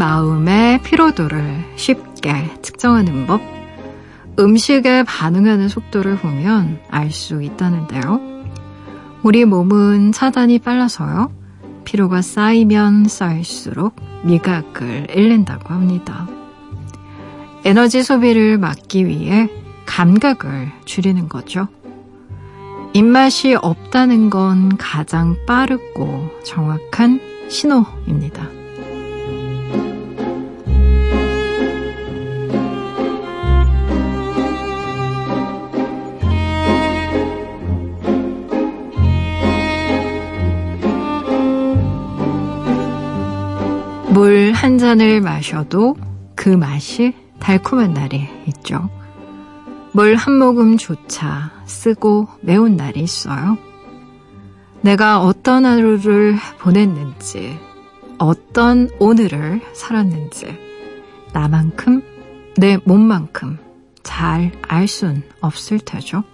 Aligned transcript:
마음의 0.00 0.80
피로도를 0.80 1.62
쉽게 1.76 2.32
측정하는 2.62 3.26
법. 3.26 3.42
음식에 4.38 5.02
반응하는 5.02 5.68
속도를 5.68 6.16
보면 6.16 6.80
알 6.88 7.10
수 7.10 7.42
있다는데요. 7.42 8.18
우리 9.22 9.44
몸은 9.44 10.12
차단이 10.12 10.58
빨라서요. 10.58 11.30
피로가 11.84 12.22
쌓이면 12.22 13.08
쌓일수록 13.08 13.94
미각을 14.24 15.08
잃는다고 15.14 15.74
합니다. 15.74 16.26
에너지 17.66 18.02
소비를 18.02 18.56
막기 18.56 19.04
위해 19.04 19.50
감각을 19.84 20.72
줄이는 20.86 21.28
거죠. 21.28 21.68
입맛이 22.94 23.54
없다는 23.54 24.30
건 24.30 24.78
가장 24.78 25.36
빠르고 25.46 26.30
정확한 26.42 27.20
신호입니다. 27.50 28.59
물 44.20 44.52
한 44.52 44.76
잔을 44.76 45.22
마셔도 45.22 45.96
그 46.34 46.50
맛이 46.50 47.14
달콤한 47.38 47.94
날이 47.94 48.28
있죠. 48.48 48.90
물 49.92 50.14
한 50.14 50.38
모금조차 50.38 51.50
쓰고 51.64 52.28
매운 52.42 52.76
날이 52.76 53.00
있어요. 53.00 53.56
내가 54.82 55.22
어떤 55.22 55.64
하루를 55.64 56.36
보냈는지, 56.58 57.58
어떤 58.18 58.90
오늘을 58.98 59.62
살았는지, 59.72 60.54
나만큼, 61.32 62.02
내 62.58 62.76
몸만큼 62.84 63.56
잘 64.02 64.52
알 64.68 64.86
순 64.86 65.22
없을 65.40 65.78
테죠. 65.78 66.24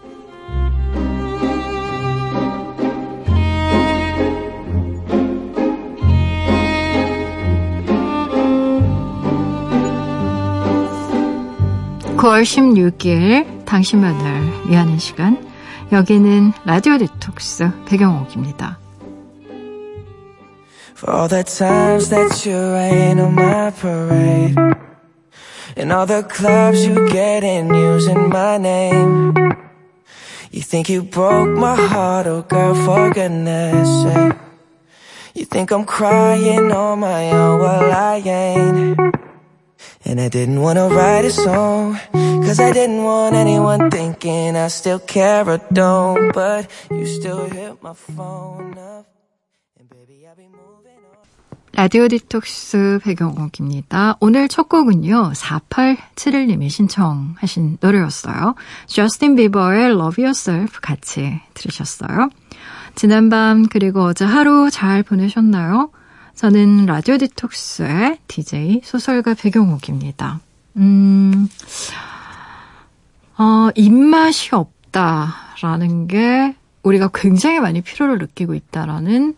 9월 12.26 12.42
16일 12.42 13.64
당신만을 13.66 14.68
위하는 14.68 14.98
시간 14.98 15.48
여기는 15.92 16.52
라디오 16.64 16.98
디톡스 16.98 17.70
배경옥입니다. 17.86 18.80
For 20.96 21.14
all 21.14 21.28
the 21.28 21.44
times 21.44 22.10
that 22.10 22.44
you 22.44 22.58
rain 22.72 23.20
on 23.20 23.32
my 23.32 23.70
parade 23.70 24.56
And 25.76 25.92
all 25.92 26.04
the 26.04 26.24
clubs 26.24 26.84
you 26.84 27.06
get 27.12 27.44
in 27.44 27.72
using 27.72 28.28
my 28.28 28.56
name 28.56 29.32
You 30.50 30.62
think 30.62 30.88
you 30.88 31.08
broke 31.08 31.56
my 31.56 31.76
heart, 31.76 32.26
oh 32.26 32.42
girl, 32.42 32.74
for 32.74 33.08
goodness 33.12 33.86
sake 34.02 34.34
You 35.36 35.44
think 35.44 35.70
I'm 35.70 35.84
crying 35.84 36.72
on 36.72 36.98
my 36.98 37.30
own, 37.30 37.60
well 37.60 37.92
I 37.92 38.16
ain't 38.26 39.25
And 40.06 40.20
I 40.20 40.28
didn't 40.28 40.62
wanna 40.62 40.86
write 40.86 41.24
a 41.24 41.30
song 41.30 41.98
Cause 42.46 42.60
I 42.60 42.70
didn't 42.72 43.02
want 43.02 43.34
anyone 43.34 43.90
thinking 43.90 44.54
I 44.54 44.68
still 44.68 45.00
care 45.00 45.42
or 45.48 45.58
don't 45.72 46.32
But 46.32 46.70
you 46.92 47.06
still 47.06 47.50
hit 47.50 47.82
my 47.82 47.92
phone 47.92 48.78
up 48.78 49.06
And 49.76 49.90
baby 49.90 50.22
I'll 50.28 50.36
be 50.36 50.46
moving 50.46 51.02
on 51.02 51.26
라디오 51.72 52.06
디톡스 52.08 53.00
백영옥입니다. 53.02 54.16
오늘 54.20 54.48
첫 54.48 54.68
곡은요. 54.68 55.32
4871님이 55.34 56.70
신청하신 56.70 57.78
노래였어요. 57.80 58.54
저스틴 58.86 59.34
비버의 59.34 59.90
Love 59.90 60.24
Yourself 60.24 60.78
같이 60.80 61.40
들으셨어요. 61.52 62.30
지난밤 62.94 63.66
그리고 63.68 64.04
어제 64.04 64.24
하루 64.24 64.70
잘 64.70 65.02
보내셨나요? 65.02 65.90
저는 66.36 66.84
라디오 66.84 67.16
디톡스의 67.16 68.18
DJ 68.28 68.82
소설가 68.84 69.32
백영옥입니다. 69.32 70.40
음, 70.76 71.48
어, 73.38 73.70
입맛이 73.74 74.50
없다라는 74.54 76.06
게 76.08 76.54
우리가 76.82 77.08
굉장히 77.14 77.58
많이 77.58 77.80
피로를 77.80 78.18
느끼고 78.18 78.52
있다라는 78.52 79.34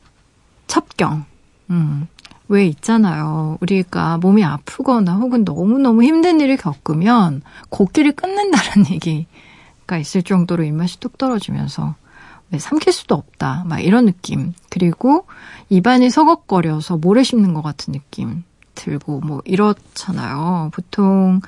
첩경. 0.66 1.24
음, 1.70 2.08
왜 2.48 2.66
있잖아요. 2.66 3.58
우리가 3.60 4.18
몸이 4.18 4.44
아프거나 4.44 5.14
혹은 5.18 5.44
너무너무 5.44 6.02
힘든 6.02 6.40
일을 6.40 6.56
겪으면 6.56 7.42
곡기를 7.68 8.10
끊는다는 8.12 8.90
얘기가 8.90 9.98
있을 9.98 10.24
정도로 10.24 10.64
입맛이 10.64 10.98
뚝 10.98 11.16
떨어지면서 11.16 11.94
왜 11.94 12.07
삼킬 12.56 12.92
수도 12.92 13.14
없다. 13.14 13.64
막 13.66 13.80
이런 13.80 14.06
느낌. 14.06 14.54
그리고 14.70 15.26
입안이 15.68 16.10
서걱거려서 16.10 16.96
모래 16.96 17.22
씹는 17.22 17.52
것 17.54 17.62
같은 17.62 17.92
느낌 17.92 18.44
들고 18.74 19.20
뭐 19.20 19.42
이렇잖아요. 19.44 20.70
보통 20.72 21.40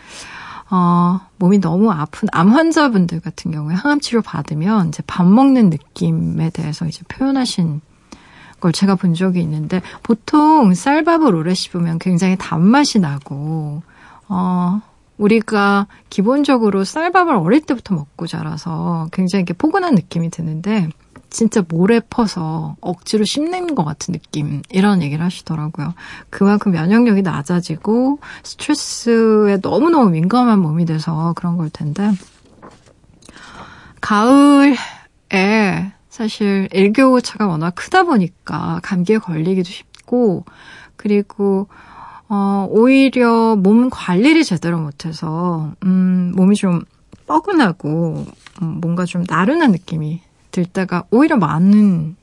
어, 0.71 1.21
몸이 1.39 1.59
너무 1.59 1.91
아픈 1.91 2.29
암 2.33 2.53
환자분들 2.53 3.21
같은 3.21 3.51
경우에 3.51 3.75
항암 3.75 4.01
치료 4.01 4.23
받으면 4.23 4.89
이제 4.89 5.03
밥 5.07 5.27
먹는 5.27 5.71
느낌에 5.71 6.51
대해서 6.51 6.87
이제 6.87 7.03
표현하신 7.09 7.81
걸 8.61 8.73
제가 8.73 8.95
본 8.95 9.15
적이 9.15 9.41
있는데 9.41 9.81
보통 10.03 10.75
쌀밥을 10.75 11.35
오래 11.35 11.55
씹으면 11.55 11.99
굉장히 11.99 12.37
단맛이 12.37 13.01
나고 13.01 13.83
어, 14.29 14.81
우리가 15.21 15.87
기본적으로 16.09 16.85
쌀밥을 16.85 17.35
어릴 17.35 17.61
때부터 17.61 17.95
먹고 17.95 18.27
자라서 18.27 19.09
굉장히 19.13 19.43
이렇게 19.43 19.53
포근한 19.53 19.95
느낌이 19.95 20.31
드는데 20.31 20.89
진짜 21.29 21.63
모래 21.69 22.01
퍼서 22.01 22.77
억지로 22.81 23.25
씹는 23.25 23.75
것 23.75 23.85
같은 23.85 24.13
느낌 24.13 24.63
이런 24.71 25.03
얘기를 25.03 25.25
하시더라고요. 25.25 25.95
그만큼 26.31 26.73
면역력이 26.73 27.23
낮아지고 27.23 28.19
스트레스에 28.43 29.59
너무너무 29.63 30.11
민감한 30.11 30.59
몸이 30.59 30.87
돼서 30.87 31.35
그런 31.37 31.57
걸 31.57 31.71
텐데 31.71 32.11
가을에 34.01 34.75
사실 36.09 36.69
일교차가 36.73 37.47
워낙 37.47 37.75
크다 37.75 38.05
보니까 38.05 38.81
감기에 38.83 39.19
걸리기도 39.19 39.69
쉽고 39.69 40.45
그리고 40.97 41.69
어, 42.33 42.67
오히려 42.71 43.57
몸 43.57 43.91
관리를 43.91 44.45
제대로 44.45 44.79
못해서, 44.79 45.73
음, 45.85 46.33
몸이 46.37 46.55
좀 46.55 46.83
뻐근하고, 47.27 48.25
음, 48.63 48.67
뭔가 48.81 49.05
좀 49.05 49.25
나른한 49.29 49.73
느낌이 49.73 50.21
들 50.53 50.65
때가 50.65 51.05
오히려 51.11 51.37
많은, 51.37 52.15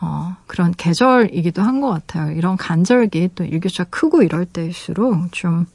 어, 0.00 0.36
그런 0.46 0.72
계절이기도 0.76 1.60
한 1.62 1.80
것 1.80 1.88
같아요. 1.90 2.30
이런 2.36 2.56
간절기, 2.56 3.30
또 3.34 3.44
일교차 3.44 3.84
크고 3.84 4.22
이럴 4.22 4.44
때일수록 4.46 5.32
좀, 5.32 5.66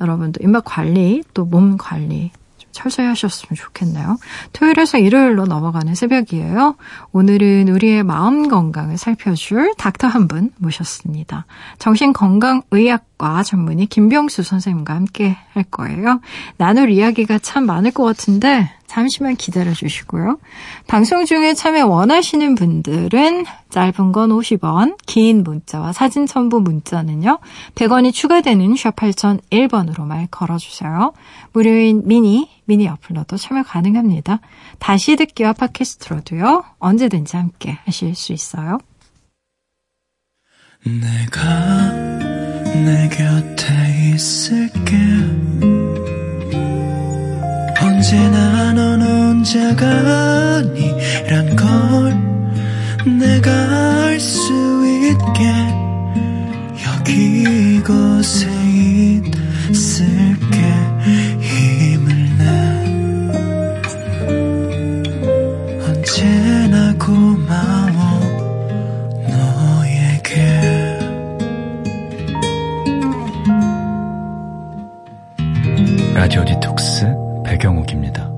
여러분도 0.00 0.40
입맛 0.42 0.64
관리, 0.64 1.22
또 1.34 1.44
몸 1.44 1.76
관리, 1.78 2.32
철저히 2.72 3.06
하셨으면 3.06 3.56
좋겠네요. 3.56 4.18
토요일에서 4.52 4.98
일요일로 4.98 5.46
넘어가는 5.46 5.94
새벽이에요. 5.94 6.76
오늘은 7.12 7.68
우리의 7.68 8.02
마음 8.04 8.48
건강을 8.48 8.96
살펴줄 8.96 9.74
닥터 9.76 10.06
한 10.06 10.28
분 10.28 10.50
모셨습니다. 10.58 11.46
정신건강의학 11.78 13.09
과 13.20 13.42
전문의 13.42 13.84
김병수 13.84 14.42
선생님과 14.42 14.94
함께 14.94 15.36
할 15.52 15.62
거예요. 15.64 16.22
나눌 16.56 16.90
이야기가 16.90 17.38
참 17.38 17.66
많을 17.66 17.90
것 17.90 18.02
같은데 18.02 18.70
잠시만 18.86 19.36
기다려 19.36 19.74
주시고요. 19.74 20.38
방송 20.86 21.26
중에 21.26 21.52
참여 21.52 21.86
원하시는 21.86 22.54
분들은 22.54 23.44
짧은 23.68 24.12
건 24.12 24.30
50원, 24.30 24.96
긴 25.04 25.44
문자와 25.44 25.92
사진 25.92 26.24
첨부 26.24 26.62
문자는요. 26.62 27.40
100원이 27.74 28.14
추가되는 28.14 28.74
샵 28.76 28.96
8001번으로 28.96 30.06
말 30.06 30.26
걸어주세요. 30.30 31.12
무료인 31.52 32.02
미니, 32.06 32.48
미니 32.64 32.88
어플로도 32.88 33.36
참여 33.36 33.64
가능합니다. 33.64 34.40
다시 34.78 35.14
듣기와 35.16 35.52
팟캐스트로도요. 35.52 36.64
언제든지 36.78 37.36
함께 37.36 37.78
하실 37.84 38.14
수 38.14 38.32
있어요. 38.32 38.78
내가 40.84 42.29
내 42.74 43.08
곁에 43.08 44.12
있을게. 44.14 44.96
언제나 47.80 48.72
넌 48.72 49.02
혼자가 49.02 49.86
아니란 50.58 51.56
걸 51.56 52.16
내가 53.18 53.50
알 54.06 54.20
수 54.20 54.52
있게 55.10 55.50
여기 56.86 57.76
이곳에 57.76 58.48
있을게. 59.70 60.56
힘을 61.40 62.06
내. 62.38 62.44
언제나 65.86 66.94
고 66.98 67.29
라디오 76.14 76.44
디톡스 76.44 77.06
배경옥입니다. 77.44 78.28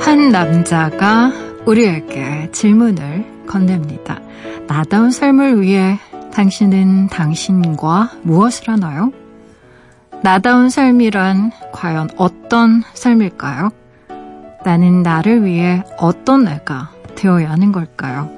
한 0.00 0.28
남자가 0.30 1.30
우리에게 1.64 2.50
질문을 2.50 3.46
건넵니다. 3.46 4.20
나다운 4.72 5.10
삶을 5.10 5.60
위해 5.60 5.98
당신은 6.32 7.08
당신과 7.08 8.12
무엇을 8.22 8.70
하나요? 8.70 9.12
나다운 10.22 10.70
삶이란 10.70 11.52
과연 11.72 12.08
어떤 12.16 12.82
삶일까요? 12.94 13.68
나는 14.64 15.02
나를 15.02 15.44
위해 15.44 15.84
어떤 15.98 16.44
내가 16.44 16.90
되어야 17.16 17.50
하는 17.50 17.70
걸까요? 17.70 18.30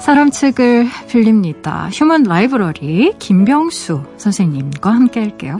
사람 0.00 0.32
책을 0.32 0.88
빌립니다. 1.08 1.88
휴먼 1.92 2.24
라이브러리 2.24 3.14
김병수 3.20 4.02
선생님과 4.16 4.90
함께 4.92 5.20
할게요. 5.20 5.58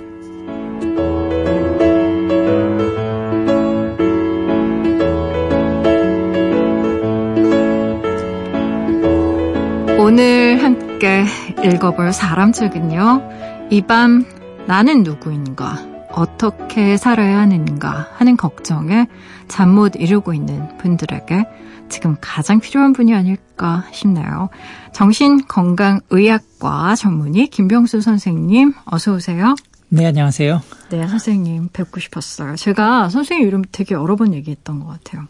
오늘 10.03 10.63
함께 10.63 11.25
읽어볼 11.65 12.13
사람 12.13 12.53
책은요. 12.53 13.69
이 13.71 13.81
밤 13.83 14.25
나는 14.67 15.03
누구인가, 15.05 15.79
어떻게 16.11 16.97
살아야 16.97 17.39
하는가 17.39 18.09
하는 18.15 18.37
걱정에 18.37 19.07
잠 19.49 19.71
못 19.75 19.95
이루고 19.97 20.35
있는 20.35 20.77
분들에게 20.79 21.45
지금 21.89 22.17
가장 22.21 22.59
필요한 22.61 22.93
분이 22.93 23.15
아닐까 23.15 23.85
싶네요. 23.93 24.49
정신건강의학과 24.93 26.95
전문의 26.97 27.47
김병수 27.49 28.01
선생님 28.01 28.73
어서 28.87 29.15
오세요. 29.15 29.55
네, 29.89 30.07
안녕하세요. 30.07 30.63
네, 30.91 31.07
선생님 31.07 31.69
뵙고 31.73 32.01
싶었어요. 32.01 32.57
제가 32.57 33.09
선생님 33.09 33.47
이름 33.47 33.63
되게 33.71 33.95
여러 33.95 34.17
번 34.17 34.35
얘기했던 34.35 34.81
것 34.81 34.87
같아요. 34.87 35.27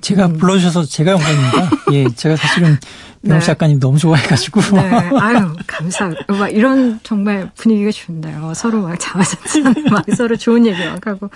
제가 0.00 0.26
음. 0.26 0.38
불러주셔서 0.38 0.84
제가 0.84 1.12
영광입니다. 1.12 1.70
예, 1.92 2.08
제가 2.14 2.36
사실은 2.36 2.78
명수 3.22 3.46
네. 3.46 3.52
작가님 3.52 3.80
너무 3.80 3.98
좋아해가지고. 3.98 4.60
네, 4.60 4.80
아유, 5.18 5.54
감사합니다. 5.66 6.32
막 6.32 6.48
이런 6.48 7.00
정말 7.02 7.50
분위기가 7.56 7.90
좋네요. 7.90 8.52
서로 8.54 8.82
막 8.82 8.98
자화자찬, 8.98 9.74
막 9.90 10.04
서로 10.16 10.36
좋은 10.36 10.66
얘기 10.66 10.84
막 10.84 11.06
하고. 11.06 11.30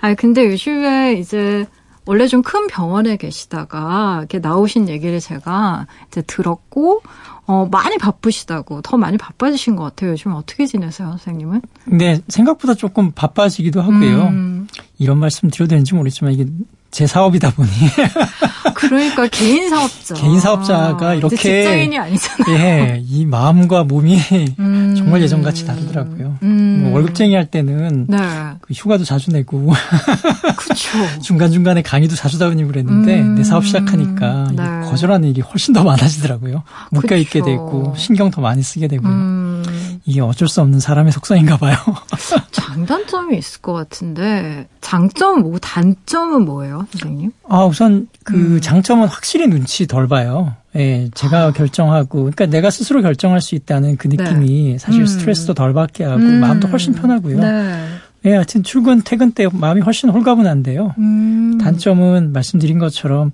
아 0.00 0.14
근데 0.14 0.46
요즘에 0.46 1.14
이제 1.14 1.66
원래 2.06 2.28
좀 2.28 2.42
큰 2.42 2.68
병원에 2.68 3.16
계시다가 3.16 4.18
이렇게 4.20 4.38
나오신 4.38 4.88
얘기를 4.88 5.18
제가 5.18 5.88
이제 6.06 6.22
들었고, 6.22 7.02
어, 7.46 7.68
많이 7.70 7.98
바쁘시다고, 7.98 8.82
더 8.82 8.96
많이 8.96 9.18
바빠지신 9.18 9.74
것 9.74 9.82
같아요. 9.82 10.12
요즘 10.12 10.32
어떻게 10.32 10.66
지내세요, 10.66 11.08
선생님은? 11.10 11.62
네, 11.86 12.20
생각보다 12.28 12.74
조금 12.74 13.10
바빠지기도 13.10 13.82
하고요. 13.82 14.28
음. 14.28 14.68
이런 14.98 15.18
말씀 15.18 15.50
드려도 15.50 15.70
되는지 15.70 15.94
모르겠지만, 15.94 16.32
이게 16.34 16.46
제 16.96 17.06
사업이다 17.06 17.50
보니. 17.50 17.68
그러니까 18.72 19.26
개인 19.26 19.68
사업자. 19.68 20.14
개인 20.14 20.40
사업자가 20.40 21.12
이렇게. 21.12 21.36
직장인이 21.36 21.98
아니잖아요. 21.98 22.58
예, 22.58 23.02
이 23.06 23.26
마음과 23.26 23.84
몸이 23.84 24.18
음. 24.58 24.94
정말 24.96 25.20
예전같이 25.20 25.66
다르더라고요. 25.66 26.38
음. 26.42 26.80
뭐 26.84 26.94
월급쟁이 26.94 27.34
할 27.34 27.50
때는 27.50 28.06
네. 28.08 28.16
그 28.62 28.72
휴가도 28.72 29.04
자주 29.04 29.30
내고. 29.30 29.74
그렇죠. 30.56 31.20
중간 31.20 31.50
중간에 31.50 31.82
강의도 31.82 32.16
자주 32.16 32.38
다니고 32.38 32.68
그랬는데 32.68 33.20
음. 33.20 33.34
내 33.34 33.44
사업 33.44 33.66
시작하니까 33.66 34.48
네. 34.56 34.88
거절하는 34.88 35.28
일이 35.28 35.42
훨씬 35.42 35.74
더 35.74 35.84
많아지더라고요. 35.84 36.62
묶여 36.92 37.14
있게 37.16 37.42
되고 37.42 37.92
신경 37.98 38.30
더 38.30 38.40
많이 38.40 38.62
쓰게 38.62 38.88
되고요. 38.88 39.10
음. 40.06 40.10
이게 40.10 40.20
어쩔 40.20 40.48
수 40.48 40.60
없는 40.60 40.80
사람의 40.80 41.12
속성인가 41.12 41.56
봐요. 41.56 41.76
장단점이 42.52 43.36
있을 43.36 43.60
것 43.60 43.72
같은데 43.72 44.68
장점은 44.80 45.42
뭐고 45.42 45.58
단점은 45.58 46.44
뭐예요, 46.44 46.86
선생님? 46.92 47.32
아 47.48 47.64
우선 47.64 48.08
그 48.24 48.34
음. 48.34 48.60
장점은 48.60 49.08
확실히 49.08 49.48
눈치 49.48 49.86
덜 49.86 50.06
봐요. 50.06 50.54
예, 50.76 51.08
제가 51.14 51.46
아. 51.46 51.52
결정하고, 51.52 52.18
그러니까 52.18 52.46
내가 52.46 52.68
스스로 52.68 53.00
결정할 53.00 53.40
수 53.40 53.54
있다는 53.54 53.96
그 53.96 54.08
느낌이 54.08 54.72
네. 54.72 54.78
사실 54.78 55.00
음. 55.02 55.06
스트레스도 55.06 55.54
덜 55.54 55.72
받게 55.72 56.04
하고 56.04 56.20
음. 56.20 56.40
마음도 56.40 56.68
훨씬 56.68 56.92
편하고요. 56.92 57.40
네. 57.40 57.86
예, 58.26 58.32
하여튼 58.34 58.62
출근 58.62 59.02
퇴근 59.02 59.32
때 59.32 59.46
마음이 59.50 59.80
훨씬 59.80 60.10
홀가분한데요. 60.10 60.94
음. 60.98 61.58
단점은 61.58 62.32
말씀드린 62.32 62.78
것처럼 62.78 63.32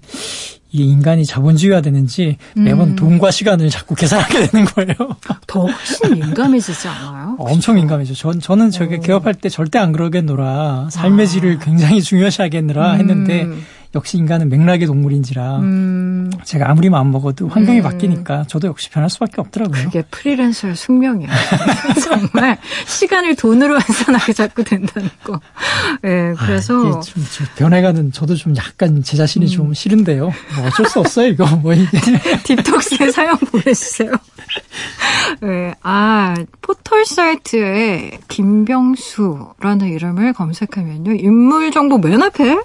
이게 0.72 0.84
인간이 0.84 1.24
자본주의화 1.24 1.82
되는지 1.82 2.38
매번 2.56 2.90
음. 2.90 2.96
돈과 2.96 3.30
시간을 3.30 3.68
자꾸 3.68 3.94
계산하게 3.94 4.48
되는 4.48 4.64
거예요. 4.66 4.94
더 5.46 5.66
훨씬 5.66 6.14
민감해지지 6.14 6.88
않아요? 6.88 7.36
엄청 7.40 7.74
민감해져. 7.76 8.14
전, 8.14 8.40
저는 8.40 8.70
저게 8.70 8.96
어. 8.96 9.00
개업할 9.00 9.34
때 9.34 9.48
절대 9.48 9.78
안 9.78 9.92
그러겠노라. 9.92 10.88
삶의 10.90 11.24
아. 11.24 11.28
질을 11.28 11.58
굉장히 11.58 12.02
중요시하겠느라 12.02 12.94
음. 12.94 12.98
했는데 12.98 13.46
역시 13.94 14.16
인간은 14.16 14.48
맥락의 14.48 14.86
동물인지라 14.86 15.58
음. 15.58 16.30
제가 16.44 16.70
아무리 16.70 16.88
마음 16.88 17.10
먹어도 17.10 17.48
환경이 17.48 17.80
음. 17.80 17.82
바뀌니까 17.82 18.44
저도 18.48 18.68
역시 18.68 18.88
변할 18.90 19.10
수밖에 19.10 19.34
없더라고요. 19.38 19.84
그게 19.84 20.02
프리랜서의 20.10 20.76
숙명이에요. 20.76 21.30
정말 22.02 22.58
시간을 22.86 23.36
돈으로 23.36 23.78
환산하게 23.78 24.32
자꾸 24.32 24.64
된다는 24.64 25.10
거. 25.22 25.38
예, 26.04 26.08
네, 26.08 26.34
그래서 26.38 26.78
아, 26.78 27.00
좀, 27.00 27.24
좀 27.30 27.46
변해가는 27.56 28.12
저도 28.12 28.34
좀 28.34 28.56
약간 28.56 29.02
제 29.02 29.16
자신이 29.16 29.46
음. 29.46 29.50
좀 29.50 29.74
싫은데요. 29.74 30.24
뭐 30.56 30.66
어쩔 30.66 30.86
수 30.86 31.00
없어요 31.00 31.28
이거 31.28 31.44
뭐 31.56 31.74
이게. 31.74 31.98
딥톡스에 32.44 33.10
사연 33.10 33.36
보내주세요. 33.36 34.10
네, 35.42 35.74
아 35.82 36.34
포털 36.62 37.04
사이트에 37.04 38.18
김병수라는 38.28 39.88
이름을 39.88 40.32
검색하면요 40.32 41.12
인물 41.12 41.70
정보 41.72 41.98
맨 41.98 42.22
앞에 42.22 42.56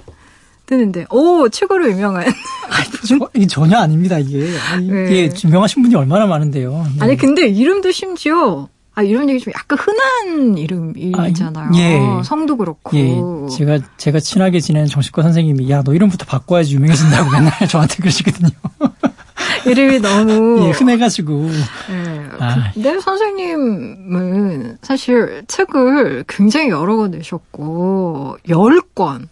뜨는데, 0.67 1.05
오, 1.09 1.47
최고로 1.50 1.89
유명한. 1.89 2.25
아니, 3.33 3.47
전혀 3.47 3.77
아닙니다, 3.77 4.19
이게. 4.19 4.50
아니, 4.69 4.88
네. 4.89 5.05
이게 5.05 5.31
유명하신 5.43 5.81
분이 5.81 5.95
얼마나 5.95 6.27
많은데요. 6.27 6.86
네. 6.95 7.00
아니, 7.00 7.17
근데 7.17 7.47
이름도 7.47 7.91
심지어, 7.91 8.67
아, 8.93 9.01
이런 9.01 9.29
얘기 9.29 9.39
좀 9.39 9.53
약간 9.53 9.79
흔한 9.79 10.57
이름이잖아요. 10.57 11.69
아, 11.69 11.71
예. 11.75 12.24
성도 12.24 12.57
그렇고. 12.57 12.97
예. 12.97 13.15
제가, 13.55 13.79
제가 13.97 14.19
친하게 14.19 14.59
지내는 14.59 14.88
정신과 14.89 15.21
선생님이, 15.24 15.69
야, 15.71 15.83
너 15.83 15.93
이름부터 15.93 16.25
바꿔야지 16.25 16.75
유명해진다고 16.75 17.31
맨날 17.31 17.51
저한테 17.69 17.95
그러시거든요. 17.97 18.50
이름이 19.65 20.00
너무. 20.00 20.65
예, 20.65 20.71
흔해가지고. 20.71 21.50
네. 21.89 22.29
아. 22.39 22.71
근데 22.74 23.00
선생님은 23.00 24.79
사실 24.81 25.43
책을 25.47 26.25
굉장히 26.27 26.69
여러 26.69 26.97
권 26.97 27.12
내셨고, 27.12 28.38
10권. 28.47 29.27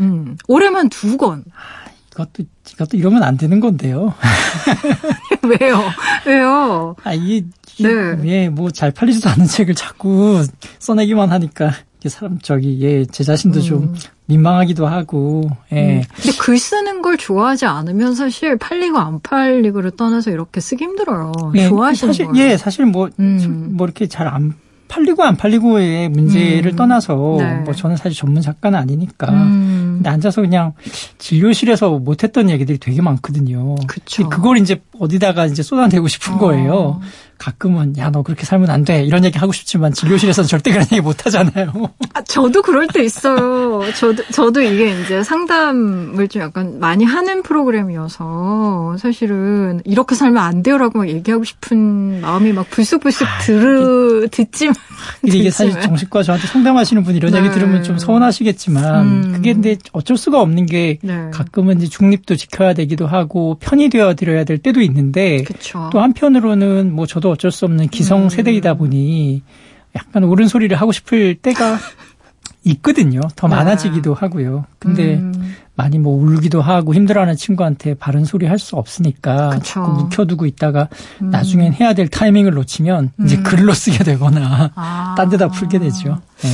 음, 0.00 0.36
올해만 0.46 0.88
두 0.88 1.16
권. 1.16 1.44
아, 1.54 1.88
이것도 2.12 2.44
이것도 2.72 2.96
이러면 2.96 3.22
안 3.22 3.36
되는 3.36 3.60
건데요. 3.60 4.14
왜요? 5.60 5.82
왜요? 6.26 6.96
아 7.04 7.12
이게 7.14 7.46
네. 7.80 7.88
예, 8.24 8.48
뭐 8.48 8.70
잘 8.70 8.90
팔리지도 8.90 9.28
않는 9.30 9.46
책을 9.46 9.74
자꾸 9.74 10.44
써내기만 10.80 11.30
하니까 11.30 11.72
사람 12.06 12.38
저기 12.40 12.78
예, 12.80 13.04
제 13.04 13.24
자신도 13.24 13.58
음. 13.60 13.62
좀 13.62 13.94
민망하기도 14.26 14.86
하고. 14.86 15.50
예. 15.72 15.98
음. 15.98 16.02
근데 16.14 16.36
글 16.38 16.58
쓰는 16.58 17.02
걸 17.02 17.16
좋아하지 17.16 17.66
않으면 17.66 18.14
사실 18.14 18.56
팔리고 18.56 18.98
안 18.98 19.20
팔리고를 19.20 19.92
떠나서 19.92 20.30
이렇게 20.30 20.60
쓰기 20.60 20.84
힘들어요. 20.84 21.32
예, 21.56 21.68
좋아하시는 21.68 22.12
사실 22.12 22.28
예, 22.36 22.56
사실 22.56 22.86
뭐뭐 22.86 23.10
음. 23.18 23.70
뭐 23.76 23.86
이렇게 23.86 24.06
잘안 24.06 24.54
팔리고 24.88 25.22
안 25.22 25.36
팔리고의 25.36 26.08
문제를 26.08 26.72
음. 26.72 26.76
떠나서 26.76 27.36
네. 27.38 27.54
뭐 27.64 27.74
저는 27.74 27.96
사실 27.96 28.18
전문 28.18 28.42
작가는 28.42 28.78
아니니까 28.78 29.30
음. 29.30 29.94
근데 29.98 30.10
앉아서 30.10 30.40
그냥 30.40 30.72
진료실에서 31.18 31.90
못했던 31.98 32.50
얘기들이 32.50 32.78
되게 32.78 33.02
많거든요. 33.02 33.76
그쵸. 33.86 34.28
그걸 34.28 34.58
이제 34.58 34.80
어디다가 34.98 35.46
이제 35.46 35.62
쏟아내고 35.62 36.08
싶은 36.08 36.34
어. 36.34 36.38
거예요. 36.38 37.00
가끔은 37.38 37.96
야 37.96 38.08
너 38.10 38.22
그렇게 38.22 38.44
살면 38.46 38.70
안 38.70 38.84
돼 38.84 39.04
이런 39.04 39.22
얘기 39.24 39.38
하고 39.38 39.52
싶지만 39.52 39.92
진료실에서는 39.92 40.48
절대 40.48 40.70
그런 40.70 40.86
얘기 40.92 41.00
못 41.02 41.26
하잖아요. 41.26 41.72
아, 42.14 42.22
저도 42.22 42.62
그럴 42.62 42.86
때 42.88 43.04
있어요. 43.04 43.82
저도 43.96 44.22
저도 44.32 44.62
이게 44.62 44.98
이제 45.00 45.22
상담을 45.22 46.26
좀 46.28 46.40
약간 46.42 46.78
많이 46.80 47.04
하는 47.04 47.42
프로그램이어서 47.42 48.96
사실은 48.98 49.80
이렇게 49.84 50.14
살면 50.14 50.42
안 50.42 50.62
돼요라고 50.62 50.98
막 50.98 51.08
얘기하고 51.08 51.44
싶은 51.44 52.20
마음이 52.20 52.52
막 52.52 52.68
불쑥불쑥 52.70 53.26
아, 53.28 53.38
들으 53.40 54.28
듣지만 54.30 54.74
이게 55.24 55.50
사실 55.50 55.80
정식과 55.80 56.22
저한테 56.22 56.46
상담하시는 56.46 57.02
분 57.04 57.14
이런 57.14 57.32
네. 57.32 57.38
얘기 57.40 57.50
들으면 57.50 57.82
좀 57.82 57.98
서운하시겠지만 57.98 59.06
음. 59.06 59.32
그게 59.34 59.52
근데 59.52 59.76
어쩔 59.92 60.16
수가 60.16 60.40
없는 60.40 60.66
게 60.66 60.98
네. 61.02 61.30
가끔은 61.32 61.78
이제 61.78 61.88
중립도 61.88 62.36
지켜야 62.36 62.72
되기도 62.74 63.06
하고 63.06 63.56
편이 63.60 63.90
되어 63.90 64.14
드려야 64.14 64.44
될 64.44 64.58
때도 64.58 64.80
있는데 64.80 65.42
그쵸. 65.44 65.90
또 65.92 66.00
한편으로는 66.00 66.94
뭐 66.94 67.06
저도 67.06 67.27
어쩔 67.30 67.50
수 67.50 67.64
없는 67.64 67.88
기성 67.88 68.28
세대이다 68.28 68.72
음. 68.72 68.78
보니 68.78 69.42
약간 69.96 70.24
옳은 70.24 70.48
소리를 70.48 70.76
하고 70.76 70.92
싶을 70.92 71.34
때가 71.36 71.78
있거든요. 72.64 73.20
더 73.36 73.48
네. 73.48 73.56
많아지기도 73.56 74.14
하고요. 74.14 74.66
근데 74.78 75.14
음. 75.16 75.54
많이 75.74 75.98
뭐 75.98 76.20
울기도 76.20 76.60
하고 76.60 76.92
힘들어하는 76.94 77.36
친구한테 77.36 77.94
바른 77.94 78.24
소리 78.24 78.46
할 78.46 78.58
수 78.58 78.74
없으니까 78.76 79.50
그쵸. 79.50 79.62
자꾸 79.62 79.92
묵혀두고 79.92 80.44
있다가 80.46 80.88
음. 81.22 81.30
나중엔 81.30 81.72
해야 81.74 81.94
될 81.94 82.08
타이밍을 82.08 82.52
놓치면 82.52 83.12
음. 83.14 83.24
이제 83.24 83.36
글로 83.42 83.72
쓰게 83.72 84.02
되거나 84.04 84.72
아. 84.74 85.14
딴 85.16 85.28
데다 85.30 85.48
풀게 85.48 85.78
되죠. 85.78 86.20
네. 86.40 86.48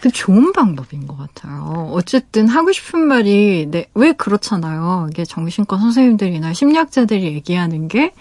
그 0.00 0.10
좋은 0.10 0.52
방법인 0.52 1.06
것 1.06 1.16
같아요. 1.18 1.90
어쨌든 1.92 2.46
하고 2.48 2.72
싶은 2.72 3.00
말이 3.00 3.66
네, 3.70 3.86
왜 3.94 4.12
그렇잖아요. 4.12 5.08
이게 5.10 5.24
정신과 5.24 5.76
선생님들이나 5.76 6.52
심리학자들이 6.54 7.24
얘기하는 7.24 7.88
게 7.88 8.12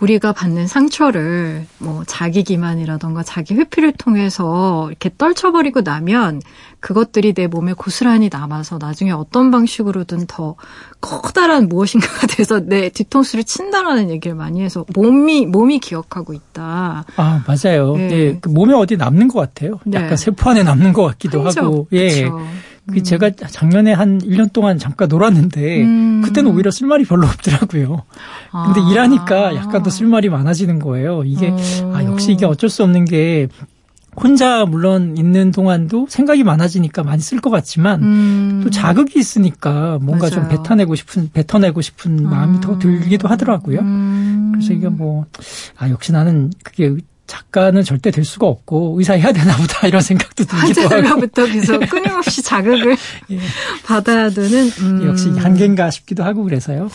우리가 0.00 0.32
받는 0.32 0.66
상처를 0.66 1.66
뭐 1.78 2.02
자기 2.06 2.42
기만이라던가 2.42 3.22
자기 3.22 3.54
회피를 3.54 3.92
통해서 3.92 4.86
이렇게 4.88 5.10
떨쳐버리고 5.16 5.82
나면 5.82 6.40
그것들이 6.80 7.34
내 7.34 7.46
몸에 7.46 7.74
고스란히 7.74 8.30
남아서 8.32 8.78
나중에 8.78 9.10
어떤 9.10 9.50
방식으로든 9.50 10.26
더 10.26 10.56
커다란 11.00 11.68
무엇인가가 11.68 12.26
돼서 12.28 12.60
내 12.60 12.88
뒤통수를 12.88 13.44
친다라는 13.44 14.10
얘기를 14.10 14.34
많이 14.34 14.62
해서 14.62 14.86
몸이 14.94 15.46
몸이 15.46 15.78
기억하고 15.78 16.32
있다. 16.32 17.04
아 17.16 17.44
맞아요. 17.46 17.96
네. 17.96 18.10
예, 18.10 18.38
그 18.40 18.48
몸에 18.48 18.74
어디 18.74 18.96
남는 18.96 19.28
것 19.28 19.40
같아요. 19.40 19.78
약간 19.92 20.10
네. 20.10 20.16
세포 20.16 20.50
안에 20.50 20.62
남는 20.62 20.94
것 20.94 21.04
같기도 21.04 21.42
흔적, 21.42 21.64
하고. 21.64 21.88
예. 21.92 22.08
그쵸. 22.08 22.40
그 22.86 22.96
음. 22.98 23.02
제가 23.04 23.30
작년에 23.30 23.92
한 23.92 24.18
1년 24.20 24.52
동안 24.52 24.78
잠깐 24.78 25.08
놀았는데 25.08 25.82
음. 25.82 26.22
그때는 26.24 26.50
오히려 26.52 26.70
쓸 26.70 26.86
말이 26.86 27.04
별로 27.04 27.26
없더라고요. 27.26 28.02
근데 28.52 28.80
아. 28.80 28.90
일하니까 28.90 29.54
약간 29.56 29.82
더 29.82 29.90
쓸 29.90 30.06
말이 30.06 30.28
많아지는 30.28 30.78
거예요. 30.78 31.22
이게 31.24 31.50
음. 31.50 31.92
아 31.94 32.04
역시 32.04 32.32
이게 32.32 32.46
어쩔 32.46 32.68
수 32.70 32.82
없는 32.82 33.04
게 33.04 33.48
혼자 34.16 34.64
물론 34.64 35.16
있는 35.16 35.52
동안도 35.52 36.06
생각이 36.08 36.42
많아지니까 36.42 37.04
많이 37.04 37.22
쓸 37.22 37.40
것 37.40 37.48
같지만 37.50 38.02
음. 38.02 38.60
또 38.64 38.70
자극이 38.70 39.18
있으니까 39.20 39.98
뭔가 40.02 40.28
맞아요. 40.28 40.48
좀 40.48 40.48
뱉어내고 40.48 40.96
싶은 40.96 41.30
뱉어내고 41.32 41.80
싶은 41.80 42.24
마음이 42.28 42.56
음. 42.56 42.60
더 42.60 42.78
들기도 42.78 43.28
하더라고요. 43.28 43.78
음. 43.80 44.50
그래서 44.54 44.72
이게 44.72 44.88
뭐 44.88 45.26
아 45.76 45.88
역시 45.90 46.12
나는 46.12 46.52
그게 46.64 46.94
작가는 47.30 47.80
절대 47.84 48.10
될 48.10 48.24
수가 48.24 48.48
없고 48.48 48.96
의사 48.98 49.12
해야 49.12 49.32
되나 49.32 49.56
보다 49.56 49.86
이런 49.88 50.02
생각도 50.02 50.44
들기도 50.44 50.82
하고. 50.82 50.94
한때부터 50.94 51.46
계속 51.46 51.78
끊임없이 51.88 52.42
자극을 52.42 52.96
예. 53.30 53.38
받아야 53.84 54.30
되는 54.30 54.68
음. 54.80 55.06
역시 55.06 55.30
한계인가 55.30 55.90
싶기도 55.90 56.24
하고 56.24 56.42
그래서요. 56.42 56.90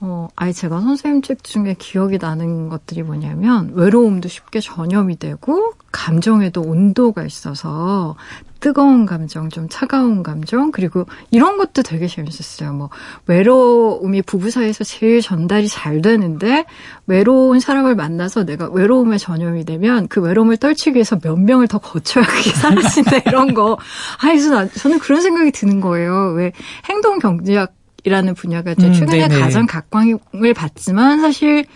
어, 0.00 0.28
아니 0.34 0.54
제가 0.54 0.80
선생님 0.80 1.20
책 1.20 1.44
중에 1.44 1.76
기억이 1.78 2.16
나는 2.16 2.70
것들이 2.70 3.02
뭐냐면 3.02 3.72
외로움도 3.74 4.30
쉽게 4.30 4.60
전염이 4.60 5.18
되고 5.18 5.74
감정에도 5.92 6.62
온도가 6.62 7.26
있어서 7.26 8.16
뜨거운 8.60 9.06
감정, 9.06 9.48
좀 9.48 9.68
차가운 9.68 10.22
감정, 10.22 10.70
그리고 10.70 11.06
이런 11.30 11.56
것도 11.56 11.82
되게 11.82 12.06
재밌었어요. 12.06 12.72
뭐, 12.72 12.90
외로움이 13.26 14.22
부부 14.22 14.50
사이에서 14.50 14.84
제일 14.84 15.22
전달이 15.22 15.68
잘 15.68 16.02
되는데, 16.02 16.66
외로운 17.06 17.58
사람을 17.60 17.96
만나서 17.96 18.44
내가 18.44 18.68
외로움에 18.68 19.18
전염이 19.18 19.64
되면 19.64 20.08
그 20.08 20.20
외로움을 20.20 20.58
떨치기 20.58 20.94
위해서 20.94 21.18
몇 21.18 21.36
명을 21.36 21.68
더 21.68 21.78
거쳐야 21.78 22.24
그게 22.24 22.50
사라진다, 22.50 23.18
이런 23.26 23.54
거. 23.54 23.78
아니, 24.22 24.40
저는 24.40 24.98
그런 24.98 25.20
생각이 25.22 25.50
드는 25.52 25.80
거예요. 25.80 26.32
왜 26.36 26.52
행동 26.88 27.18
경제학 27.18 27.74
이라는 28.04 28.34
분야가 28.34 28.72
이제 28.72 28.86
음, 28.86 28.92
최근에 28.94 29.28
네 29.28 29.40
가장 29.40 29.66
각광을 29.66 30.54
받지만 30.54 31.20
사실 31.20 31.66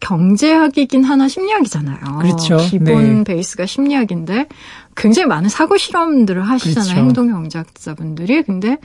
경제학이긴 0.00 1.04
하나 1.04 1.28
심리학이잖아요. 1.28 2.18
그렇죠. 2.20 2.56
기본 2.58 3.18
네. 3.18 3.24
베이스가 3.24 3.64
심리학인데 3.64 4.48
굉장히 4.96 5.26
많은 5.26 5.48
사고 5.48 5.76
실험들을 5.76 6.42
하시잖아요. 6.42 6.84
그렇죠. 6.84 7.00
행동 7.00 7.28
경제학자분들이. 7.28 8.42
근데 8.42 8.78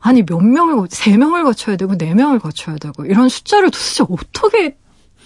아니 0.00 0.24
몇 0.24 0.38
명을 0.40 0.88
세 0.90 1.16
명을 1.16 1.44
거쳐야 1.44 1.76
되고 1.76 1.96
네 1.96 2.14
명을 2.14 2.38
거쳐야 2.38 2.76
되고 2.76 3.04
이런 3.04 3.28
숫자를 3.28 3.70
도대체 3.70 4.04
어떻게 4.08 4.76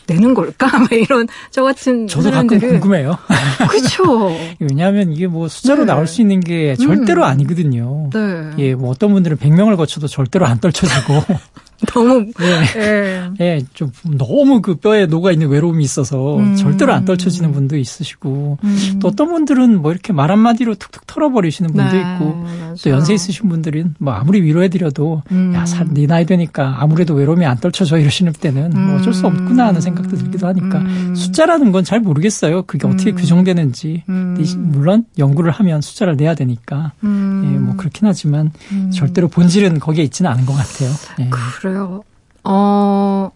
내는 0.07 0.35
걸까? 0.35 0.67
막 0.79 0.93
이런 0.93 1.29
저 1.51 1.63
같은 1.63 2.09
저도 2.09 2.31
사람들은. 2.31 2.61
가끔 2.61 2.81
궁금해요. 2.81 3.19
그렇죠. 3.71 4.35
왜냐하면 4.59 5.13
이게 5.13 5.27
뭐 5.27 5.49
숫자로 5.49 5.81
네. 5.81 5.87
나올 5.87 6.07
수 6.07 6.21
있는 6.21 6.41
게 6.41 6.75
절대로 6.77 7.23
음. 7.23 7.27
아니거든요. 7.29 8.11
네. 8.13 8.51
예, 8.59 8.75
뭐 8.75 8.91
어떤 8.91 9.13
분들은 9.13 9.37
100명을 9.37 9.77
거쳐도 9.77 10.09
절대로 10.09 10.47
안 10.47 10.59
떨쳐지고 10.59 11.23
너무 11.93 12.31
예. 12.41 12.81
예. 12.81 13.31
예, 13.41 13.61
좀 13.75 13.93
너무 14.17 14.63
그 14.63 14.77
뼈에 14.77 15.07
녹아 15.07 15.33
있는 15.33 15.49
외로움이 15.49 15.85
있어서 15.85 16.39
음. 16.39 16.57
절대로 16.57 16.93
안 16.93 17.05
떨쳐지는 17.05 17.53
분도 17.53 17.77
있으시고 17.77 18.59
음. 18.63 18.99
또 19.01 19.09
어떤 19.09 19.29
분들은 19.29 19.83
뭐 19.83 19.93
이렇게 19.93 20.13
말 20.13 20.31
한마디로 20.31 20.77
툭툭 20.77 21.07
털어버리시는 21.07 21.73
분도 21.73 21.93
네, 21.93 21.99
있고 22.01 22.35
맞아. 22.37 22.75
또 22.83 22.91
연세 22.91 23.15
있으신 23.15 23.49
분들은 23.49 23.97
뭐 23.99 24.15
아무리 24.15 24.43
위로해드려도 24.43 25.23
음. 25.31 25.53
야, 25.55 25.65
네 25.91 26.07
나이 26.07 26.25
되니까 26.25 26.77
아무래도 26.79 27.15
외로움이 27.15 27.45
안 27.45 27.59
떨쳐져 27.59 27.99
이러시는 27.99 28.33
때는 28.33 28.71
뭐 28.75 28.97
어쩔 28.97 29.13
수 29.13 29.27
없구나 29.27 29.67
하는 29.67 29.81
생각도 29.81 30.17
들기도 30.17 30.47
하니까 30.47 30.79
음. 30.79 31.15
숫자라는 31.15 31.71
건 31.73 31.83
잘 31.83 32.01
모르겠어요. 32.01 32.63
그게 32.63 32.87
어떻게 32.87 33.11
음. 33.11 33.17
규정되는지 33.17 34.05
음. 34.09 34.37
물론 34.73 35.05
연구를 35.19 35.51
하면 35.51 35.81
숫자를 35.81 36.17
내야 36.17 36.35
되니까 36.35 36.93
예, 37.03 37.07
뭐 37.07 37.75
그렇긴 37.77 38.07
하지만 38.07 38.53
절대로 38.93 39.29
본질은 39.29 39.81
거기에 39.81 40.05
있지는 40.05 40.31
않은 40.31 40.47
것 40.47 40.55
같아요. 40.55 40.91
예. 41.21 41.29
그래. 41.29 41.72
그래요. 41.73 42.03
어, 42.45 43.31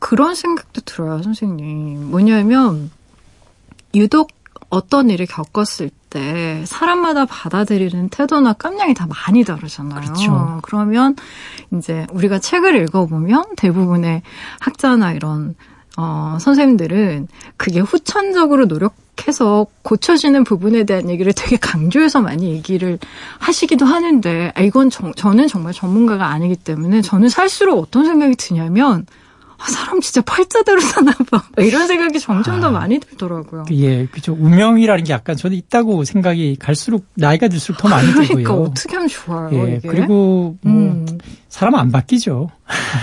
그런 0.00 0.34
생각도 0.34 0.80
들어요, 0.82 1.22
선생님. 1.22 2.10
뭐냐면, 2.10 2.90
유독 3.94 4.30
어떤 4.70 5.10
일을 5.10 5.26
겪었을 5.26 5.90
때 6.08 6.64
사람마다 6.66 7.26
받아들이는 7.26 8.08
태도나 8.08 8.54
깜냥이 8.54 8.94
다 8.94 9.06
많이 9.06 9.44
다르잖아요. 9.44 10.00
그렇죠. 10.00 10.60
그러면 10.62 11.14
이제 11.74 12.06
우리가 12.10 12.38
책을 12.38 12.76
읽어보면 12.82 13.56
대부분의 13.56 14.22
학자나 14.60 15.12
이런 15.12 15.54
어, 15.98 16.38
선생님들은 16.40 17.28
그게 17.58 17.80
후천적으로 17.80 18.66
노력 18.66 18.94
해서 19.26 19.66
고쳐지는 19.82 20.44
부분에 20.44 20.84
대한 20.84 21.08
얘기를 21.08 21.32
되게 21.32 21.56
강조해서 21.56 22.20
많이 22.20 22.50
얘기를 22.50 22.98
하시기도 23.38 23.84
하는데, 23.84 24.52
아, 24.54 24.60
이건 24.60 24.90
저, 24.90 25.12
저는 25.12 25.48
정말 25.48 25.72
전문가가 25.72 26.28
아니기 26.28 26.56
때문에 26.56 27.02
저는 27.02 27.28
살수록 27.28 27.78
어떤 27.78 28.04
생각이 28.04 28.36
드냐면, 28.36 29.06
아, 29.62 29.70
사람 29.70 30.00
진짜 30.00 30.20
팔자대로 30.22 30.80
사나 30.80 31.12
봐. 31.30 31.42
이런 31.62 31.86
생각이 31.86 32.18
점점 32.18 32.60
더 32.60 32.68
아, 32.68 32.70
많이 32.70 32.98
들더라고요. 32.98 33.64
예, 33.70 34.06
그죠. 34.06 34.36
운명이라는 34.38 35.04
게 35.04 35.12
약간 35.12 35.36
저는 35.36 35.56
있다고 35.56 36.04
생각이 36.04 36.56
갈수록 36.58 37.06
나이가 37.14 37.46
들수록 37.46 37.78
더 37.78 37.88
많이 37.88 38.08
들고요. 38.08 38.26
그러니까 38.28 38.54
어떻게 38.54 38.94
하면 38.94 39.08
좋아요. 39.08 39.50
예, 39.52 39.76
이게? 39.76 39.88
그리고 39.88 40.56
뭐 40.62 40.72
음. 40.72 41.06
사람은 41.48 41.78
안 41.78 41.92
바뀌죠. 41.92 42.50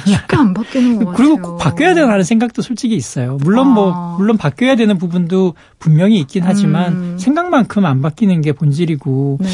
쉽게 0.05 0.35
안 0.35 0.53
바뀌는 0.53 1.05
거 1.05 1.11
그리고 1.15 1.37
꼭 1.37 1.57
바뀌어야 1.57 1.93
되나는 1.93 2.23
생각도 2.23 2.61
솔직히 2.61 2.95
있어요. 2.95 3.37
물론 3.41 3.69
뭐, 3.69 3.93
아. 3.93 3.95
뭐 3.95 4.17
물론 4.17 4.37
바뀌어야 4.37 4.75
되는 4.75 4.97
부분도 4.97 5.53
분명히 5.77 6.19
있긴 6.19 6.43
하지만 6.43 6.93
음. 6.93 7.17
생각만큼 7.17 7.85
안 7.85 8.01
바뀌는 8.01 8.41
게 8.41 8.51
본질이고 8.51 9.37
네. 9.41 9.49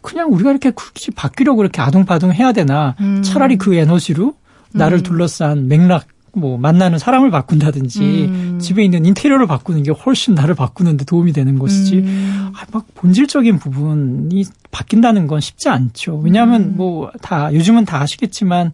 그냥 0.00 0.32
우리가 0.32 0.50
이렇게 0.50 0.70
굳이 0.70 1.10
바뀌려고 1.10 1.62
이렇게 1.62 1.82
아둥바둥 1.82 2.32
해야 2.32 2.52
되나 2.52 2.94
음. 3.00 3.22
차라리 3.22 3.56
그 3.56 3.74
에너지로 3.74 4.34
나를 4.72 4.98
음. 4.98 5.02
둘러싼 5.02 5.68
맥락 5.68 6.06
뭐 6.36 6.58
만나는 6.58 6.98
사람을 6.98 7.30
바꾼다든지 7.30 8.00
음. 8.00 8.58
집에 8.60 8.84
있는 8.84 9.06
인테리어를 9.06 9.46
바꾸는 9.46 9.82
게 9.82 9.90
훨씬 9.90 10.34
나를 10.34 10.54
바꾸는데 10.54 11.04
도움이 11.04 11.32
되는 11.32 11.58
것이지 11.58 11.96
음. 11.98 12.50
아, 12.54 12.64
막 12.72 12.86
본질적인 12.94 13.58
부분이 13.58 14.44
바뀐다는 14.70 15.26
건 15.26 15.40
쉽지 15.40 15.68
않죠. 15.68 16.18
왜냐하면 16.18 16.62
음. 16.62 16.76
뭐다 16.76 17.54
요즘은 17.54 17.86
다 17.86 18.00
아시겠지만 18.02 18.72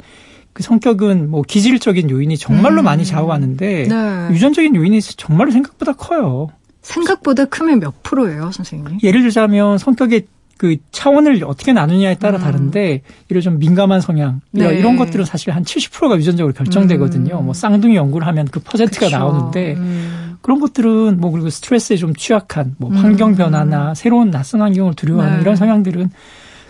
그 0.53 0.63
성격은 0.63 1.31
뭐 1.31 1.43
기질적인 1.43 2.11
요인이 2.11 2.37
정말로 2.37 2.83
음. 2.83 2.85
많이 2.85 3.05
좌우하는데 3.05 3.89
네. 3.89 4.35
유전적인 4.35 4.75
요인이 4.75 5.01
정말로 5.01 5.51
생각보다 5.51 5.93
커요. 5.93 6.49
생각보다 6.83 7.45
크면 7.45 7.79
몇 7.79 8.03
프로예요, 8.03 8.51
선생님? 8.51 8.99
예를 9.03 9.23
들자면 9.23 9.79
성격의 9.79 10.27
그 10.63 10.77
차원을 10.93 11.43
어떻게 11.45 11.73
나누냐에 11.73 12.15
따라 12.15 12.39
음. 12.39 12.43
다른데 12.45 13.03
이런 13.29 13.43
좀 13.43 13.59
민감한 13.59 14.01
성향 14.01 14.43
네. 14.53 14.79
이런 14.79 14.97
것들은 14.97 15.25
사실 15.25 15.51
한 15.51 15.65
70%가 15.65 16.17
유전적으로 16.17 16.55
결정되거든요. 16.55 17.41
음. 17.41 17.47
뭐 17.47 17.53
쌍둥이 17.53 17.97
연구를 17.97 18.29
하면 18.29 18.47
그 18.47 18.61
퍼센트가 18.61 19.07
그쵸. 19.07 19.19
나오는데 19.19 19.75
음. 19.75 20.37
그런 20.41 20.61
것들은 20.61 21.19
뭐 21.19 21.33
그리고 21.33 21.51
스트레스에 21.51 21.97
좀 21.97 22.15
취약한 22.15 22.77
뭐 22.79 22.93
환경 22.93 23.31
음. 23.31 23.35
변화나 23.35 23.93
새로운 23.95 24.31
낯선 24.31 24.63
환경을 24.63 24.95
두려워하는 24.95 25.39
네. 25.39 25.43
이런 25.43 25.57
성향들은 25.57 26.11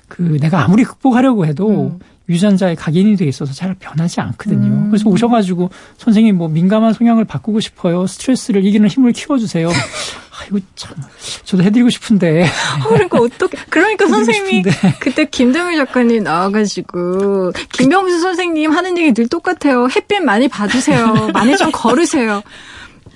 그 0.08 0.38
내가 0.40 0.64
아무리 0.64 0.84
극복하려고 0.84 1.44
해도 1.44 1.68
음. 1.68 1.98
유전자의 2.32 2.76
각인이 2.76 3.16
돼 3.16 3.26
있어서 3.26 3.52
잘 3.52 3.74
변하지 3.78 4.20
않거든요. 4.20 4.66
음. 4.66 4.90
그래서 4.90 5.08
오셔가지고 5.08 5.70
선생님 5.98 6.36
뭐 6.36 6.48
민감한 6.48 6.92
성향을 6.92 7.24
바꾸고 7.24 7.60
싶어요. 7.60 8.06
스트레스를 8.06 8.64
이기는 8.64 8.88
힘을 8.88 9.12
키워주세요. 9.12 9.68
아이고 10.42 10.58
참 10.74 10.96
저도 11.44 11.62
해드리고 11.62 11.90
싶은데. 11.90 12.44
어, 12.44 12.88
그러니까 12.88 13.18
어떻게? 13.18 13.56
그러니까 13.70 14.08
선생님이 14.08 14.70
싶은데. 14.70 14.96
그때 14.98 15.24
김정일 15.26 15.76
작가님 15.76 16.22
나와가지고 16.24 17.52
김병수 17.72 18.20
선생님 18.20 18.72
하는 18.72 18.96
얘기 18.98 19.12
늘 19.12 19.28
똑같아요. 19.28 19.88
햇빛 19.94 20.20
많이 20.22 20.48
받으세요. 20.48 21.28
많이 21.32 21.56
좀 21.56 21.70
걸으세요. 21.72 22.42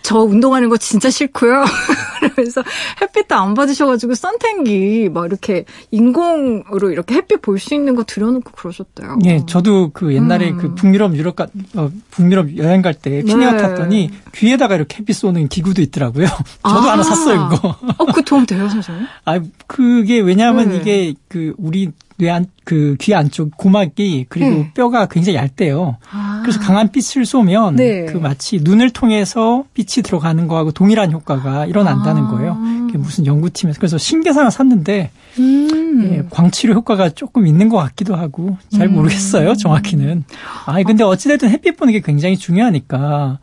저 0.07 0.21
운동하는 0.21 0.69
거 0.69 0.77
진짜 0.77 1.11
싫고요. 1.11 1.65
그러면서 2.21 2.63
햇빛도 3.01 3.35
안 3.35 3.55
받으셔가지고 3.55 4.15
선탠기 4.15 5.09
막 5.13 5.27
이렇게 5.27 5.65
인공으로 5.91 6.93
이렇게 6.93 7.17
햇빛 7.17 7.43
볼 7.43 7.59
수 7.59 7.75
있는 7.75 7.97
거 7.97 8.05
들여놓고 8.05 8.53
그러셨대요. 8.53 9.19
예, 9.25 9.41
저도 9.49 9.91
그 9.93 10.15
옛날에 10.15 10.51
음. 10.51 10.59
그 10.59 10.75
북유럽 10.77 11.17
유럽 11.17 11.35
가 11.35 11.49
어, 11.75 11.91
북유럽 12.13 12.57
여행 12.57 12.83
갈 12.83 12.95
때 12.95 13.21
피니어 13.25 13.51
네. 13.53 13.59
탔더니 13.59 14.11
귀에다가 14.33 14.77
이렇게 14.77 14.99
햇빛 14.99 15.15
쏘는 15.15 15.49
기구도 15.49 15.83
있더라고요. 15.83 16.27
저도 16.63 16.89
아. 16.89 16.93
하나 16.93 17.03
샀어요 17.03 17.49
그거. 17.49 17.77
어, 17.99 18.05
그 18.07 18.23
도움 18.23 18.47
돼요 18.47 18.69
선생님? 18.69 19.07
아, 19.27 19.41
그게 19.67 20.21
왜냐하면 20.21 20.69
네. 20.69 20.77
이게 20.77 21.15
그 21.29 21.53
우리 21.59 21.91
뇌안 22.19 22.47
그귀 22.65 23.15
안쪽 23.15 23.57
고막이 23.57 24.27
그리고 24.29 24.51
네. 24.51 24.71
뼈가 24.75 25.07
굉장히 25.07 25.37
얇대요. 25.37 25.97
아. 26.11 26.41
그래서 26.43 26.61
강한 26.61 26.91
빛을 26.91 27.25
쏘면 27.25 27.77
네. 27.77 28.07
그 28.07 28.19
마치 28.19 28.61
눈을 28.63 28.91
통해서 28.91 29.65
빛이 29.75 30.03
들어가는 30.03 30.49
거하고 30.49 30.73
동일한 30.73 31.13
효과가 31.13 31.67
일어난다는 31.67 32.25
아. 32.25 32.31
거예요. 32.31 32.59
그게 32.87 32.99
무슨 32.99 33.27
연구팀에서 33.27 33.79
그래서 33.79 33.99
신기해서 33.99 34.41
하나 34.41 34.51
샀는데 34.51 35.11
음. 35.39 36.11
예, 36.11 36.23
광치료 36.31 36.75
효과가 36.75 37.11
조금 37.11 37.47
있는 37.47 37.69
것 37.69 37.77
같기도 37.79 38.17
하고 38.17 38.57
잘 38.71 38.87
음. 38.87 38.95
모르겠어요 38.95 39.55
정확히는. 39.55 40.25
아 40.67 40.83
근데 40.83 41.05
어찌됐든 41.05 41.51
햇빛 41.51 41.77
보는 41.77 41.93
게 41.93 42.01
굉장히 42.01 42.37
중요하니까 42.37 43.39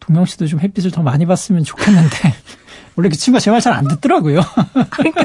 동영 0.00 0.26
씨도 0.26 0.46
좀 0.46 0.60
햇빛을 0.60 0.90
더 0.90 1.02
많이 1.02 1.26
봤으면 1.26 1.64
좋겠는데 1.64 2.34
원래 3.00 3.08
그 3.08 3.16
친구가 3.16 3.40
제 3.40 3.50
말 3.50 3.60
잘 3.60 3.72
안 3.74 3.88
듣더라고요. 3.88 4.40
그러니까. 4.90 5.24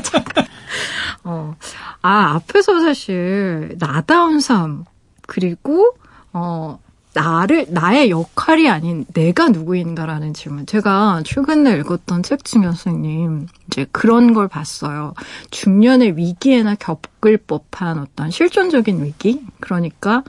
어. 1.24 1.56
아, 2.02 2.36
앞에서 2.36 2.80
사실 2.82 3.76
나다운 3.80 4.40
삶 4.40 4.86
그리고 5.28 5.94
어 6.34 6.80
나를 7.14 7.68
나의 7.70 8.10
역할이 8.12 8.70
아닌 8.70 9.06
내가 9.14 9.50
누구인가라는 9.50 10.34
질문. 10.34 10.66
제가 10.66 11.24
최근에 11.26 11.78
읽었던 11.80 12.24
책 12.24 12.44
중에 12.44 12.64
선생님 12.64 13.48
이제 13.68 13.86
그런 13.92 14.34
걸 14.34 14.48
봤어요. 14.48 15.14
중년의 15.50 16.18
위기에나 16.18 16.76
겪을 16.76 17.38
법한 17.38 18.00
어떤 18.00 18.32
실존적인 18.32 19.04
위기. 19.04 19.42
그러니까 19.62 20.24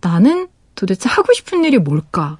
나는 0.00 0.48
도대체 0.76 1.08
하고 1.08 1.32
싶은 1.32 1.64
일이 1.64 1.78
뭘까? 1.78 2.38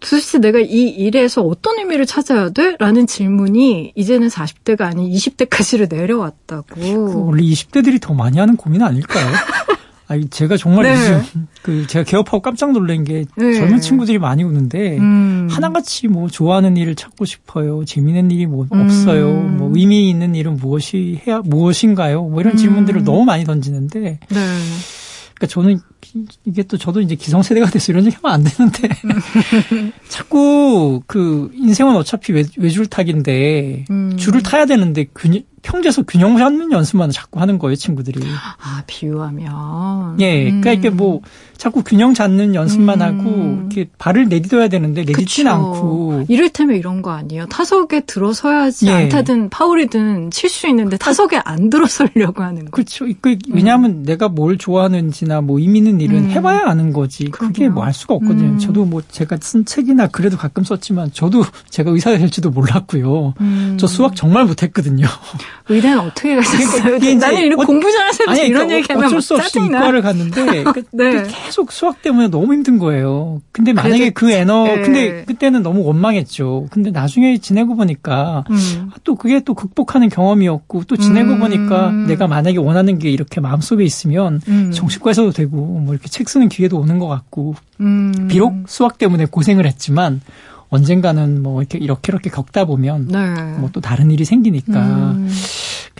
도대체 0.00 0.38
내가 0.38 0.58
이 0.58 0.88
일에서 0.88 1.42
어떤 1.42 1.78
의미를 1.78 2.06
찾아야 2.06 2.50
돼? 2.50 2.76
라는 2.78 3.06
질문이 3.06 3.92
이제는 3.94 4.28
40대가 4.28 4.82
아닌 4.82 5.10
20대까지를 5.10 5.90
내려왔다고. 5.90 7.26
원래 7.26 7.42
20대들이 7.42 8.00
더 8.00 8.14
많이 8.14 8.38
하는 8.38 8.56
고민 8.56 8.82
아닐까요? 8.82 9.26
아니, 10.10 10.26
제가 10.28 10.56
정말 10.56 10.84
네. 10.84 10.92
요즘, 10.92 11.46
그, 11.60 11.86
제가 11.86 12.02
개업하고 12.02 12.40
깜짝 12.40 12.72
놀란 12.72 13.04
게 13.04 13.26
네. 13.36 13.52
젊은 13.52 13.78
친구들이 13.78 14.18
많이 14.18 14.42
오는데, 14.42 14.96
음. 14.96 15.48
하나같이 15.50 16.08
뭐 16.08 16.28
좋아하는 16.28 16.78
일을 16.78 16.94
찾고 16.94 17.26
싶어요. 17.26 17.84
재미있는 17.84 18.30
일이 18.30 18.46
뭐 18.46 18.66
음. 18.72 18.80
없어요. 18.80 19.30
뭐 19.30 19.70
의미 19.74 20.08
있는 20.08 20.34
일은 20.34 20.56
무엇이 20.56 21.20
해야, 21.26 21.40
무엇인가요? 21.44 22.22
뭐 22.22 22.40
이런 22.40 22.56
질문들을 22.56 23.02
음. 23.02 23.04
너무 23.04 23.26
많이 23.26 23.44
던지는데, 23.44 24.00
네. 24.00 24.18
그러니까 25.34 25.46
저는 25.46 25.80
이게 26.44 26.62
또 26.62 26.76
저도 26.76 27.00
이제 27.00 27.14
기성세대가 27.14 27.70
돼서 27.70 27.92
이런 27.92 28.06
얘기 28.06 28.16
하면 28.20 28.34
안 28.34 28.44
되는데 28.44 28.88
자꾸 30.08 31.02
그 31.06 31.50
인생은 31.54 31.96
어차피 31.96 32.32
외, 32.32 32.44
외줄타기인데 32.56 33.84
음. 33.90 34.16
줄을 34.16 34.42
타야 34.42 34.66
되는데 34.66 35.06
균, 35.14 35.42
평지에서 35.68 36.02
균형 36.02 36.38
잡는 36.38 36.72
연습만 36.72 37.10
자꾸 37.10 37.40
하는 37.40 37.58
거예요 37.58 37.76
친구들이. 37.76 38.20
아 38.62 38.82
비유하면. 38.86 40.18
예, 40.20 40.44
그러니까 40.44 40.72
이게 40.72 40.88
뭐 40.90 41.20
자꾸 41.58 41.82
균형 41.82 42.14
잡는 42.14 42.54
연습만 42.54 43.02
음. 43.02 43.06
하고 43.20 43.58
이렇게 43.60 43.90
발을 43.98 44.28
내딛어야 44.28 44.68
되는데 44.68 45.04
내딛진 45.04 45.46
않고. 45.46 46.24
이를테면 46.28 46.76
이런 46.76 47.02
거 47.02 47.10
아니에요. 47.10 47.46
타석에 47.46 48.00
들어서야지 48.06 48.86
예. 48.86 48.92
안타든 48.92 49.50
파울이든 49.50 50.30
칠 50.30 50.48
수 50.48 50.66
있는데 50.68 50.96
타석에 50.96 51.40
안 51.44 51.68
들어서려고 51.68 52.42
하는 52.42 52.64
거. 52.64 52.70
그렇죠. 52.70 53.04
그, 53.20 53.36
왜냐하면 53.50 53.90
음. 53.90 54.02
내가 54.04 54.28
뭘 54.28 54.56
좋아하는지나 54.56 55.42
뭐 55.42 55.58
의미 55.60 55.78
있는 55.80 56.00
일은 56.00 56.24
음. 56.24 56.30
해봐야 56.30 56.62
아는 56.66 56.92
거지. 56.94 57.26
그게 57.26 57.68
뭐 57.68 57.84
알 57.84 57.92
수가 57.92 58.14
없거든요. 58.14 58.52
음. 58.52 58.58
저도 58.58 58.84
뭐 58.86 59.02
제가 59.10 59.36
쓴 59.42 59.64
책이나 59.66 60.06
그래도 60.08 60.36
가끔 60.38 60.64
썼지만 60.64 61.10
저도 61.12 61.42
제가 61.68 61.90
의사 61.90 62.16
될지도 62.16 62.48
몰랐고요. 62.50 63.34
음. 63.42 63.76
저 63.78 63.86
수학 63.86 64.16
정말 64.16 64.46
못했거든요. 64.46 65.06
의대는 65.68 65.98
어떻게 66.00 66.36
가셨어요? 66.36 66.98
나는 67.18 67.42
이런 67.42 67.64
공부 67.66 67.90
잘해서 67.92 68.24
이런 68.44 68.68
그러니까 68.68 68.76
얘기하면 68.76 69.06
어쩔 69.06 69.20
수 69.20 69.34
없이 69.34 69.52
짜증나. 69.52 69.78
이과를 69.78 70.02
갔는데 70.02 70.64
네. 70.92 71.24
계속 71.28 71.72
수학 71.72 72.00
때문에 72.02 72.28
너무 72.28 72.54
힘든 72.54 72.78
거예요. 72.78 73.42
근데 73.52 73.72
만약에 73.72 74.10
그 74.10 74.30
에너 74.30 74.64
네. 74.64 74.80
근데 74.82 75.24
그때는 75.24 75.62
너무 75.62 75.84
원망했죠. 75.84 76.68
근데 76.70 76.90
나중에 76.90 77.38
지내고 77.38 77.76
보니까 77.76 78.44
음. 78.50 78.88
아, 78.92 78.96
또 79.04 79.14
그게 79.14 79.40
또 79.40 79.54
극복하는 79.54 80.08
경험이었고 80.08 80.84
또 80.84 80.96
지내고 80.96 81.32
음. 81.32 81.40
보니까 81.40 81.90
내가 81.90 82.26
만약에 82.26 82.58
원하는 82.58 82.98
게 82.98 83.10
이렇게 83.10 83.40
마음속에 83.40 83.84
있으면 83.84 84.40
음. 84.48 84.70
정신과에서도 84.72 85.32
되고 85.32 85.56
뭐 85.56 85.92
이렇게 85.92 86.08
책 86.08 86.28
쓰는 86.28 86.48
기회도 86.48 86.78
오는 86.78 86.98
것 86.98 87.08
같고 87.08 87.54
음. 87.80 88.28
비록 88.30 88.54
수학 88.66 88.98
때문에 88.98 89.26
고생을 89.26 89.66
했지만 89.66 90.20
언젠가는 90.70 91.42
뭐 91.42 91.62
이렇게 91.62 91.78
이렇게 91.78 92.12
이렇게 92.12 92.30
겪다 92.30 92.64
보면 92.64 93.08
네. 93.08 93.34
뭐또 93.58 93.80
다른 93.80 94.10
일이 94.10 94.24
생기니까 94.24 94.80
음. 95.12 95.30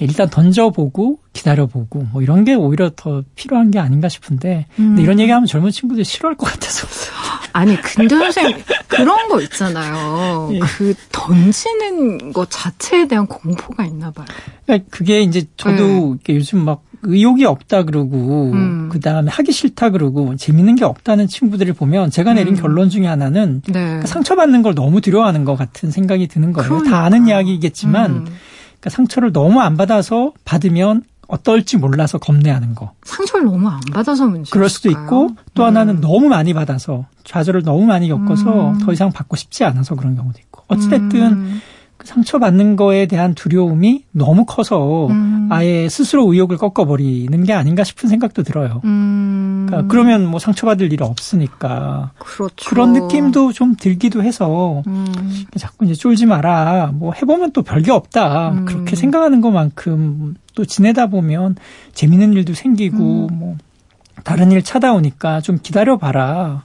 일단 0.00 0.28
던져보고 0.30 1.18
기다려보고 1.32 2.06
뭐 2.12 2.22
이런 2.22 2.44
게 2.44 2.54
오히려 2.54 2.90
더 2.94 3.22
필요한 3.34 3.70
게 3.70 3.78
아닌가 3.78 4.08
싶은데 4.08 4.66
음. 4.78 4.90
근데 4.90 5.02
이런 5.02 5.18
얘기하면 5.20 5.46
젊은 5.46 5.70
친구들이 5.70 6.04
싫어할 6.04 6.36
것 6.36 6.46
같아서 6.46 6.86
아니 7.52 7.80
근데 7.80 8.14
선생님 8.14 8.62
그런 8.86 9.28
거 9.28 9.40
있잖아요 9.42 10.50
예. 10.52 10.60
그 10.60 10.94
던지는 11.10 12.32
것 12.32 12.48
자체에 12.50 13.08
대한 13.08 13.26
공포가 13.26 13.84
있나 13.84 14.10
봐요 14.10 14.26
그러니까 14.66 14.88
그게 14.90 15.22
이제 15.22 15.44
저도 15.56 16.18
네. 16.24 16.34
요즘 16.34 16.64
막 16.64 16.82
의욕이 17.02 17.44
없다 17.44 17.84
그러고 17.84 18.50
음. 18.52 18.88
그다음에 18.90 19.30
하기 19.30 19.52
싫다 19.52 19.90
그러고 19.90 20.36
재밌는 20.36 20.74
게 20.74 20.84
없다는 20.84 21.28
친구들을 21.28 21.72
보면 21.74 22.10
제가 22.10 22.34
내린 22.34 22.56
음. 22.56 22.60
결론 22.60 22.90
중에 22.90 23.06
하나는 23.06 23.62
네. 23.68 24.00
상처받는 24.04 24.62
걸 24.62 24.74
너무 24.74 25.00
두려워하는 25.00 25.44
것 25.44 25.56
같은 25.56 25.90
생각이 25.90 26.28
드는 26.28 26.52
거예요. 26.52 26.68
그러니까. 26.68 26.90
다 26.90 27.04
아는 27.04 27.28
이야기겠지만 27.28 28.10
음. 28.10 28.24
그러니까 28.24 28.90
상처를 28.90 29.32
너무 29.32 29.60
안 29.60 29.76
받아서 29.76 30.32
받으면 30.44 31.02
어떨지 31.28 31.76
몰라서 31.76 32.18
겁내하는 32.18 32.74
거. 32.74 32.92
상처를 33.04 33.46
너무 33.46 33.68
안 33.68 33.80
받아서 33.92 34.26
문제. 34.26 34.50
그럴 34.50 34.68
수도 34.68 34.90
있고 34.90 35.28
또 35.54 35.64
하나는 35.64 35.96
음. 35.96 36.00
너무 36.00 36.28
많이 36.28 36.54
받아서 36.54 37.04
좌절을 37.24 37.62
너무 37.62 37.84
많이 37.84 38.08
겪어서 38.08 38.70
음. 38.70 38.78
더 38.78 38.92
이상 38.92 39.12
받고 39.12 39.36
싶지 39.36 39.64
않아서 39.64 39.94
그런 39.94 40.16
경우도 40.16 40.38
있고. 40.38 40.62
어찌됐든 40.68 41.20
음. 41.20 41.60
그 41.60 41.60
상처받는 42.04 42.76
거에 42.76 43.06
대한 43.06 43.34
두려움이 43.34 44.04
너무 44.12 44.44
커서 44.44 45.08
음. 45.08 45.48
아예 45.50 45.88
스스로 45.88 46.32
의욕을 46.32 46.56
꺾어버리는 46.56 47.44
게 47.44 47.52
아닌가 47.52 47.84
싶은 47.84 48.08
생각도 48.08 48.42
들어요. 48.42 48.80
음. 48.84 49.66
그러니까 49.66 49.88
그러면 49.90 50.26
뭐 50.26 50.38
상처받을 50.38 50.92
일 50.92 51.02
없으니까. 51.02 52.12
그렇죠. 52.18 52.70
그런 52.70 52.92
느낌도 52.92 53.52
좀 53.52 53.74
들기도 53.74 54.22
해서 54.22 54.82
음. 54.86 55.06
자꾸 55.56 55.84
이제 55.84 55.94
쫄지 55.94 56.26
마라. 56.26 56.92
뭐 56.94 57.12
해보면 57.12 57.52
또 57.52 57.62
별게 57.62 57.90
없다. 57.90 58.50
음. 58.50 58.64
그렇게 58.64 58.94
생각하는 58.94 59.40
것만큼 59.40 60.36
또 60.54 60.64
지내다 60.64 61.08
보면 61.08 61.56
재밌는 61.94 62.32
일도 62.34 62.54
생기고 62.54 63.28
음. 63.30 63.38
뭐 63.38 63.56
다른 64.24 64.52
일 64.52 64.62
찾아오니까 64.62 65.40
좀 65.40 65.58
기다려봐라. 65.62 66.64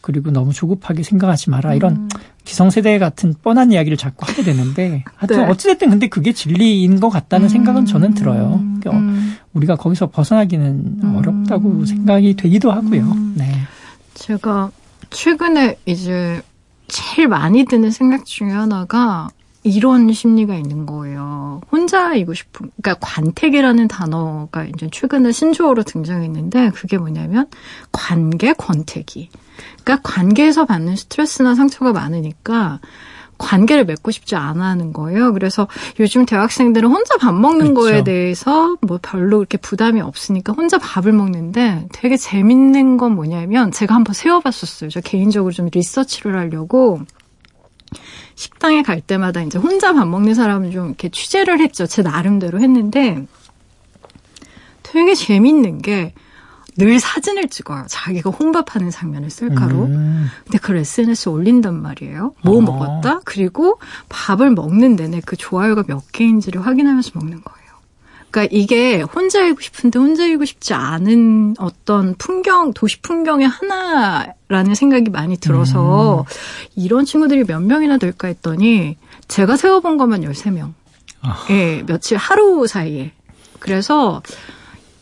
그리고 0.00 0.30
너무 0.30 0.52
조급하게 0.52 1.02
생각하지 1.02 1.50
마라. 1.50 1.74
이런 1.74 1.92
음. 1.92 2.08
기성세대 2.44 2.98
같은 2.98 3.34
뻔한 3.40 3.72
이야기를 3.72 3.96
자꾸 3.96 4.26
하게 4.26 4.42
되는데 4.42 5.04
하여튼 5.16 5.38
네. 5.38 5.50
어찌됐든 5.50 5.90
근데 5.90 6.08
그게 6.08 6.32
진리인 6.32 7.00
것 7.00 7.08
같다는 7.08 7.46
음. 7.46 7.48
생각은 7.48 7.86
저는 7.86 8.14
들어요. 8.14 8.60
그러니까 8.80 8.90
음. 8.90 9.36
우리가 9.54 9.76
거기서 9.76 10.10
벗어나기는 10.10 10.98
음. 11.02 11.16
어렵다고 11.16 11.84
생각이 11.84 12.34
되기도 12.34 12.72
하고요. 12.72 13.02
음. 13.02 13.34
네. 13.36 13.52
제가 14.14 14.70
최근에 15.10 15.76
이제 15.86 16.42
제일 16.88 17.28
많이 17.28 17.64
드는 17.64 17.90
생각 17.90 18.24
중에 18.24 18.50
하나가 18.50 19.28
이런 19.64 20.12
심리가 20.12 20.54
있는 20.56 20.86
거예요. 20.86 21.60
혼자이고 21.70 22.34
싶은, 22.34 22.70
그러니까 22.80 23.06
관택이라는 23.06 23.88
단어가 23.88 24.64
이제 24.64 24.88
최근에 24.90 25.30
신조어로 25.30 25.84
등장했는데 25.84 26.70
그게 26.70 26.98
뭐냐면 26.98 27.46
관계 27.92 28.52
권태기. 28.52 29.30
그러니까 29.84 30.08
관계에서 30.08 30.64
받는 30.64 30.96
스트레스나 30.96 31.54
상처가 31.54 31.92
많으니까 31.92 32.80
관계를 33.38 33.84
맺고 33.84 34.10
싶지 34.10 34.36
않아 34.36 34.64
하는 34.64 34.92
거예요. 34.92 35.32
그래서 35.32 35.66
요즘 35.98 36.24
대학생들은 36.26 36.88
혼자 36.88 37.16
밥 37.16 37.34
먹는 37.34 37.74
그렇죠. 37.74 37.80
거에 37.80 38.04
대해서 38.04 38.76
뭐 38.82 38.98
별로 39.02 39.38
그렇게 39.38 39.58
부담이 39.58 40.00
없으니까 40.00 40.52
혼자 40.52 40.78
밥을 40.78 41.12
먹는데 41.12 41.88
되게 41.92 42.16
재밌는 42.16 42.96
건 42.96 43.14
뭐냐면 43.14 43.72
제가 43.72 43.94
한번 43.94 44.14
세워봤었어요. 44.14 44.90
저 44.90 45.00
개인적으로 45.00 45.52
좀 45.52 45.68
리서치를 45.72 46.36
하려고 46.36 47.00
식당에 48.42 48.82
갈 48.82 49.00
때마다 49.00 49.40
이제 49.42 49.56
혼자 49.58 49.92
밥 49.92 50.06
먹는 50.08 50.34
사람을 50.34 50.72
좀 50.72 50.88
이렇게 50.88 51.08
취재를 51.08 51.60
했죠. 51.60 51.86
제 51.86 52.02
나름대로 52.02 52.60
했는데 52.60 53.24
되게 54.82 55.14
재밌는 55.14 55.80
게 55.82 56.12
늘 56.78 56.98
사진을 57.00 57.48
찍어요. 57.48 57.84
자기가 57.88 58.30
혼밥하는 58.30 58.90
장면을 58.90 59.28
셀카로. 59.30 59.84
음. 59.84 60.28
근데 60.44 60.58
그걸 60.58 60.78
SNS에 60.78 61.30
올린단 61.30 61.80
말이에요. 61.82 62.34
뭐 62.42 62.58
어. 62.58 62.60
먹었다? 62.62 63.20
그리고 63.24 63.78
밥을 64.08 64.52
먹는 64.52 64.96
내내 64.96 65.20
그 65.24 65.36
좋아요가 65.36 65.82
몇 65.86 66.10
개인지를 66.12 66.64
확인하면서 66.64 67.10
먹는 67.14 67.42
거예요. 67.42 67.61
그러니까 68.32 68.48
이게 68.50 69.02
혼자이고 69.02 69.60
싶은데 69.60 69.98
혼자이고 69.98 70.46
싶지 70.46 70.72
않은 70.72 71.56
어떤 71.58 72.14
풍경, 72.14 72.72
도시 72.72 72.98
풍경의 73.02 73.46
하나라는 73.46 74.74
생각이 74.74 75.10
많이 75.10 75.36
들어서 75.36 76.20
음. 76.20 76.24
이런 76.74 77.04
친구들이 77.04 77.44
몇 77.44 77.60
명이나 77.60 77.98
될까 77.98 78.28
했더니 78.28 78.96
제가 79.28 79.56
세워본 79.56 79.98
것만 79.98 80.22
13명. 80.22 80.72
아. 81.20 81.46
예, 81.50 81.82
며칠 81.86 82.16
하루 82.16 82.66
사이에. 82.66 83.12
그래서 83.60 84.22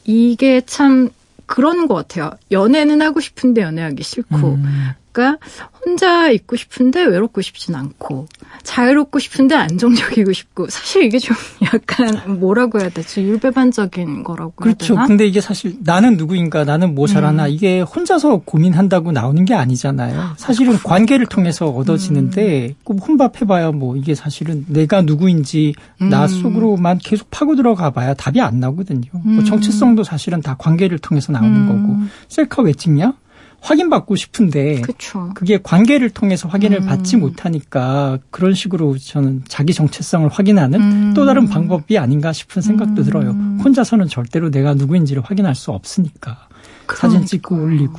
이게 0.05 0.61
참 0.62 1.09
그런 1.47 1.87
것 1.87 1.95
같아요. 1.95 2.33
연애는 2.51 3.01
하고 3.01 3.21
싶은데 3.21 3.62
연애하기 3.62 4.03
싫고, 4.03 4.37
음. 4.37 4.90
그러니까 5.12 5.45
혼자 5.85 6.31
있고 6.31 6.57
싶은데 6.57 7.05
외롭고 7.05 7.43
싶진 7.43 7.77
않고 7.77 8.27
자유롭고 8.62 9.18
싶은데 9.18 9.55
안정적이고 9.55 10.33
싶고 10.33 10.68
사실 10.68 11.05
이게 11.05 11.18
좀 11.18 11.37
약간 11.73 12.38
뭐라고 12.38 12.81
해야 12.81 12.88
되지 12.88 13.23
율배반적인 13.23 14.25
거라고 14.25 14.53
그렇죠. 14.57 14.96
근데 15.07 15.27
이게 15.27 15.40
사실 15.40 15.77
나는 15.81 16.16
누구인가 16.16 16.64
나는 16.64 16.94
뭐 16.94 17.07
잘하나 17.07 17.46
음. 17.46 17.51
이게 17.51 17.81
혼자서 17.81 18.42
고민한다고 18.44 19.12
나오는 19.12 19.44
게 19.44 19.55
아니잖아요. 19.55 20.35
사실은 20.37 20.77
관계를 20.79 21.27
통해서 21.27 21.66
얻어지는데 21.68 22.68
음. 22.68 22.75
꼭 22.85 23.07
혼밥해봐야 23.07 23.73
뭐 23.73 23.96
이게 23.96 24.14
사실은 24.14 24.64
내가 24.68 25.03
누구인지 25.03 25.75
음. 26.03 26.09
나 26.09 26.27
속으로만 26.27 26.99
계속 26.99 27.31
파고 27.31 27.57
들어가 27.57 27.90
봐야 27.90 28.14
답이 28.14 28.40
안 28.40 28.61
나오거든요. 28.61 29.11
뭐 29.12 29.23
음. 29.25 29.44
정체성도 29.44 30.05
사실은 30.05 30.40
다 30.40 30.57
관계를 30.59 30.99
통해서 30.99 31.33
나오는 31.33 31.55
음. 31.55 31.66
거고 31.66 31.96
셀카 32.29 32.62
왜 32.62 32.73
찍냐? 32.73 33.14
확인받고 33.61 34.16
싶은데 34.16 34.81
그쵸. 34.81 35.31
그게 35.35 35.59
관계를 35.62 36.11
통해서 36.11 36.49
확인을 36.49 36.79
음. 36.83 36.87
받지 36.87 37.16
못하니까 37.16 38.18
그런 38.31 38.55
식으로 38.55 38.96
저는 38.99 39.42
자기 39.49 39.75
정체성을 39.75 40.29
확인하는 40.29 40.81
음. 40.81 41.14
또 41.14 41.27
다른 41.27 41.49
방법이 41.49 41.99
아닌가 41.99 42.33
싶은 42.33 42.62
생각도 42.62 43.03
음. 43.03 43.05
들어요. 43.05 43.31
혼자서는 43.62 44.09
절대로 44.09 44.51
내가 44.51 44.75
누구인지를 44.75 45.23
확인할 45.23 45.55
수 45.55 45.70
없으니까 45.73 46.49
그러니까. 46.87 46.96
사진 46.96 47.27
찍고 47.27 47.55
올리고. 47.55 47.99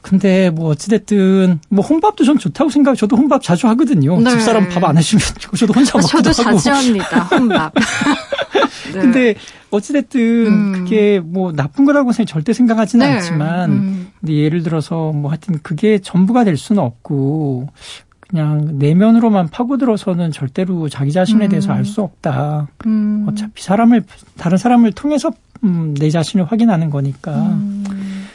음. 0.00 0.02
근데 0.02 0.50
뭐 0.50 0.70
어찌됐든 0.70 1.60
뭐 1.68 1.84
혼밥도 1.84 2.24
전 2.24 2.38
좋다고 2.38 2.70
생각해요. 2.70 2.96
저도 2.96 3.16
혼밥 3.16 3.42
자주 3.42 3.66
하거든요. 3.68 4.18
네. 4.20 4.30
집사람 4.30 4.68
밥 4.68 4.84
안 4.84 4.96
해주면 4.96 5.22
저도 5.56 5.72
혼자 5.74 5.92
아, 5.98 6.00
먹기도 6.00 6.32
저도 6.32 6.48
하고. 6.48 6.58
저도 6.58 6.74
자주 6.74 6.88
합니다. 6.88 7.20
혼밥. 7.24 7.74
네. 8.94 9.00
근데 9.00 9.34
어찌됐든 9.70 10.46
음. 10.46 10.72
그게 10.72 11.20
뭐 11.20 11.52
나쁜 11.52 11.84
거라고 11.84 12.12
절대 12.12 12.52
생각하지는 12.52 13.06
네. 13.06 13.12
않지만 13.14 13.70
음. 13.70 14.08
근데 14.20 14.34
예를 14.34 14.62
들어서 14.62 15.12
뭐 15.12 15.30
하여튼 15.30 15.58
그게 15.62 15.98
전부가 15.98 16.44
될 16.44 16.56
수는 16.56 16.82
없고 16.82 17.68
그냥 18.28 18.78
내면으로만 18.78 19.48
파고들어서는 19.48 20.30
절대로 20.32 20.88
자기 20.88 21.12
자신에 21.12 21.46
음. 21.46 21.50
대해서 21.50 21.72
알수 21.72 22.00
없다. 22.02 22.68
음. 22.86 23.26
어차피 23.28 23.62
사람을 23.62 24.04
다른 24.38 24.56
사람을 24.56 24.92
통해서 24.92 25.30
음, 25.62 25.94
내 25.98 26.08
자신을 26.10 26.46
확인하는 26.46 26.90
거니까 26.90 27.32
음. 27.32 27.84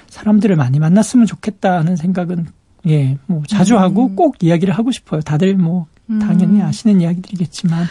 사람들을 0.10 0.56
많이 0.56 0.80
만났으면 0.80 1.26
좋겠다 1.26 1.78
하는 1.78 1.96
생각은 1.96 2.48
예, 2.88 3.18
뭐 3.26 3.44
자주 3.48 3.78
하고 3.78 4.14
꼭 4.16 4.36
이야기를 4.42 4.74
하고 4.74 4.92
싶어요. 4.92 5.22
다들 5.22 5.56
뭐 5.56 5.88
당연히 6.08 6.62
아시는 6.62 7.02
이야기들이겠지만 7.02 7.86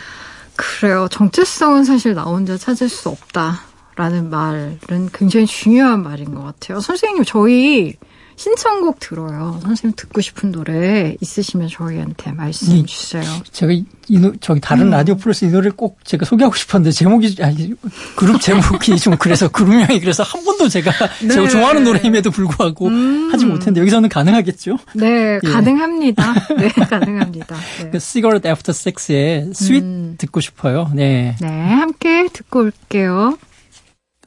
그래요. 0.57 1.09
정체성은 1.11 1.85
사실 1.85 2.15
나 2.15 2.23
혼자 2.23 2.57
찾을 2.57 2.89
수 2.89 3.09
없다라는 3.09 4.31
말은 4.31 5.11
굉장히 5.13 5.47
중요한 5.47 6.03
말인 6.03 6.35
것 6.35 6.43
같아요. 6.43 6.81
선생님, 6.81 7.25
저희 7.25 7.95
신청곡 8.37 8.99
들어요. 9.01 9.61
선생님 9.63 9.95
듣고 9.97 10.21
싶은 10.21 10.53
노래 10.53 11.17
있으시면 11.21 11.69
저희한테 11.69 12.33
말씀 12.33 12.75
이, 12.75 12.85
주세요. 12.85 13.23
제가 13.53 13.73
이, 13.73 14.19
노, 14.19 14.33
저기 14.41 14.61
다른 14.61 14.87
음. 14.87 14.91
라디오 14.91 15.17
플러스 15.17 15.45
이 15.45 15.49
노래를 15.49 15.73
꼭 15.73 15.99
제가 16.05 16.25
소개하고 16.25 16.55
싶었는데 16.55 16.91
제목이 16.91 17.37
아니 17.43 17.73
그룹 18.17 18.41
제목이 18.41 18.97
좀 18.99 19.17
그래서 19.17 19.49
그룹명이 19.49 20.01
그래서 20.01 20.23
한 20.23 20.45
번도 20.45 20.69
제가 20.69 20.91
네. 21.23 21.29
제가 21.29 21.49
좋아하는 21.49 21.85
노래임에도 21.85 22.31
불구하고 22.31 22.89
음. 22.89 23.31
하지 23.33 23.47
못했는데 23.47 23.81
여기서는 23.81 24.09
가능하겠죠? 24.09 24.79
네, 24.95 25.39
예. 25.43 25.49
가능합니다. 25.49 26.35
네, 26.59 26.69
가능합니다. 26.69 27.57
네. 27.81 27.91
그 27.91 28.01
Cigarette 28.01 28.51
After 28.51 28.71
Sex의 28.75 29.51
Sweet 29.51 29.85
음. 29.85 30.15
듣고 30.19 30.41
싶어요. 30.41 30.91
네. 30.95 31.37
네, 31.41 31.49
함께 31.49 32.29
듣고 32.33 32.61
올게요. 32.61 33.39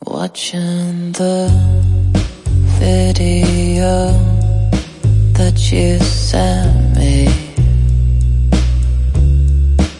Watching 0.06 1.12
the 1.14 1.97
video 2.80 4.12
that 5.34 5.72
you 5.72 6.00
sent 6.00 6.98
me. 6.98 7.28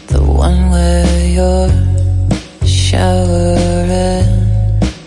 The 0.06 0.22
one 0.22 0.70
where 0.70 1.28
you're 1.36 1.70
showering 2.66 4.30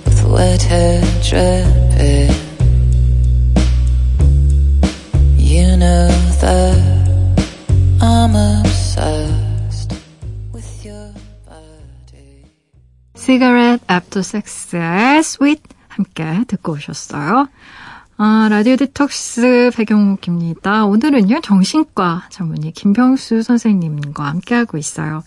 with 0.05 0.23
wet 0.25 0.61
hair 0.61 1.01
dripping. 1.27 2.35
You 5.37 5.77
know 5.77 6.09
that 6.41 6.77
I'm 8.01 8.35
obsessed 8.35 9.93
with 10.51 10.85
your 10.85 11.13
body. 11.45 12.45
Cigarette 13.15 13.81
after 13.87 14.23
sex, 14.23 14.51
sweet. 15.23 15.61
함께 15.91 16.43
듣고 16.47 16.73
오셨어요. 16.73 17.47
아, 18.23 18.47
라디오 18.51 18.75
디톡스 18.75 19.71
배경옥입니다. 19.75 20.85
오늘은요, 20.85 21.41
정신과 21.41 22.27
전문의 22.29 22.71
김병수 22.71 23.41
선생님과 23.41 24.23
함께하고 24.25 24.77
있어요. 24.77 25.23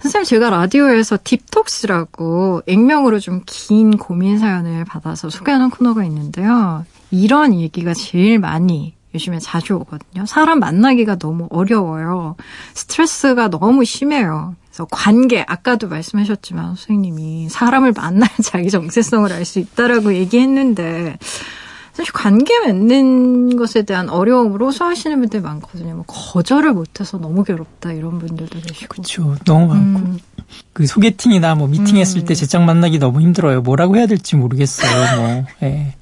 선생님, 0.00 0.24
제가 0.24 0.48
라디오에서 0.48 1.18
딥톡스라고 1.22 2.62
익명으로 2.66 3.18
좀 3.20 3.42
긴 3.46 3.98
고민 3.98 4.38
사연을 4.38 4.86
받아서 4.86 5.28
소개하는 5.28 5.68
코너가 5.70 6.04
있는데요. 6.04 6.86
이런 7.10 7.52
얘기가 7.54 7.92
제일 7.92 8.38
많이 8.38 8.94
요즘에 9.14 9.38
자주 9.38 9.74
오거든요. 9.74 10.24
사람 10.24 10.60
만나기가 10.60 11.16
너무 11.16 11.46
어려워요. 11.50 12.36
스트레스가 12.74 13.48
너무 13.48 13.84
심해요. 13.84 14.54
그래서 14.70 14.86
관계, 14.90 15.44
아까도 15.46 15.88
말씀하셨지만 15.88 16.76
선생님이 16.76 17.48
사람을 17.50 17.92
만나야 17.92 18.30
자기 18.42 18.70
정체성을 18.70 19.30
알 19.32 19.44
수 19.44 19.58
있다라고 19.58 20.14
얘기했는데 20.14 21.18
사실 21.92 22.12
관계 22.12 22.58
맺는 22.66 23.56
것에 23.56 23.82
대한 23.82 24.08
어려움으로 24.08 24.66
호소하시는 24.66 25.18
분들 25.20 25.40
많거든요. 25.40 25.96
뭐 25.96 26.04
거절을 26.06 26.72
못해서 26.72 27.18
너무 27.18 27.42
괴롭다 27.42 27.92
이런 27.92 28.18
분들도 28.18 28.60
계시고. 28.60 28.88
그렇죠. 28.88 29.36
너무 29.44 29.66
많고. 29.74 29.98
음. 29.98 30.18
그 30.72 30.86
소개팅이나 30.86 31.56
뭐 31.56 31.66
미팅했을 31.68 32.20
음. 32.20 32.24
때 32.26 32.34
제짝 32.34 32.62
만나기 32.62 32.98
너무 32.98 33.20
힘들어요. 33.20 33.62
뭐라고 33.62 33.96
해야 33.96 34.06
될지 34.06 34.36
모르겠어요. 34.36 35.20
뭐. 35.20 35.44
예. 35.68 35.94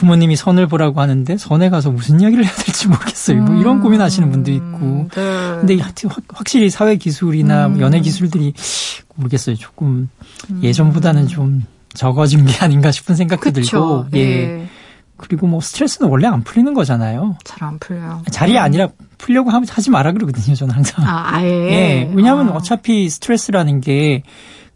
부모님이 0.00 0.34
선을 0.34 0.66
보라고 0.66 1.02
하는데 1.02 1.36
선에 1.36 1.68
가서 1.68 1.90
무슨 1.90 2.20
이야기를 2.20 2.42
해야 2.42 2.52
될지 2.54 2.88
모르겠어요. 2.88 3.42
뭐 3.42 3.60
이런 3.60 3.76
음. 3.76 3.82
고민하시는 3.82 4.30
분도 4.30 4.50
있고. 4.50 5.08
네. 5.14 5.56
근데 5.60 5.76
확실히 6.28 6.70
사회 6.70 6.96
기술이나 6.96 7.66
음. 7.66 7.80
연애 7.80 8.00
기술들이 8.00 8.54
모르겠어요. 9.16 9.56
조금 9.56 10.08
음. 10.48 10.60
예전보다는 10.62 11.28
좀 11.28 11.64
적어진 11.92 12.46
게 12.46 12.56
아닌가 12.64 12.90
싶은 12.90 13.14
생각도 13.14 13.52
그쵸. 13.52 13.60
들고. 13.60 14.06
예. 14.14 14.20
예. 14.20 14.68
그리고 15.18 15.46
뭐 15.46 15.60
스트레스는 15.60 16.10
원래 16.10 16.28
안 16.28 16.42
풀리는 16.44 16.72
거잖아요. 16.72 17.36
잘 17.44 17.68
안 17.68 17.78
풀려요. 17.78 18.22
잘이 18.30 18.52
음. 18.52 18.56
아니라 18.56 18.88
풀려고 19.18 19.50
하지 19.50 19.90
마라 19.90 20.12
그러거든요, 20.12 20.54
저는 20.54 20.74
항상. 20.74 21.06
아, 21.06 21.36
아예. 21.36 21.46
예. 21.50 22.10
왜냐하면 22.14 22.48
아. 22.48 22.52
어차피 22.52 23.10
스트레스라는 23.10 23.82
게 23.82 24.22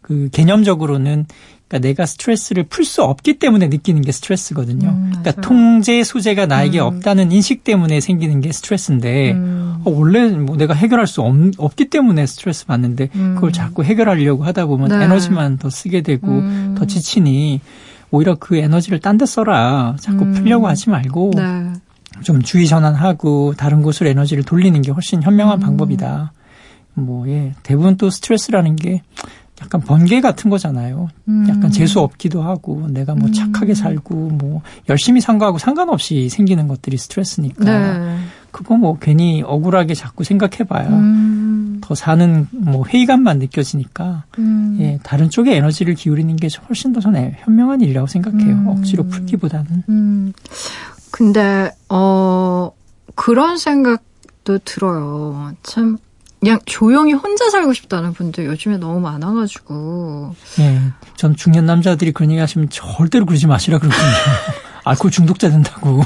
그 0.05 0.29
개념적으로는 0.31 1.25
그러니까 1.67 1.87
내가 1.87 2.05
스트레스를 2.05 2.63
풀 2.63 2.85
수 2.85 3.03
없기 3.03 3.39
때문에 3.39 3.67
느끼는 3.67 4.01
게 4.01 4.11
스트레스거든요. 4.11 4.89
음, 4.89 5.13
그러니까 5.15 5.41
통제 5.41 6.03
소재가 6.03 6.45
나에게 6.45 6.79
음. 6.79 6.85
없다는 6.85 7.31
인식 7.31 7.63
때문에 7.63 7.99
생기는 7.99 8.39
게 8.41 8.51
스트레스인데 8.51 9.31
음. 9.31 9.81
어, 9.83 9.89
원래 9.91 10.27
뭐 10.29 10.55
내가 10.55 10.73
해결할 10.73 11.07
수 11.07 11.21
없, 11.21 11.33
없기 11.57 11.89
때문에 11.89 12.25
스트레스 12.27 12.65
받는데 12.67 13.07
그걸 13.07 13.49
음. 13.49 13.51
자꾸 13.51 13.83
해결하려고 13.83 14.43
하다 14.43 14.67
보면 14.67 14.89
네. 14.89 15.05
에너지만 15.05 15.57
더 15.57 15.69
쓰게 15.69 16.01
되고 16.01 16.27
음. 16.27 16.75
더 16.77 16.85
지치니 16.85 17.61
오히려 18.11 18.35
그 18.35 18.57
에너지를 18.57 18.99
딴 18.99 19.17
데 19.17 19.25
써라. 19.25 19.95
자꾸 19.99 20.25
음. 20.25 20.33
풀려고 20.33 20.67
하지 20.67 20.89
말고 20.89 21.31
네. 21.35 21.73
좀 22.21 22.41
주의 22.41 22.67
전환하고 22.67 23.55
다른 23.57 23.81
곳으로 23.81 24.09
에너지를 24.09 24.43
돌리는 24.43 24.81
게 24.83 24.91
훨씬 24.91 25.23
현명한 25.23 25.57
음. 25.57 25.61
방법이다. 25.61 26.31
뭐, 26.93 27.27
예. 27.27 27.53
대부분 27.63 27.97
또 27.97 28.09
스트레스라는 28.09 28.77
게 28.77 29.01
약간 29.61 29.79
번개 29.81 30.19
같은 30.19 30.49
거잖아요. 30.49 31.07
음. 31.29 31.45
약간 31.47 31.71
재수 31.71 32.01
없기도 32.01 32.41
하고 32.41 32.87
내가 32.89 33.15
뭐 33.15 33.29
음. 33.29 33.33
착하게 33.33 33.73
살고 33.73 34.13
뭐 34.15 34.61
열심히 34.89 35.21
산 35.21 35.37
거하고 35.37 35.57
상관없이 35.57 36.27
생기는 36.29 36.67
것들이 36.67 36.97
스트레스니까 36.97 37.63
네. 37.63 38.17
그거 38.51 38.75
뭐 38.75 38.97
괜히 38.99 39.43
억울하게 39.45 39.93
자꾸 39.93 40.23
생각해봐야 40.23 40.89
음. 40.89 41.79
더 41.81 41.95
사는 41.95 42.47
뭐 42.51 42.85
회의감만 42.85 43.39
느껴지니까 43.39 44.25
음. 44.39 44.77
예, 44.79 44.99
다른 45.03 45.29
쪽에 45.29 45.55
에너지를 45.55 45.93
기울이는 45.95 46.35
게 46.35 46.49
훨씬 46.67 46.93
더 46.93 46.99
저는 46.99 47.33
현명한 47.39 47.81
일이라고 47.81 48.07
생각해요. 48.07 48.55
음. 48.55 48.67
억지로 48.67 49.07
풀기보다는. 49.07 49.83
음. 49.89 50.33
근데 51.11 51.71
어 51.89 52.71
그런 53.15 53.57
생각도 53.57 54.57
들어요. 54.65 55.53
참 55.63 55.97
그냥 56.45 56.59
조용히 56.65 57.13
혼자 57.13 57.49
살고 57.49 57.73
싶다는 57.73 58.13
분들 58.13 58.45
요즘에 58.45 58.77
너무 58.77 58.99
많아가지고. 58.99 60.35
예, 60.59 60.79
전 61.15 61.35
중년 61.35 61.65
남자들이 61.65 62.11
그런 62.11 62.29
얘기 62.29 62.39
하시면 62.39 62.69
절대로 62.69 63.25
그러지 63.25 63.47
마시라 63.47 63.79
그러거든요. 63.79 64.05
알코올 64.85 65.09
중독자 65.09 65.49
된다고. 65.49 66.03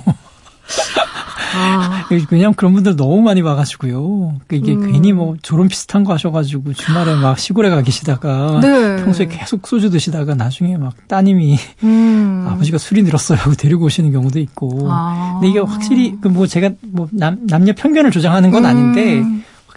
아. 1.58 2.06
왜냐면 2.32 2.54
그런 2.54 2.74
분들 2.74 2.96
너무 2.96 3.22
많이 3.22 3.44
봐가지고요. 3.44 4.40
그 4.48 4.56
이게 4.56 4.76
음. 4.76 4.94
괜히 4.94 5.12
뭐 5.12 5.36
졸음 5.42 5.68
비슷한 5.68 6.06
거 6.06 6.14
하셔가지고 6.14 6.72
주말에 6.72 7.16
막 7.16 7.38
시골에 7.38 7.70
가 7.70 7.82
계시다가 7.82 8.62
네. 8.62 9.04
평소에 9.04 9.26
계속 9.28 9.68
소주 9.68 9.90
드시다가 9.90 10.36
나중에 10.36 10.78
막 10.78 10.96
따님이 11.10 11.58
음. 11.84 12.48
아버지가 12.50 12.78
술이 12.78 13.04
늘었어요 13.04 13.38
하고 13.40 13.56
데리고 13.56 13.84
오시는 13.88 14.14
경우도 14.14 14.40
있고. 14.40 14.88
아. 14.90 15.34
근데 15.34 15.50
이게 15.50 15.60
확실히 15.60 16.16
그 16.22 16.30
뭐 16.30 16.48
제가 16.48 16.70
뭐 16.82 17.10
남, 17.12 17.46
남녀 17.46 17.74
편견을 17.74 18.12
조장하는 18.12 18.52
건 18.52 18.64
음. 18.64 18.70
아닌데 18.70 19.26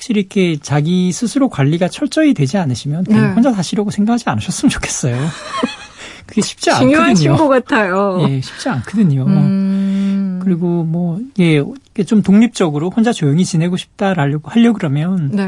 확실히 0.02 0.20
이렇게 0.22 0.56
자기 0.60 1.12
스스로 1.12 1.48
관리가 1.48 1.88
철저히 1.88 2.34
되지 2.34 2.58
않으시면 2.58 3.04
네. 3.08 3.20
혼자 3.20 3.52
사시려고 3.52 3.90
생각하지 3.90 4.28
않으셨으면 4.28 4.70
좋겠어요. 4.70 5.16
그게 6.26 6.40
쉽지 6.40 6.70
않거든요. 6.70 6.90
중요한 6.90 7.14
친구 7.14 7.48
같아요. 7.48 8.26
예, 8.28 8.40
쉽지 8.40 8.68
않거든요. 8.68 9.24
음. 9.26 10.40
그리고 10.42 10.82
뭐, 10.82 11.20
예, 11.38 11.62
좀 12.04 12.22
독립적으로 12.22 12.90
혼자 12.90 13.12
조용히 13.12 13.44
지내고 13.44 13.76
싶다라고 13.76 14.50
하려고 14.50 14.78
그러면 14.78 15.30
네. 15.32 15.44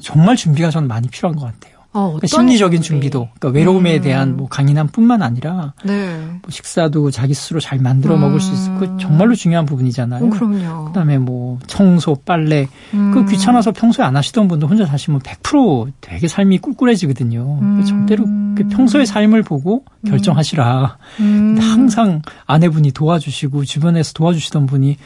정말 0.00 0.36
준비가 0.36 0.70
저는 0.70 0.86
많이 0.86 1.08
필요한 1.08 1.36
것 1.36 1.46
같아요. 1.46 1.75
어, 1.96 2.08
그러니까 2.08 2.26
심리적인 2.26 2.82
준비. 2.82 2.96
준비도, 3.06 3.28
그러니까 3.38 3.58
외로움에 3.58 3.96
음. 3.96 4.02
대한 4.02 4.36
뭐 4.36 4.48
강인함뿐만 4.48 5.22
아니라 5.22 5.72
네. 5.84 6.18
뭐 6.42 6.50
식사도 6.50 7.10
자기 7.10 7.32
스스로 7.32 7.58
잘 7.58 7.78
만들어 7.78 8.16
음. 8.16 8.20
먹을 8.20 8.38
수 8.38 8.52
있을 8.52 8.74
그 8.76 8.96
정말로 9.00 9.34
중요한 9.34 9.64
부분이잖아요. 9.64 10.24
어, 10.24 10.28
그럼요. 10.28 10.84
그다음에 10.86 11.16
뭐 11.16 11.58
청소, 11.66 12.14
빨래, 12.14 12.68
음. 12.92 13.12
그 13.12 13.24
귀찮아서 13.24 13.72
평소에 13.72 14.04
안 14.04 14.14
하시던 14.14 14.46
분도 14.46 14.66
혼자 14.66 14.84
사시면 14.84 15.20
100% 15.20 15.92
되게 16.02 16.28
삶이 16.28 16.58
꿀꿀해지거든요. 16.58 17.58
음. 17.62 17.84
절대로 17.84 18.24
그 18.56 18.68
평소의 18.68 19.06
삶을 19.06 19.42
보고 19.42 19.84
음. 19.86 19.95
결정하시라. 20.10 20.98
음. 21.20 21.58
항상 21.60 22.22
아내분이 22.46 22.92
도와주시고 22.92 23.64
주변에서 23.64 24.12
도와주시던 24.12 24.66
분이 24.66 24.96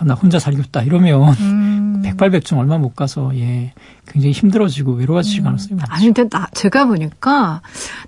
아, 0.00 0.04
나 0.04 0.14
혼자 0.14 0.38
살겠다 0.38 0.82
이러면 0.82 1.34
음. 1.40 2.02
백발백중 2.04 2.58
얼마 2.58 2.78
못 2.78 2.94
가서 2.94 3.30
예 3.36 3.72
굉장히 4.08 4.32
힘들어지고 4.32 4.92
외로워지실 4.92 5.40
음. 5.40 5.44
가능성이 5.44 5.74
많죠. 5.74 5.92
아니 5.92 6.04
근데 6.06 6.28
나, 6.28 6.48
제가 6.54 6.86
보니까 6.86 7.60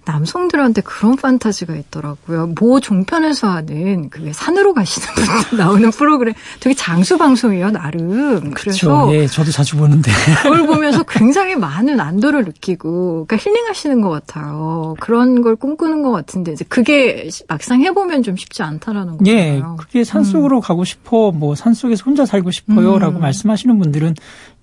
남성들한테 0.05 0.83
그런 0.83 1.17
판타지가 1.17 1.77
있더라고요. 1.77 2.55
모 2.59 2.81
종편에서 2.81 3.49
하는 3.49 4.09
그 4.11 4.33
산으로 4.33 4.75
가시는 4.75 5.09
분들 5.15 5.59
나오는 5.59 5.91
프로그램 5.91 6.35
되게 6.61 6.75
장수 6.75 7.19
방송이에요 7.19 7.71
나름. 7.71 8.51
그래서 8.53 9.15
예 9.15 9.27
저도 9.27 9.51
자주 9.51 9.77
보는데 9.77 10.11
그걸 10.43 10.65
보면서 10.67 11.03
굉장히 11.05 11.55
많은 11.57 12.01
안도를 12.01 12.45
느끼고 12.45 13.27
그러니까 13.27 13.37
힐링하시는 13.37 14.01
것 14.01 14.11
같아요. 14.11 14.97
그런 14.99 15.43
걸 15.43 15.57
꿈꾸는 15.57 16.03
것 16.03 16.13
같 16.13 16.27
은데 16.37 16.53
이제 16.53 16.65
그게 16.69 17.29
막상 17.49 17.83
해보면 17.83 18.23
좀 18.23 18.37
쉽지 18.37 18.63
않다라는 18.63 19.19
거예요. 19.19 19.37
예, 19.37 19.63
그게 19.79 20.05
산속으로 20.05 20.59
음. 20.59 20.61
가고 20.61 20.85
싶어 20.85 21.31
뭐 21.33 21.55
산속에서 21.55 22.05
혼자 22.05 22.27
살고 22.27 22.51
싶어요라고 22.51 23.19
음. 23.19 23.21
말씀하시는 23.21 23.79
분들은 23.79 24.15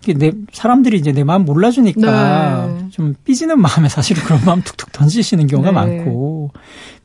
이게 0.02 0.14
내 0.14 0.32
사람들이 0.54 0.98
이제 0.98 1.12
내 1.12 1.24
마음 1.24 1.46
몰라주니까 1.46 2.68
네. 2.68 2.90
좀 2.92 3.16
삐지는 3.26 3.60
마음에 3.60 3.90
사실은 3.90 4.24
그런 4.24 4.40
마음 4.46 4.62
툭툭 4.62 4.92
던지시는 4.92 5.48
경우가 5.48 5.72
네. 5.72 5.76
많고 5.76 6.52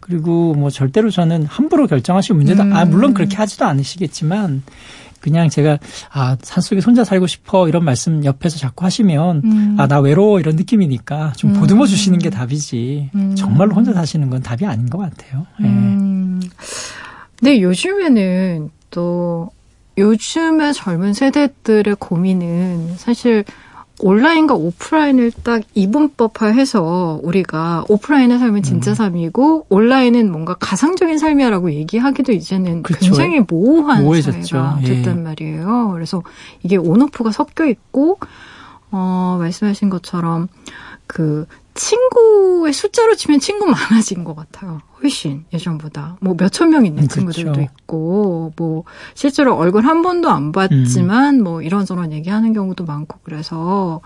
그리고 0.00 0.54
뭐 0.54 0.70
절대로 0.70 1.10
저는 1.10 1.46
함부로 1.46 1.86
결정하실 1.86 2.36
문제도 2.36 2.62
음. 2.62 2.72
아 2.72 2.84
물론 2.84 3.14
그렇게 3.14 3.36
하지도 3.36 3.64
않으시겠지만 3.64 4.62
그냥 5.24 5.48
제가 5.48 5.78
아 6.12 6.36
산속에 6.42 6.82
혼자 6.84 7.02
살고 7.02 7.26
싶어 7.26 7.66
이런 7.66 7.82
말씀 7.82 8.22
옆에서 8.26 8.58
자꾸 8.58 8.84
하시면 8.84 9.40
음. 9.42 9.76
아나 9.78 9.98
외로워 9.98 10.38
이런 10.38 10.56
느낌이니까 10.56 11.32
좀 11.34 11.54
음. 11.54 11.60
보듬어 11.60 11.86
주시는 11.86 12.18
게 12.18 12.28
답이지 12.28 13.08
음. 13.14 13.34
정말로 13.34 13.74
혼자 13.74 13.94
사시는 13.94 14.28
건 14.28 14.42
답이 14.42 14.66
아닌 14.66 14.90
것 14.90 14.98
같아요. 14.98 15.46
예. 15.62 15.64
음. 15.64 16.42
네. 17.40 17.62
요즘에는 17.62 18.68
또 18.90 19.50
요즘의 19.96 20.74
젊은 20.74 21.14
세대들의 21.14 21.96
고민은 21.98 22.96
사실 22.98 23.44
온라인과 24.00 24.54
오프라인을 24.54 25.30
딱 25.44 25.62
이분법화해서 25.74 27.20
우리가 27.22 27.84
오프라인의 27.88 28.38
삶은 28.38 28.62
진짜 28.62 28.90
음. 28.90 28.94
삶이고 28.94 29.66
온라인은 29.68 30.32
뭔가 30.32 30.54
가상적인 30.54 31.18
삶이야라고 31.18 31.72
얘기하기도 31.72 32.32
이제는 32.32 32.82
그쵸. 32.82 32.98
굉장히 33.00 33.40
모호한 33.48 34.02
모호해졌죠. 34.02 34.56
사회가 34.56 34.78
예. 34.82 34.86
됐단 34.86 35.22
말이에요. 35.22 35.90
그래서 35.92 36.22
이게 36.62 36.76
온오프가 36.76 37.30
섞여 37.30 37.66
있고 37.66 38.18
어 38.90 39.36
말씀하신 39.38 39.90
것처럼 39.90 40.48
그 41.06 41.46
친구의 41.74 42.72
숫자로 42.72 43.14
치면 43.14 43.40
친구 43.40 43.66
많아진 43.66 44.24
것 44.24 44.34
같아요. 44.34 44.80
훨씬 45.04 45.44
예전보다. 45.52 46.16
뭐 46.20 46.34
몇천 46.36 46.70
명 46.70 46.86
있는 46.86 47.04
음, 47.04 47.08
친구들도. 47.08 47.60
있고, 47.60 48.52
뭐 48.56 48.84
실제로 49.14 49.54
얼굴 49.54 49.84
한 49.84 50.02
번도 50.02 50.30
안 50.30 50.50
봤지만 50.50 51.40
음. 51.40 51.44
뭐 51.44 51.62
이런저런 51.62 52.10
얘기하는 52.12 52.54
경우도 52.54 52.84
많고 52.84 53.18
그래서 53.22 54.00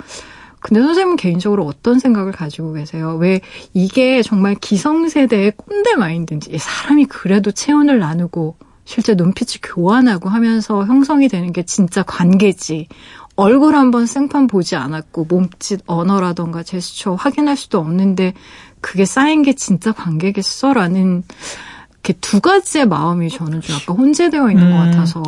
근데 0.61 0.81
선생님은 0.83 1.17
개인적으로 1.17 1.65
어떤 1.67 2.01
생각을 2.01 2.33
가지고 2.33 2.73
계세요? 2.73 3.17
왜 3.21 3.41
이게 3.75 4.23
정말 4.23 4.57
기성세대의 4.57 5.53
꼰대 5.57 5.95
마인드인지 5.95 6.59
사람이 6.59 7.05
그래도 7.05 7.53
체온을 7.53 8.01
나누고 8.01 8.57
실제 8.85 9.15
눈빛을 9.15 9.61
교환하고 9.63 10.29
하면서 10.29 10.85
형성이 10.85 11.29
되는 11.29 11.53
게 11.53 11.63
진짜 11.63 12.03
관계지. 12.03 12.89
얼굴 13.37 13.77
한번 13.77 14.07
생판 14.07 14.49
보지 14.49 14.75
않았고 14.75 15.27
몸짓 15.27 15.83
언어라던가 15.87 16.65
제스처 16.65 17.15
확인할 17.15 17.57
수도 17.57 17.79
없는데 17.79 18.35
그게 18.81 19.05
쌓인 19.05 19.43
게 19.43 19.55
진짜 19.55 19.93
관계겠어 19.93 20.73
라는 20.73 21.23
이렇게 21.93 22.15
두 22.21 22.41
가지의 22.41 22.87
마음이 22.87 23.31
저는 23.31 23.61
좀 23.61 23.77
약간 23.77 23.97
혼재되어 23.97 24.51
있는 24.51 24.67
음, 24.67 24.71
것 24.71 24.77
같아서 24.79 25.23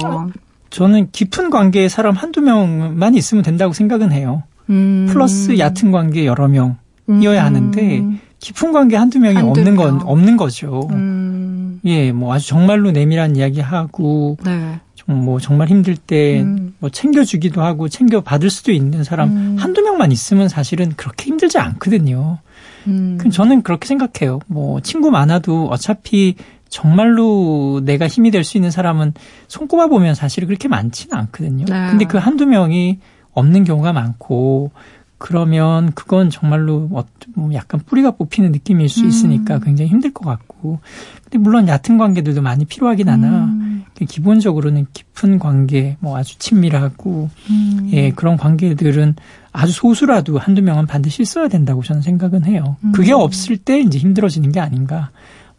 저는 0.71 1.11
깊은 1.11 1.51
관계에 1.51 1.89
사람 1.89 2.15
한두 2.15 2.41
명만 2.41 3.15
있으면 3.15 3.43
된다고 3.43 3.73
생각은 3.73 4.13
해요. 4.13 4.45
음. 4.71 5.09
플러스 5.11 5.59
얕은 5.59 5.91
관계 5.91 6.27
여러 6.27 6.47
명이어야 6.49 6.77
음. 7.09 7.45
하는데 7.45 8.05
깊은 8.39 8.73
관계 8.73 8.97
한두 8.97 9.19
명이 9.19 9.37
한두 9.37 9.61
없는 9.61 9.75
명. 9.75 9.77
건 9.77 10.03
없는 10.03 10.37
거죠. 10.37 10.89
음. 10.93 11.81
예, 11.85 12.13
뭐 12.13 12.33
아주 12.33 12.49
정말로 12.49 12.91
내밀한 12.91 13.37
이야기 13.37 13.61
하고 13.61 14.37
네. 14.45 14.81
뭐 15.07 15.41
정말 15.41 15.69
힘들 15.69 15.97
때뭐 15.97 16.43
음. 16.45 16.73
챙겨주기도 16.93 17.63
하고 17.63 17.89
챙겨 17.89 18.21
받을 18.21 18.49
수도 18.49 18.71
있는 18.71 19.03
사람 19.03 19.31
음. 19.31 19.57
한두 19.59 19.83
명만 19.83 20.13
있으면 20.13 20.49
사실은 20.49 20.93
그렇게 20.97 21.27
힘들지 21.27 21.59
않거든요. 21.59 22.39
음. 22.87 23.19
저는 23.31 23.63
그렇게 23.63 23.87
생각해요. 23.87 24.41
뭐 24.47 24.81
친구 24.81 25.11
많아도 25.11 25.67
어차피 25.67 26.35
정말로 26.69 27.81
내가 27.85 28.07
힘이 28.07 28.31
될 28.31 28.45
수 28.45 28.57
있는 28.57 28.71
사람은 28.71 29.13
손꼽아 29.49 29.89
보면 29.89 30.15
사실 30.15 30.47
그렇게 30.47 30.69
많지는 30.69 31.17
않거든요. 31.17 31.65
네. 31.67 31.87
근데 31.91 32.05
그 32.05 32.17
한두 32.19 32.47
명이 32.47 32.99
없는 33.33 33.65
경우가 33.65 33.93
많고 33.93 34.71
그러면 35.19 35.93
그건 35.93 36.31
정말로 36.31 36.89
뭐 37.35 37.53
약간 37.53 37.81
뿌리가 37.85 38.13
뽑히는 38.13 38.53
느낌일 38.53 38.89
수 38.89 39.05
있으니까 39.07 39.57
음. 39.57 39.61
굉장히 39.61 39.91
힘들 39.91 40.13
것 40.15 40.25
같고. 40.25 40.79
근데 41.25 41.37
물론 41.37 41.69
얕은 41.69 41.99
관계들도 41.99 42.41
많이 42.41 42.65
필요하긴 42.65 43.09
하나 43.09 43.45
음. 43.45 43.85
기본적으로는 44.09 44.87
깊은 44.95 45.39
관계, 45.39 45.99
뭐 46.01 46.17
아주 46.17 46.39
친밀하고 46.39 47.29
음. 47.51 47.91
예 47.93 48.13
그런 48.13 48.39
관계들은 48.39 49.17
아주 49.53 49.73
소수라도 49.73 50.39
한두 50.39 50.63
명은 50.63 50.87
반드시 50.87 51.23
있어야 51.23 51.49
된다고 51.49 51.83
저는 51.83 52.03
생각은 52.03 52.45
해요. 52.45 52.77
음. 52.85 52.93
그게 52.93 53.13
없을 53.13 53.57
때 53.57 53.81
이제 53.81 53.99
힘들어지는 53.99 54.53
게 54.53 54.61
아닌가. 54.61 55.11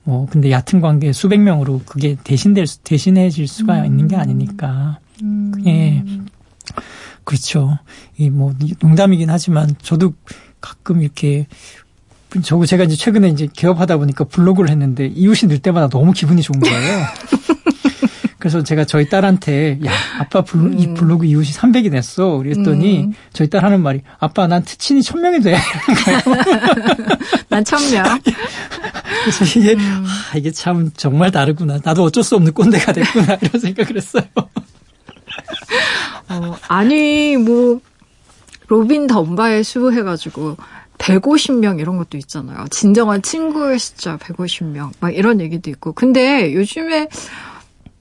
뭐 0.03 0.27
근데 0.29 0.49
얕은 0.51 0.81
관계 0.81 1.11
수백 1.13 1.39
명으로 1.41 1.81
그게 1.85 2.15
대신될 2.23 2.65
수, 2.67 2.79
대신해질 2.79 3.47
수가 3.47 3.81
음. 3.81 3.85
있는 3.85 4.07
게 4.07 4.15
아니니까. 4.15 4.99
음. 5.21 5.51
예. 5.67 6.03
그렇죠. 7.23 7.77
이 8.17 8.29
뭐 8.29 8.53
농담이긴 8.79 9.29
하지만 9.29 9.69
저도 9.81 10.13
가끔 10.59 11.01
이렇게 11.01 11.47
저거 12.43 12.65
제가 12.65 12.85
이제 12.85 12.95
최근에 12.95 13.27
이제 13.29 13.47
개업하다 13.51 13.97
보니까 13.97 14.23
블로그를 14.23 14.69
했는데 14.69 15.05
이웃이 15.07 15.49
늘 15.49 15.59
때마다 15.59 15.89
너무 15.89 16.13
기분이 16.13 16.41
좋은 16.41 16.59
거예요. 16.59 17.05
그래서 18.41 18.63
제가 18.63 18.85
저희 18.85 19.07
딸한테 19.07 19.79
야 19.85 19.91
아빠 20.17 20.41
블로, 20.41 20.63
음. 20.63 20.79
이 20.79 20.93
블로그 20.95 21.25
이웃이 21.27 21.51
300이 21.51 21.91
됐어. 21.91 22.37
그랬더니 22.37 23.03
음. 23.03 23.13
저희 23.33 23.51
딸 23.51 23.63
하는 23.63 23.83
말이 23.83 24.01
아빠 24.19 24.47
난 24.47 24.63
특친이 24.63 25.01
1000명이 25.01 25.43
돼. 25.43 25.55
난 27.49 27.63
1000명. 27.63 28.19
그래서 29.23 29.59
이게 29.59 29.75
음. 29.75 30.05
아, 30.33 30.37
이게 30.37 30.49
참 30.49 30.89
정말 30.97 31.29
다르구나. 31.29 31.77
나도 31.83 32.01
어쩔 32.01 32.23
수 32.23 32.35
없는 32.35 32.53
꼰대가 32.53 32.93
됐구나 32.93 33.37
이런 33.41 33.61
생각을 33.61 33.95
했어요. 33.95 34.23
어, 36.29 36.57
아니 36.67 37.37
뭐 37.37 37.79
로빈 38.69 39.05
던바의 39.05 39.63
수 39.63 39.91
해가지고 39.91 40.57
150명 40.97 41.79
이런 41.79 41.97
것도 41.97 42.17
있잖아요. 42.17 42.65
진정한 42.71 43.21
친구의 43.21 43.77
숫자 43.77 44.17
150명 44.17 44.93
막 44.99 45.15
이런 45.15 45.41
얘기도 45.41 45.69
있고. 45.69 45.93
근데 45.93 46.55
요즘에 46.55 47.07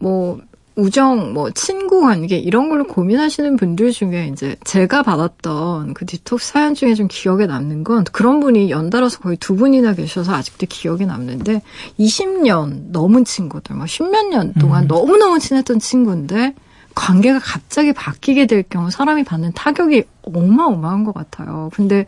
뭐 0.00 0.40
우정, 0.76 1.34
뭐 1.34 1.50
친구 1.50 2.00
관계 2.00 2.38
이런 2.38 2.68
걸로 2.68 2.86
고민하시는 2.86 3.56
분들 3.56 3.92
중에 3.92 4.30
이제 4.32 4.56
제가 4.64 5.02
받았던 5.02 5.94
그 5.94 6.06
디톡스 6.06 6.52
사연 6.52 6.74
중에 6.74 6.94
좀 6.94 7.06
기억에 7.08 7.46
남는 7.46 7.84
건 7.84 8.04
그런 8.04 8.40
분이 8.40 8.70
연달아서 8.70 9.18
거의 9.18 9.36
두 9.36 9.56
분이나 9.56 9.94
계셔서 9.94 10.32
아직도 10.32 10.66
기억에 10.68 11.04
남는데 11.04 11.62
20년 11.98 12.90
넘은 12.92 13.24
친구들, 13.24 13.76
막 13.76 13.88
십몇 13.88 14.28
년 14.28 14.54
동안 14.54 14.84
음. 14.84 14.88
너무너무 14.88 15.38
친했던 15.38 15.80
친구인데 15.80 16.54
관계가 16.94 17.40
갑자기 17.40 17.92
바뀌게 17.92 18.46
될 18.46 18.62
경우 18.62 18.90
사람이 18.90 19.24
받는 19.24 19.52
타격이 19.54 20.04
어마어마한 20.22 21.04
것 21.04 21.12
같아요. 21.12 21.70
근데 21.74 22.06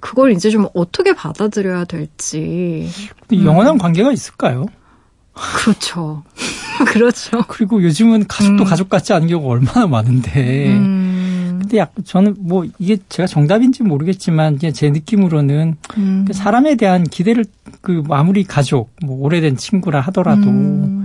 그걸 0.00 0.32
이제 0.32 0.50
좀 0.50 0.66
어떻게 0.74 1.12
받아들여야 1.14 1.84
될지. 1.86 2.88
영원한 3.32 3.74
음. 3.74 3.78
관계가 3.78 4.12
있을까요? 4.12 4.66
그렇죠. 5.36 6.22
그렇죠. 6.88 7.42
그리고 7.48 7.82
요즘은 7.82 8.26
가족도 8.26 8.64
음. 8.64 8.68
가족 8.68 8.88
같지 8.88 9.12
않은 9.12 9.28
경우가 9.28 9.52
얼마나 9.52 9.86
많은데. 9.86 10.68
음. 10.68 11.58
근데 11.60 11.78
약 11.78 11.92
저는 12.04 12.36
뭐 12.38 12.64
이게 12.78 12.98
제가 13.08 13.26
정답인지 13.26 13.82
모르겠지만 13.82 14.58
그냥 14.58 14.72
제 14.72 14.90
느낌으로는 14.90 15.76
음. 15.96 16.26
사람에 16.30 16.76
대한 16.76 17.04
기대를 17.04 17.44
그 17.80 18.02
아무리 18.10 18.44
가족 18.44 18.90
뭐 19.04 19.24
오래된 19.24 19.56
친구라 19.56 20.00
하더라도 20.00 20.48
음. 20.48 20.96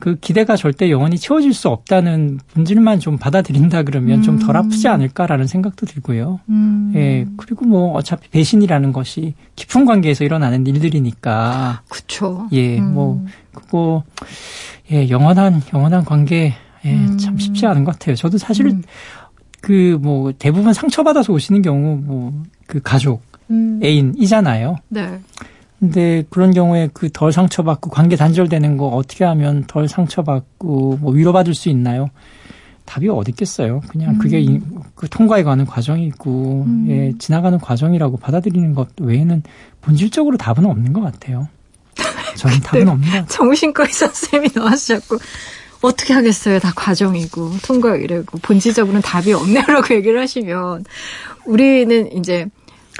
그 0.00 0.16
기대가 0.16 0.56
절대 0.56 0.90
영원히 0.90 1.18
채워질 1.18 1.52
수 1.52 1.68
없다는 1.68 2.40
본질만 2.54 3.00
좀 3.00 3.18
받아들인다 3.18 3.82
그러면 3.82 4.18
음. 4.18 4.22
좀덜 4.22 4.56
아프지 4.56 4.88
않을까라는 4.88 5.46
생각도 5.46 5.86
들고요. 5.86 6.40
음. 6.48 6.92
예. 6.96 7.26
그리고 7.36 7.66
뭐 7.66 7.92
어차피 7.92 8.28
배신이라는 8.30 8.92
것이 8.92 9.34
깊은 9.56 9.84
관계에서 9.84 10.24
일어나는 10.24 10.66
일들이니까. 10.66 11.82
그렇죠. 11.88 12.48
예. 12.52 12.78
음. 12.78 12.94
뭐 12.94 13.24
그거 13.54 14.04
예, 14.92 15.08
영원한 15.08 15.62
영원한 15.72 16.04
관계 16.04 16.54
예, 16.84 16.94
음. 16.94 17.18
참 17.18 17.38
쉽지 17.38 17.66
않은 17.66 17.84
것 17.84 17.92
같아요. 17.92 18.16
저도 18.16 18.38
사실 18.38 18.66
음. 18.66 18.82
그뭐 19.60 20.32
대부분 20.38 20.72
상처받아서 20.72 21.32
오시는 21.32 21.62
경우 21.62 21.96
뭐 21.96 22.32
그 22.70 22.80
가족 22.80 23.22
음. 23.50 23.80
애인이잖아요. 23.82 24.76
네. 24.88 25.18
근데 25.80 26.22
그런 26.30 26.52
경우에 26.52 26.88
그 26.92 27.10
덜 27.10 27.32
상처받고 27.32 27.90
관계 27.90 28.14
단절되는 28.14 28.76
거 28.76 28.86
어떻게 28.86 29.24
하면 29.24 29.64
덜 29.66 29.88
상처받고 29.88 30.98
뭐 31.00 31.12
위로받을 31.12 31.52
수 31.54 31.68
있나요? 31.68 32.10
답이 32.84 33.08
어디 33.08 33.30
있겠어요. 33.32 33.80
그냥 33.88 34.14
음. 34.14 34.18
그게 34.18 34.46
그 34.94 35.08
통과해 35.08 35.42
가는 35.42 35.64
과정이고 35.64 36.64
음. 36.66 36.86
예, 36.90 37.12
지나가는 37.18 37.58
과정이라고 37.58 38.18
받아들이는 38.18 38.74
것 38.74 38.88
외에는 39.00 39.42
본질적으로 39.80 40.36
답은 40.36 40.64
없는 40.64 40.92
것 40.92 41.00
같아요. 41.00 41.48
저는 42.36 42.60
답은 42.60 42.84
같아요. 42.86 43.26
정신과 43.28 43.84
의사 43.84 44.08
쌤이 44.08 44.50
나와서 44.50 44.98
자꾸 44.98 45.18
어떻게 45.80 46.12
하겠어요. 46.12 46.58
다 46.58 46.72
과정이고 46.74 47.52
통과 47.62 47.96
이래고 47.96 48.38
본질적으로는 48.38 49.02
답이 49.02 49.32
없네라고 49.32 49.94
얘기를 49.94 50.20
하시면 50.20 50.84
우리는 51.46 52.12
이제 52.16 52.46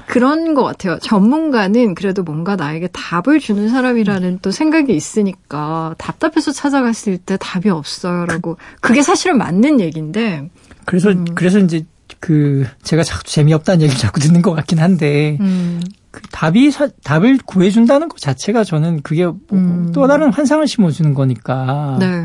그런 0.07 0.55
것 0.55 0.63
같아요. 0.65 0.99
전문가는 1.01 1.95
그래도 1.95 2.23
뭔가 2.23 2.57
나에게 2.57 2.89
답을 2.89 3.39
주는 3.41 3.69
사람이라는 3.69 4.39
또 4.41 4.51
생각이 4.51 4.95
있으니까 4.95 5.95
답답해서 5.99 6.53
찾아갔을 6.53 7.19
때 7.19 7.37
답이 7.39 7.69
없어요라고 7.69 8.57
그게 8.81 9.03
사실은 9.03 9.37
맞는 9.39 9.81
얘기인데. 9.81 10.49
그래서 10.87 11.11
음. 11.11 11.27
그래서 11.35 11.59
이제 11.59 11.85
그 12.19 12.67
제가 12.83 13.03
자꾸 13.03 13.25
재미없다는 13.25 13.83
얘기를 13.83 13.99
자꾸 13.99 14.21
듣는 14.21 14.43
것 14.43 14.53
같긴 14.55 14.79
한데 14.79 15.37
음. 15.41 15.81
그 16.11 16.21
답이 16.33 16.71
사, 16.71 16.89
답을 17.05 17.39
구해준다는 17.45 18.09
것 18.09 18.19
자체가 18.19 18.65
저는 18.65 19.03
그게 19.03 19.27
뭐 19.27 19.39
음. 19.53 19.93
또 19.95 20.07
다른 20.07 20.33
환상을 20.33 20.67
심어주는 20.67 21.15
거니까. 21.15 21.97
네. 22.01 22.25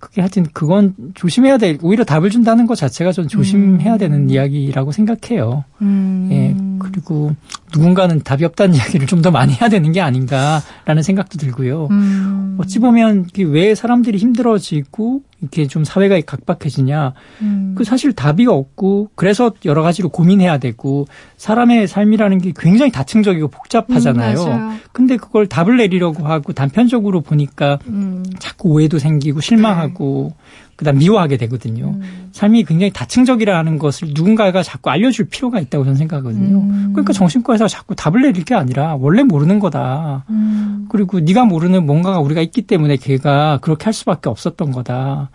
그게 0.00 0.22
하여튼 0.22 0.46
그건 0.54 0.94
조심해야 1.14 1.58
될 1.58 1.78
오히려 1.82 2.04
답을 2.04 2.30
준다는 2.30 2.66
것 2.66 2.74
자체가 2.74 3.12
좀 3.12 3.28
조심해야 3.28 3.92
음. 3.92 3.98
되는 3.98 4.30
이야기라고 4.30 4.92
생각해요. 4.92 5.64
음. 5.82 6.28
예. 6.32 6.56
그리고 6.78 7.36
누군가는 7.74 8.18
답이 8.22 8.44
없다는 8.46 8.74
이야기를 8.76 9.06
좀 9.06 9.20
더 9.20 9.30
많이 9.30 9.52
해야 9.52 9.68
되는 9.68 9.92
게 9.92 10.00
아닌가라는 10.00 11.02
생각도 11.02 11.36
들고요. 11.36 11.88
음. 11.90 12.56
어찌 12.58 12.78
보면 12.78 13.26
왜 13.36 13.74
사람들이 13.74 14.16
힘들어지고 14.16 15.20
이렇게 15.40 15.66
좀 15.66 15.84
사회가 15.84 16.20
각박해지냐. 16.20 17.14
음. 17.42 17.74
그 17.76 17.84
사실 17.84 18.12
답이 18.12 18.46
없고 18.46 19.10
그래서 19.14 19.52
여러 19.64 19.82
가지로 19.82 20.08
고민해야 20.08 20.58
되고 20.58 21.06
사람의 21.36 21.88
삶이라는 21.88 22.38
게 22.38 22.52
굉장히 22.56 22.92
다층적이고 22.92 23.48
복잡하잖아요. 23.48 24.42
음, 24.42 24.80
근데 24.92 25.16
그걸 25.16 25.46
답을 25.46 25.76
내리려고 25.76 26.26
하고 26.26 26.52
단편적으로 26.52 27.20
보니까 27.22 27.78
음. 27.86 28.24
자꾸 28.38 28.70
오해도 28.70 28.98
생기고 28.98 29.40
실망하고 29.40 30.32
네. 30.32 30.69
그다음 30.80 30.96
미워하게 30.96 31.36
되거든요. 31.36 31.90
음. 31.90 32.30
삶이 32.32 32.64
굉장히 32.64 32.90
다층적이라는 32.90 33.78
것을 33.78 34.12
누군가가 34.14 34.62
자꾸 34.62 34.88
알려줄 34.88 35.28
필요가 35.28 35.60
있다고 35.60 35.84
저는 35.84 35.98
생각하거든요. 35.98 36.56
음. 36.56 36.88
그러니까 36.94 37.12
정신과에서 37.12 37.68
자꾸 37.68 37.94
답을 37.94 38.22
내릴 38.22 38.46
게 38.46 38.54
아니라 38.54 38.96
원래 38.98 39.22
모르는 39.22 39.58
거다. 39.58 40.24
음. 40.30 40.86
그리고 40.88 41.20
네가 41.20 41.44
모르는 41.44 41.84
뭔가가 41.84 42.18
우리가 42.20 42.40
있기 42.40 42.62
때문에 42.62 42.96
걔가 42.96 43.58
그렇게 43.60 43.84
할 43.84 43.92
수밖에 43.92 44.30
없었던 44.30 44.72
거다. 44.72 45.28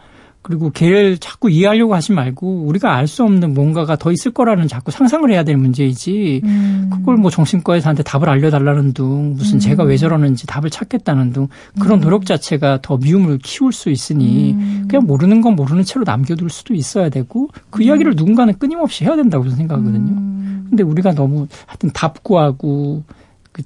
그리고 0.46 0.70
걔를 0.70 1.18
자꾸 1.18 1.50
이해하려고 1.50 1.96
하지 1.96 2.12
말고 2.12 2.66
우리가 2.68 2.96
알 2.96 3.08
수 3.08 3.24
없는 3.24 3.56
뭔가가 3.56 3.96
더 3.96 4.12
있을 4.12 4.32
거라는 4.32 4.68
자꾸 4.68 4.92
상상을 4.92 5.30
해야 5.32 5.44
될 5.44 5.58
문제이지 5.58 6.42
음. 6.44 6.90
그걸 6.92 7.18
뭐 7.18 7.32
정신과에서한테 7.32 8.04
답을 8.04 8.30
알려달라는 8.30 8.94
둥 8.94 9.34
무슨 9.36 9.58
음. 9.58 9.60
제가 9.60 9.84
왜 9.84 9.98
저러는지 9.98 10.46
답을 10.46 10.70
찾겠다는 10.70 11.34
둥 11.34 11.48
그런 11.80 12.00
음. 12.00 12.02
노력 12.02 12.26
자체가 12.28 12.80
더 12.84 12.98
미움을 12.98 13.40
키울 13.42 13.74
수 13.74 13.90
있으니 13.90 14.54
음. 14.54 14.86
그냥 14.88 15.08
모르는 15.08 15.42
건 15.42 15.56
모르는 15.56 15.84
채로 15.84 16.04
남겨둘 16.04 16.52
수도 16.52 16.76
있어야 16.76 17.10
되고 17.10 17.50
그 17.72 17.82
이야기를 17.82 18.14
누군가는 18.16 18.54
끊임없이 18.60 19.04
해야 19.04 19.16
된다고 19.16 19.44
저는 19.46 19.58
생각하거든요. 19.58 20.12
음. 20.12 20.68
근데 20.70 20.84
우리가 20.84 21.14
너무 21.14 21.48
하여튼 21.66 21.90
답 21.92 22.24
구하고 22.24 23.04
그 23.08 23.16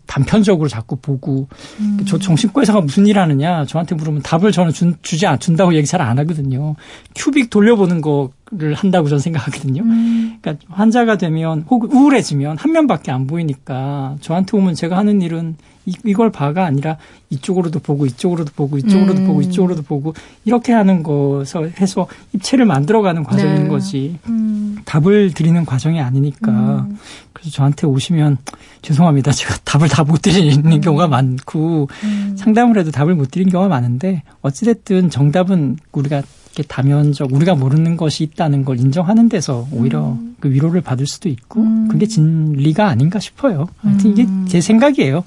단편적으로 0.06 0.68
자꾸 0.68 0.96
보고 0.96 1.48
음. 1.80 2.00
저 2.08 2.18
정신과 2.18 2.62
의사가 2.62 2.82
무슨 2.82 3.08
일 3.08 3.20
하느냐 3.20 3.66
저한테 3.66 3.96
물으면 3.96 4.22
답을 4.22 4.52
저는 4.52 4.72
준, 4.74 4.96
주지 5.02 5.26
않 5.28 5.40
준다고 5.40 5.74
얘기 5.76 5.86
잘 5.86 6.00
안 6.00 6.18
하거든요. 6.20 6.76
큐빅 7.16 7.50
돌려보는 7.50 8.00
거 8.02 8.30
를 8.52 8.74
한다고 8.74 9.08
저는 9.10 9.20
생각하거든요. 9.20 9.84
음. 9.84 10.40
그러니까 10.42 10.66
환자가 10.70 11.18
되면 11.18 11.66
혹은 11.70 11.92
우울해지면 11.92 12.58
한 12.58 12.72
면밖에 12.72 13.12
안 13.12 13.28
보이니까 13.28 14.16
저한테 14.22 14.58
오면 14.58 14.74
제가 14.74 14.98
하는 14.98 15.22
일은 15.22 15.56
이, 15.86 15.94
이걸 16.04 16.32
봐가 16.32 16.66
아니라 16.66 16.98
이쪽으로도 17.30 17.80
보고 17.80 18.08
이쪽으로도 18.08 18.52
보고 18.56 18.80
이쪽으로도 18.80 19.22
음. 19.22 19.28
보고 19.28 19.42
이쪽으로도 19.44 19.84
보고 19.84 20.16
이렇게 20.46 20.74
하는 20.74 21.04
것을 21.04 21.74
해서 21.80 22.08
입체를 22.34 22.66
만들어가는 22.66 23.24
과정인 23.24 23.64
네. 23.64 23.68
거지 23.70 24.18
음. 24.28 24.78
답을 24.86 25.32
드리는 25.36 25.64
과정이 25.64 26.02
아니니까 26.02 26.52
음. 26.90 26.98
그래서 27.34 27.52
저한테 27.52 27.86
오시면 27.86 28.38
죄송합니다 28.82 29.32
제가 29.32 29.58
답을 29.64 29.90
다 29.90 30.04
못 30.04 30.24
드리는 30.24 30.66
음. 30.66 30.82
경우가 30.82 31.08
많고 31.08 31.88
음. 32.04 32.36
상담을 32.36 32.80
해도 32.80 32.90
답을 32.90 33.14
못 33.14 33.30
드리는 33.30 33.52
경우가 33.52 33.70
많은데 33.70 34.24
어찌됐든 34.42 35.12
정답은 35.12 35.78
우리가 35.92 36.24
이렇게 36.60 36.64
다면적 36.68 37.32
우리가 37.32 37.56
모르는 37.56 37.96
것이 37.96 38.24
있다는 38.24 38.66
걸 38.66 38.80
인정하는 38.80 39.30
데서 39.30 39.68
오히려 39.72 40.10
음. 40.10 40.36
그 40.42 40.50
위로를 40.50 40.82
받을 40.82 41.08
수도 41.08 41.30
있고 41.30 41.62
음. 41.62 41.88
그게 41.88 42.06
진리가 42.06 42.86
아닌가 42.86 43.20
싶어요. 43.20 43.70
하여튼 43.78 44.12
이게 44.12 44.26
음. 44.26 44.46
제 44.48 44.60
생각이에요. 44.60 45.24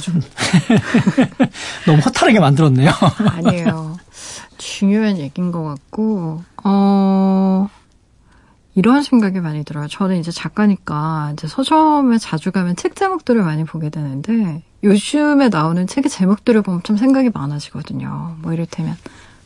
좀 0.00 0.20
너무 1.86 1.98
허탈하게 1.98 2.38
만들었네요. 2.38 2.90
아니에요. 3.18 3.98
중요한 4.58 5.18
얘기인 5.18 5.50
것 5.50 5.64
같고 5.64 6.42
어 6.62 7.68
이런 8.76 9.02
생각이 9.02 9.40
많이 9.40 9.64
들어요. 9.64 9.88
저는 9.88 10.18
이제 10.18 10.30
작가니까 10.30 11.30
이제 11.32 11.48
서점에 11.48 12.18
자주 12.18 12.52
가면 12.52 12.76
책 12.76 12.94
제목들을 12.94 13.42
많이 13.42 13.64
보게 13.64 13.90
되는데 13.90 14.62
요즘에 14.84 15.48
나오는 15.48 15.84
책의 15.86 16.10
제목들을 16.10 16.62
보면 16.62 16.84
좀 16.84 16.96
생각이 16.96 17.30
많아지거든요. 17.34 18.36
뭐 18.40 18.52
이를테면 18.52 18.96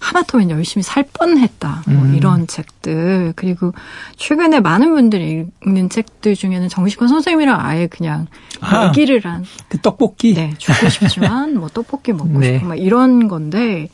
하마터면 0.04 0.50
열심히 0.50 0.82
살 0.82 1.04
뻔했다. 1.12 1.84
뭐 1.86 2.02
음. 2.02 2.14
이런 2.14 2.46
책들. 2.46 3.32
그리고 3.36 3.72
최근에 4.16 4.60
많은 4.60 4.94
분들이 4.94 5.46
읽는 5.66 5.88
책들 5.88 6.34
중에는 6.34 6.68
정식권 6.68 7.08
선생님이랑 7.08 7.58
아예 7.58 7.86
그냥 7.86 8.26
아, 8.60 8.88
얘기를 8.88 9.20
한. 9.24 9.44
그 9.68 9.78
떡볶이? 9.78 10.34
네. 10.34 10.54
죽고 10.58 10.88
싶지만 10.90 11.54
뭐 11.54 11.68
떡볶이 11.68 12.12
먹고 12.12 12.38
네. 12.38 12.54
싶고 12.54 12.68
막 12.68 12.74
이런 12.74 13.28
건데, 13.28 13.88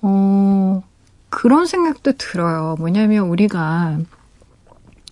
어, 0.00 0.82
그런 1.28 1.66
생각도 1.66 2.12
들어요. 2.12 2.76
뭐냐면 2.78 3.28
우리가 3.28 3.98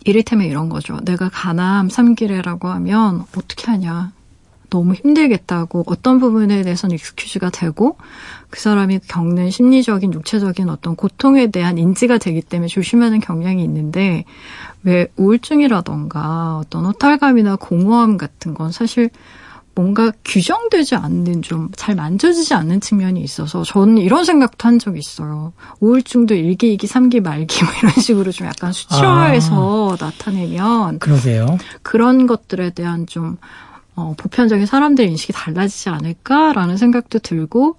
이를테면 0.05 0.47
이런 0.47 0.69
거죠. 0.69 0.99
내가 1.05 1.29
가남 1.29 1.91
삼기래라고 1.91 2.69
하면 2.69 3.25
어떻게 3.37 3.71
하냐. 3.71 4.13
너무 4.71 4.95
힘들겠다고 4.95 5.85
어떤 5.87 6.19
부분에 6.19 6.63
대해서는 6.63 6.95
익스큐즈가 6.95 7.51
되고 7.51 7.97
그 8.51 8.61
사람이 8.61 9.01
겪는 9.09 9.51
심리적인 9.51 10.13
육체적인 10.13 10.69
어떤 10.69 10.97
고통에 10.97 11.49
대한 11.49 11.79
인지가 11.79 12.19
되기 12.19 12.41
때문에 12.43 12.69
조심하는 12.69 13.21
경향이 13.21 13.63
있는데 13.65 14.25
왜 14.83 15.09
우울증이라던가 15.17 16.59
어떤 16.59 16.87
허탈감이나 16.87 17.57
공허함 17.57 18.17
같은 18.17 18.55
건 18.55 18.71
사실 18.73 19.11
뭔가 19.75 20.11
규정되지 20.25 20.95
않는 20.97 21.43
좀 21.43 21.69
잘 21.77 21.95
만져지지 21.95 22.55
않는 22.55 22.81
측면이 22.81 23.21
있어서 23.21 23.63
저는 23.63 23.99
이런 23.99 24.25
생각도 24.25 24.67
한 24.67 24.79
적이 24.79 24.99
있어요. 25.01 25.53
우울증도 25.81 26.35
1기, 26.35 26.77
2기, 26.77 26.85
3기, 26.85 27.21
말기 27.23 27.63
뭐 27.63 27.73
이런 27.79 27.93
식으로 27.93 28.33
좀 28.33 28.47
약간 28.47 28.73
수치화해서 28.73 29.91
아, 30.01 30.05
나타내면 30.05 30.99
그러세요. 30.99 31.59
그런 31.83 32.27
것들에 32.27 32.71
대한 32.71 33.07
좀 33.07 33.37
어, 33.97 34.15
보편적인 34.17 34.67
사람들의 34.67 35.11
인식이 35.11 35.33
달라지지 35.33 35.89
않을까라는 35.89 36.77
생각도 36.77 37.19
들고 37.19 37.77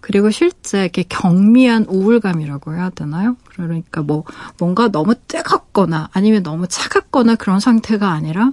그리고 0.00 0.30
실제 0.30 0.82
이렇게 0.82 1.04
경미한 1.08 1.86
우울감이라고 1.88 2.74
해야 2.74 2.90
되나요? 2.90 3.36
그러니까 3.44 4.02
뭐 4.02 4.24
뭔가 4.58 4.88
너무 4.88 5.14
뜨겁거나 5.14 6.08
아니면 6.12 6.42
너무 6.42 6.66
차갑거나 6.66 7.36
그런 7.36 7.60
상태가 7.60 8.10
아니라 8.10 8.52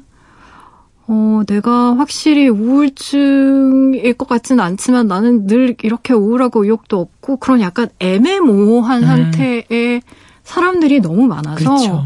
어, 1.07 1.41
내가 1.47 1.97
확실히 1.97 2.49
우울증일 2.49 4.13
것 4.15 4.27
같지는 4.27 4.63
않지만 4.63 5.07
나는 5.07 5.47
늘 5.47 5.75
이렇게 5.81 6.13
우울하고 6.13 6.65
의욕도 6.65 6.99
없고 6.99 7.37
그런 7.37 7.61
약간 7.61 7.87
애매모호한 7.99 9.03
음. 9.03 9.07
상태의 9.07 10.01
사람들이 10.43 10.99
너무 10.99 11.27
많아서 11.27 11.55
그렇죠. 11.55 12.05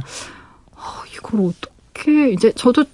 어, 0.74 0.82
이걸 1.18 1.52
어떻게 1.52 2.30
이제 2.32 2.52
저도 2.54 2.86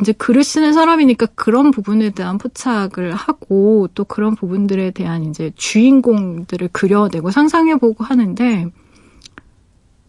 이제 0.00 0.12
글을 0.12 0.42
쓰는 0.42 0.72
사람이니까 0.72 1.26
그런 1.34 1.70
부분에 1.70 2.10
대한 2.10 2.38
포착을 2.38 3.14
하고 3.14 3.88
또 3.94 4.04
그런 4.04 4.34
부분들에 4.34 4.90
대한 4.90 5.24
이제 5.24 5.52
주인공들을 5.54 6.68
그려내고 6.72 7.30
상상해보고 7.30 8.02
하는데 8.02 8.66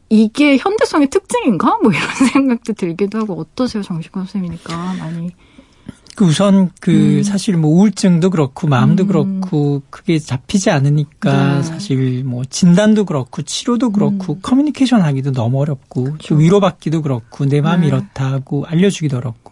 이게 0.10 0.58
현대성의 0.58 1.10
특징인가? 1.10 1.78
뭐 1.82 1.92
이런 1.92 2.04
생각도 2.34 2.74
들기도 2.74 3.20
하고 3.20 3.40
어떠세요, 3.40 3.84
정신과 3.84 4.22
선생님이니까 4.22 4.94
많이. 5.00 5.32
그 6.16 6.26
우선 6.26 6.72
그 6.80 7.18
음. 7.18 7.24
사실 7.24 7.58
뭐 7.58 7.72
우울증도 7.72 8.30
그렇고 8.30 8.68
마음도 8.68 9.04
음. 9.04 9.08
그렇고 9.08 9.82
그게 9.90 10.18
잡히지 10.18 10.70
않으니까 10.70 11.58
네. 11.58 11.64
사실 11.64 12.24
뭐 12.24 12.44
진단도 12.46 13.04
그렇고 13.04 13.42
치료도 13.42 13.92
그렇고 13.92 14.34
음. 14.34 14.40
커뮤니케이션 14.42 15.02
하기도 15.02 15.34
너무 15.34 15.60
어렵고 15.60 16.04
그렇죠. 16.06 16.36
위로받기도 16.36 17.02
그렇고 17.02 17.46
내 17.46 17.60
마음이 17.60 17.82
네. 17.82 17.88
이렇다고 17.88 18.66
알려주기도 18.66 19.18
어렵고 19.18 19.44
그 19.44 19.45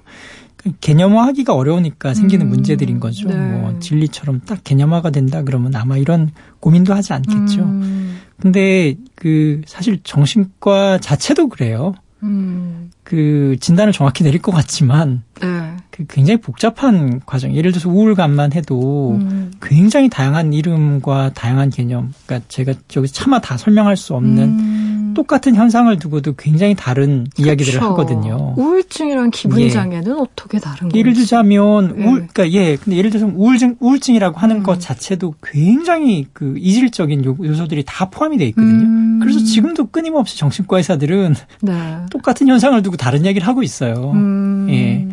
개념화하기가 0.82 1.54
어려우니까 1.54 2.14
생기는 2.14 2.46
음. 2.46 2.50
문제들인 2.50 3.00
거죠. 3.00 3.28
네. 3.28 3.36
뭐 3.36 3.80
진리처럼 3.80 4.42
딱 4.42 4.64
개념화가 4.64 5.10
된다 5.10 5.44
그러면 5.44 5.76
아마 5.76 5.98
이런 5.98 6.32
고민도 6.60 6.94
하지 6.94 7.14
않겠죠. 7.14 7.62
음. 7.62 8.20
근데 8.40 8.96
그 9.16 9.62
사실 9.66 10.00
정신과 10.04 11.00
자체도 11.00 11.50
그래요. 11.50 11.94
음. 12.24 12.92
그 13.04 13.58
진단을 13.60 13.92
정확히 13.92 14.24
내릴 14.24 14.42
것 14.42 14.52
같지만 14.52 15.24
네. 15.42 15.48
그 15.92 16.06
굉장히 16.08 16.40
복잡한 16.40 17.22
과정. 17.26 17.54
예를 17.54 17.72
들어서 17.72 17.90
우울감만 17.90 18.54
해도 18.54 19.12
음. 19.20 19.52
굉장히 19.62 20.10
다양한 20.10 20.54
이름과 20.54 21.32
다양한 21.34 21.70
개념. 21.70 22.14
그러니까 22.26 22.48
제가 22.50 22.74
저기 22.88 23.08
차마 23.08 23.40
다 23.40 23.58
설명할 23.58 23.98
수 23.98 24.16
없는 24.16 24.44
음. 24.44 25.14
똑같은 25.14 25.54
현상을 25.56 25.98
두고도 26.00 26.34
굉장히 26.34 26.74
다른. 26.76 27.28
이야기들을 27.38 27.82
하거든요. 27.84 28.56
우울증이랑 28.58 29.30
기분 29.32 29.70
장애는 29.70 30.08
예. 30.08 30.12
어떻게 30.20 30.60
다른 30.60 30.90
거죠? 30.90 30.98
예를 30.98 31.14
들자면 31.14 31.96
예. 31.98 32.04
우울 32.04 32.28
그러니까 32.28 32.52
예, 32.52 32.76
근데 32.76 32.98
예를 32.98 33.12
들어서 33.12 33.32
우울증 33.34 33.76
우울증이라고 33.80 34.40
하는 34.40 34.58
음. 34.58 34.64
것 34.64 34.80
자체도 34.80 35.36
굉장히 35.44 36.28
그 36.34 36.56
이질적인 36.58 37.24
요소들이 37.26 37.84
다 37.86 38.10
포함이 38.10 38.38
돼 38.38 38.46
있거든요. 38.48 38.86
음. 38.86 39.20
그래서 39.22 39.40
지금도 39.40 39.88
끊임없이 39.88 40.38
정신과 40.38 40.78
의사들은 40.78 41.36
네. 41.62 41.98
똑같은 42.10 42.48
현상을 42.48 42.82
두고 42.82 42.93
다른 42.98 43.26
이야기를 43.26 43.48
하고 43.48 43.64
있어요. 43.64 44.12
음. 44.12 44.68
예. 44.70 45.08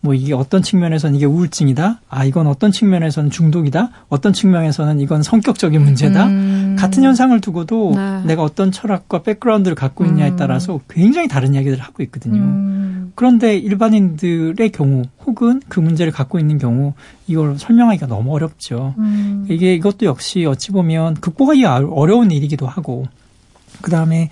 뭐 0.00 0.14
이게 0.14 0.34
어떤 0.34 0.62
측면에서는 0.62 1.16
이게 1.16 1.26
우울증이다. 1.26 2.00
아, 2.08 2.24
이건 2.24 2.46
어떤 2.46 2.70
측면에서는 2.70 3.30
중독이다. 3.30 3.90
어떤 4.08 4.32
측면에서는 4.32 5.00
이건 5.00 5.22
성격적인 5.22 5.82
문제다. 5.82 6.26
음. 6.26 6.76
같은 6.78 7.02
현상을 7.02 7.38
두고도 7.40 7.94
네. 7.96 8.22
내가 8.24 8.42
어떤 8.42 8.70
철학과 8.70 9.22
백그라운드를 9.22 9.74
갖고 9.74 10.04
있냐에 10.04 10.30
음. 10.30 10.36
따라서 10.36 10.80
굉장히 10.88 11.26
다른 11.26 11.54
이야기들을 11.54 11.82
하고 11.82 12.04
있거든요. 12.04 12.40
음. 12.40 13.12
그런데 13.16 13.56
일반인들의 13.56 14.70
경우 14.70 15.04
혹은 15.24 15.60
그 15.68 15.80
문제를 15.80 16.12
갖고 16.12 16.38
있는 16.38 16.58
경우 16.58 16.92
이걸 17.26 17.58
설명하기가 17.58 18.06
너무 18.06 18.32
어렵죠. 18.34 18.94
음. 18.98 19.46
이게 19.48 19.74
이것도 19.74 20.06
역시 20.06 20.44
어찌 20.44 20.70
보면 20.70 21.14
극복하기 21.14 21.64
어려운 21.64 22.30
일이기도 22.30 22.66
하고 22.66 23.06
그 23.80 23.90
다음에 23.90 24.30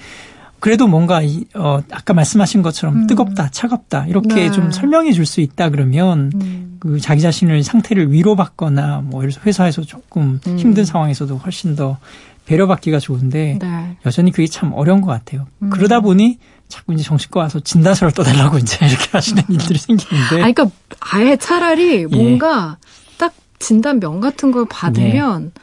그래도 0.65 0.89
뭔가 0.89 1.21
이, 1.21 1.45
어, 1.53 1.81
아까 1.93 2.15
말씀하신 2.15 2.63
것처럼 2.63 2.97
음. 2.97 3.07
뜨겁다, 3.07 3.51
차갑다 3.51 4.07
이렇게 4.07 4.35
네. 4.35 4.51
좀 4.51 4.71
설명해 4.71 5.13
줄 5.13 5.27
수 5.27 5.43
있다 5.43 5.69
그러면 5.69 6.33
음. 6.37 6.79
그 6.81 6.99
자기 7.01 7.21
자신을 7.21 7.63
상태를 7.63 8.11
위로받거나 8.11 9.03
뭐 9.05 9.21
예를 9.21 9.33
들어서 9.33 9.45
회사에서 9.47 9.83
조금 9.83 10.41
음. 10.47 10.59
힘든 10.59 10.87
상황에서도 10.87 11.37
훨씬 11.37 11.77
더 11.77 11.99
배려받기가 12.47 12.99
좋은데 12.99 13.59
네. 13.61 13.97
여전히 14.07 14.31
그게 14.31 14.47
참 14.47 14.73
어려운 14.73 15.03
것 15.03 15.09
같아요. 15.09 15.47
음. 15.59 15.69
그러다 15.69 16.01
보니 16.01 16.39
자꾸 16.69 16.95
이제 16.95 17.03
정신과 17.03 17.41
와서 17.41 17.61
진단서를 17.61 18.13
떠달라고 18.17 18.57
이제 18.57 18.87
이렇게 18.87 19.11
하시는 19.13 19.43
일들이 19.51 19.79
생기는데. 19.79 20.37
아, 20.37 20.51
그러니까 20.51 20.71
아예 21.01 21.37
차라리 21.37 22.07
뭔가 22.07 22.79
예. 22.81 23.19
딱 23.19 23.35
진단명 23.59 24.21
같은 24.21 24.51
걸 24.51 24.65
받으면 24.71 25.53
네. 25.55 25.61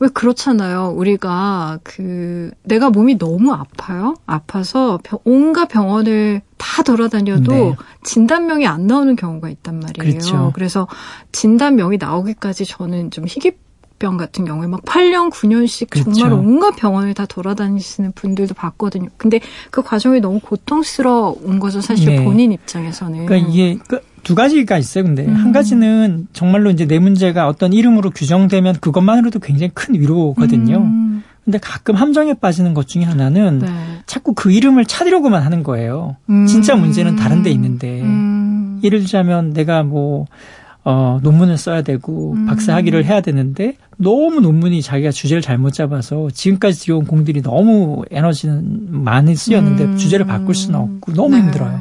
왜 0.00 0.08
그렇잖아요. 0.08 0.94
우리가 0.96 1.78
그 1.82 2.50
내가 2.62 2.88
몸이 2.90 3.18
너무 3.18 3.52
아파요. 3.52 4.14
아파서 4.26 4.98
온갖 5.24 5.66
병원을 5.66 6.40
다 6.56 6.82
돌아다녀도 6.82 7.52
네. 7.52 7.76
진단명이 8.02 8.66
안 8.66 8.86
나오는 8.86 9.14
경우가 9.14 9.50
있단 9.50 9.78
말이에요. 9.78 10.12
그렇죠. 10.12 10.52
그래서 10.54 10.88
진단명이 11.32 11.98
나오기까지 11.98 12.64
저는 12.64 13.10
좀 13.10 13.26
희귀 13.28 13.52
병 13.98 14.16
같은 14.16 14.46
경우에 14.46 14.66
막 14.66 14.82
8년, 14.82 15.30
9년씩 15.30 15.90
그렇죠. 15.90 16.12
정말 16.14 16.38
온갖 16.38 16.74
병원을 16.74 17.12
다 17.12 17.26
돌아다니시는 17.26 18.12
분들도 18.12 18.54
봤거든요. 18.54 19.10
근데 19.18 19.40
그 19.70 19.82
과정이 19.82 20.20
너무 20.20 20.40
고통스러운 20.40 21.60
거죠. 21.60 21.82
사실 21.82 22.16
네. 22.16 22.24
본인 22.24 22.50
입장에서는. 22.50 23.26
그러니까 23.26 23.50
이게 23.50 23.78
그 23.86 24.00
두 24.22 24.34
가지가 24.34 24.78
있어요. 24.78 25.04
근데 25.04 25.24
음. 25.24 25.34
한 25.34 25.52
가지는 25.52 26.26
정말로 26.32 26.70
이제 26.70 26.86
내 26.86 26.98
문제가 26.98 27.48
어떤 27.48 27.72
이름으로 27.72 28.10
규정되면 28.10 28.76
그것만으로도 28.80 29.40
굉장히 29.40 29.70
큰 29.74 29.94
위로거든요. 29.94 30.78
음. 30.78 31.22
근데 31.44 31.58
가끔 31.58 31.96
함정에 31.96 32.34
빠지는 32.34 32.74
것 32.74 32.86
중에 32.86 33.04
하나는 33.04 33.60
네. 33.60 33.68
자꾸 34.06 34.34
그 34.34 34.52
이름을 34.52 34.84
찾으려고만 34.84 35.42
하는 35.42 35.62
거예요. 35.62 36.16
음. 36.28 36.46
진짜 36.46 36.76
문제는 36.76 37.16
다른 37.16 37.42
데 37.42 37.50
있는데. 37.50 38.02
음. 38.02 38.80
예를 38.82 39.00
들자면 39.00 39.52
내가 39.52 39.82
뭐 39.82 40.26
어, 40.84 41.20
논문을 41.22 41.58
써야 41.58 41.82
되고 41.82 42.32
음. 42.32 42.46
박사 42.46 42.74
학위를 42.74 43.04
해야 43.04 43.20
되는데 43.20 43.76
너무 43.98 44.40
논문이 44.40 44.80
자기가 44.80 45.10
주제를 45.10 45.42
잘못 45.42 45.74
잡아서 45.74 46.28
지금까지 46.32 46.80
들여온 46.80 47.04
공들이 47.04 47.42
너무 47.42 48.02
에너지는 48.10 49.02
많이 49.04 49.36
쓰였는데 49.36 49.84
음. 49.84 49.96
주제를 49.96 50.26
바꿀 50.26 50.54
수는 50.54 50.78
없고 50.78 51.12
너무 51.12 51.36
네. 51.36 51.42
힘들어요. 51.42 51.80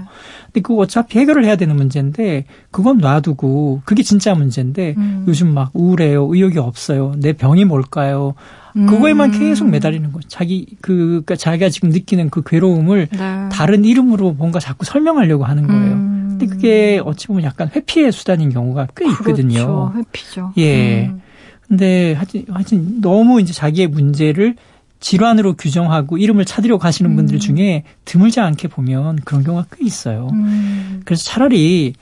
그거 0.62 0.82
어차피 0.82 1.20
해결을 1.20 1.46
해야 1.46 1.56
되는 1.56 1.76
문제인데 1.76 2.46
그건 2.72 2.98
놔두고 2.98 3.82
그게 3.86 4.04
진짜 4.04 4.34
문제인데 4.34 4.96
음. 4.98 5.26
요즘 5.28 5.54
막 5.54 5.72
우울해요. 5.74 6.28
의욕이 6.32 6.58
없어요. 6.58 7.14
내 7.18 7.34
병이 7.34 7.66
뭘까요? 7.66 8.36
그거에만 8.74 9.34
음. 9.34 9.40
계속 9.40 9.70
매달리는 9.70 10.12
거죠. 10.12 10.28
자기 10.30 10.68
그 10.82 11.22
그러니까 11.26 11.36
자기가 11.36 11.70
지금 11.70 11.90
느끼는 11.90 12.30
그 12.30 12.44
괴로움을 12.44 13.08
네. 13.12 13.50
다른 13.52 13.84
이름으로 13.86 14.34
뭔가 14.34 14.60
자꾸 14.60 14.86
설명하려고 14.86 15.44
하는 15.44 15.68
거예요. 15.68 15.94
음. 15.94 16.28
근데 16.30 16.46
그게 16.46 17.02
어찌 17.04 17.28
보면 17.28 17.44
약간 17.44 17.70
회피의 17.76 18.12
수단인 18.12 18.50
경우가 18.50 18.88
꽤 18.96 19.08
있거든요. 19.10 19.92
그렇죠. 19.92 19.94
회피죠. 19.98 20.54
예. 20.58 21.08
음. 21.08 21.22
근데 21.68 22.14
하여튼, 22.14 22.46
하여튼 22.50 23.02
너무 23.02 23.42
이제 23.42 23.54
자기의 23.54 23.88
문제를 23.88 24.56
질환으로 25.00 25.54
규정하고 25.54 26.18
이름을 26.18 26.46
찾으려고 26.46 26.84
하시는 26.84 27.16
분들 27.16 27.38
음. 27.38 27.40
중에 27.40 27.84
드물지 28.06 28.40
않게 28.40 28.68
보면 28.68 29.18
그런 29.24 29.44
경우가 29.44 29.68
꽤 29.72 29.86
있어요. 29.86 30.30
음. 30.34 31.02
그래서 31.06 31.24
차라리 31.24 31.94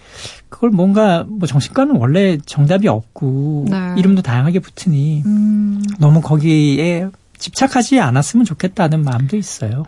그걸 0.50 0.72
뭔가 0.72 1.26
뭐 1.28 1.48
정신과는 1.48 1.96
원래 1.98 2.38
정답이 2.46 2.88
없고 2.88 3.68
네. 3.70 3.96
이름도 3.98 4.24
다양하게 4.24 4.60
붙으니 4.60 5.22
음. 5.26 5.84
너무 6.00 6.22
거기에 6.22 7.08
집착하지 7.38 8.00
않았으면 8.00 8.46
좋겠다는 8.46 9.04
마음도 9.04 9.38
있어요. 9.38 9.86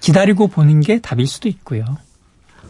기다리고 0.00 0.46
보는 0.46 0.80
게 0.80 1.00
답일 1.00 1.26
수도 1.26 1.48
있고요. 1.48 1.84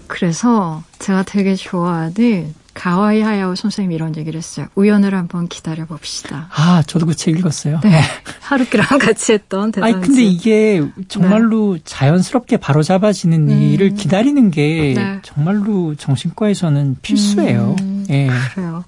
그래서 0.06 0.82
제가 0.98 1.24
되게 1.24 1.54
좋아하는 1.54 2.54
가와이 2.78 3.20
하야오 3.22 3.54
선생님이 3.56 3.94
이런 3.96 4.16
얘기를 4.16 4.38
했어요. 4.38 4.66
우연을 4.76 5.14
한번 5.14 5.48
기다려 5.48 5.84
봅시다. 5.84 6.48
아, 6.54 6.82
저도 6.86 7.06
그 7.06 7.14
책 7.14 7.36
읽었어요. 7.38 7.80
네. 7.82 8.00
하루키랑 8.40 8.98
같이 9.00 9.32
했던 9.32 9.72
대단지. 9.72 9.94
아니, 9.96 10.06
근데 10.06 10.22
이게 10.22 10.82
정말로 11.08 11.74
네. 11.74 11.80
자연스럽게 11.84 12.58
바로잡아지는 12.58 13.50
음. 13.50 13.62
일을 13.62 13.94
기다리는 13.94 14.50
게 14.52 14.94
네. 14.96 15.18
정말로 15.22 15.94
정신과에서는 15.96 16.96
필수예요. 17.02 17.76
음, 17.80 18.06
예. 18.10 18.28
그래요. 18.54 18.84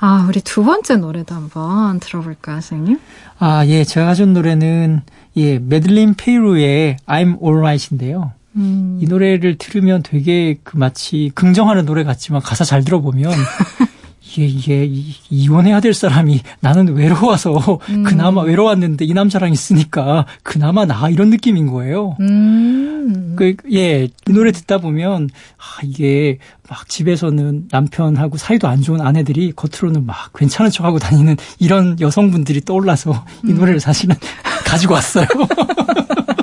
아, 0.00 0.24
우리 0.26 0.40
두 0.40 0.64
번째 0.64 0.96
노래도 0.96 1.34
한번 1.34 2.00
들어볼까요, 2.00 2.62
선생님? 2.62 2.98
아, 3.38 3.66
예. 3.66 3.84
제가 3.84 4.06
가져온 4.06 4.32
노래는, 4.32 5.02
예, 5.36 5.58
메들린 5.58 6.14
페이루의 6.14 6.96
I'm 7.06 7.36
Alright인데요. 7.42 8.32
음. 8.56 8.98
이 9.00 9.06
노래를 9.06 9.58
들으면 9.58 10.02
되게 10.02 10.58
그 10.62 10.76
마치 10.76 11.30
긍정하는 11.34 11.86
노래 11.86 12.04
같지만 12.04 12.40
가사 12.40 12.64
잘 12.64 12.84
들어보면 12.84 13.32
이게, 14.36 14.46
이게 14.46 15.12
이혼해야 15.28 15.80
될 15.80 15.92
사람이 15.92 16.40
나는 16.60 16.94
외로워서 16.94 17.80
음. 17.88 18.04
그나마 18.04 18.42
외로웠는데 18.42 19.04
이 19.04 19.12
남자랑 19.12 19.52
있으니까 19.52 20.26
그나마 20.42 20.84
나 20.84 21.08
이런 21.08 21.30
느낌인 21.30 21.66
거예요. 21.66 22.16
음. 22.20 23.34
그, 23.36 23.56
예, 23.72 24.04
이 24.04 24.32
노래 24.32 24.52
듣다 24.52 24.78
보면 24.78 25.30
아, 25.56 25.80
이게 25.82 26.38
막 26.68 26.88
집에서는 26.88 27.68
남편하고 27.70 28.36
사이도 28.36 28.68
안 28.68 28.82
좋은 28.82 29.00
아내들이 29.00 29.52
겉으로는 29.52 30.06
막 30.06 30.32
괜찮은 30.34 30.70
척하고 30.70 30.98
다니는 30.98 31.36
이런 31.58 31.98
여성분들이 32.00 32.60
떠올라서 32.60 33.24
이 33.44 33.52
노래를 33.52 33.74
음. 33.74 33.78
사실은 33.78 34.14
가지고 34.64 34.94
왔어요. 34.94 35.26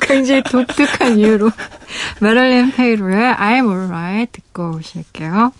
굉장히 0.00 0.42
독특한 0.42 1.18
이유로 1.18 1.50
메릴린 2.20 2.72
페이로의 2.72 3.34
I'm 3.34 3.68
Alright 3.68 4.32
듣고 4.32 4.76
오실게요. 4.76 5.52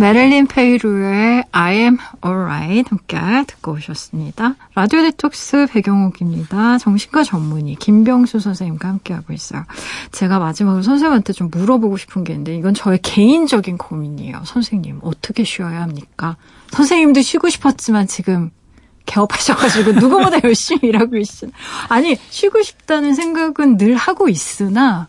메릴린 0.00 0.46
페이루의 0.46 1.44
I 1.50 1.74
am 1.74 1.98
alright 2.24 2.88
함께 2.88 3.18
듣고 3.48 3.72
오셨습니다. 3.72 4.54
라디오 4.76 5.02
디톡스 5.02 5.66
배경옥입니다. 5.72 6.78
정신과 6.78 7.24
전문의 7.24 7.74
김병수 7.74 8.38
선생님과 8.38 8.86
함께하고 8.86 9.32
있어요. 9.32 9.64
제가 10.12 10.38
마지막으로 10.38 10.82
선생님한테 10.82 11.32
좀 11.32 11.50
물어보고 11.50 11.96
싶은 11.96 12.22
게 12.22 12.32
있는데 12.34 12.54
이건 12.56 12.74
저의 12.74 13.00
개인적인 13.02 13.76
고민이에요. 13.76 14.42
선생님 14.44 15.00
어떻게 15.02 15.42
쉬어야 15.42 15.82
합니까? 15.82 16.36
선생님도 16.70 17.20
쉬고 17.20 17.48
싶었지만 17.48 18.06
지금 18.06 18.52
개업하셔가지고 19.04 19.92
누구보다 19.94 20.38
열심히 20.44 20.90
일하고 20.90 21.10
계시잖아요. 21.10 21.56
아니 21.88 22.16
쉬고 22.30 22.62
싶다는 22.62 23.16
생각은 23.16 23.76
늘 23.78 23.96
하고 23.96 24.28
있으나 24.28 25.08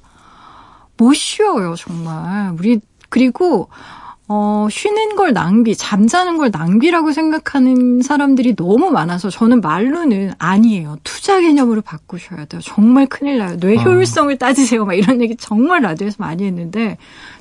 못 0.97 1.13
쉬어요 1.13 1.75
정말. 1.75 2.55
우리 2.57 2.79
그리고 3.09 3.69
어, 4.31 4.67
쉬는 4.69 5.15
걸 5.15 5.33
낭비, 5.33 5.75
잠자는 5.75 6.37
걸 6.37 6.51
낭비라고 6.51 7.11
생각하는 7.11 8.03
사람들이 8.03 8.55
너무 8.55 8.91
많아서 8.91 9.31
저는 9.31 9.59
말로는 9.59 10.33
아니에요. 10.37 10.97
투자 11.03 11.41
개념으로 11.41 11.81
바꾸셔야 11.81 12.45
돼요. 12.45 12.61
정말 12.63 13.07
큰일 13.07 13.39
나요. 13.39 13.57
뇌 13.57 13.75
아. 13.79 13.81
효율성을 13.81 14.31
어. 14.31 14.37
따지세요. 14.37 14.85
막 14.85 14.93
이런 14.93 15.19
얘기 15.21 15.35
정말 15.35 15.81
라디오에서 15.81 16.17
많이 16.19 16.43
했는데 16.45 16.97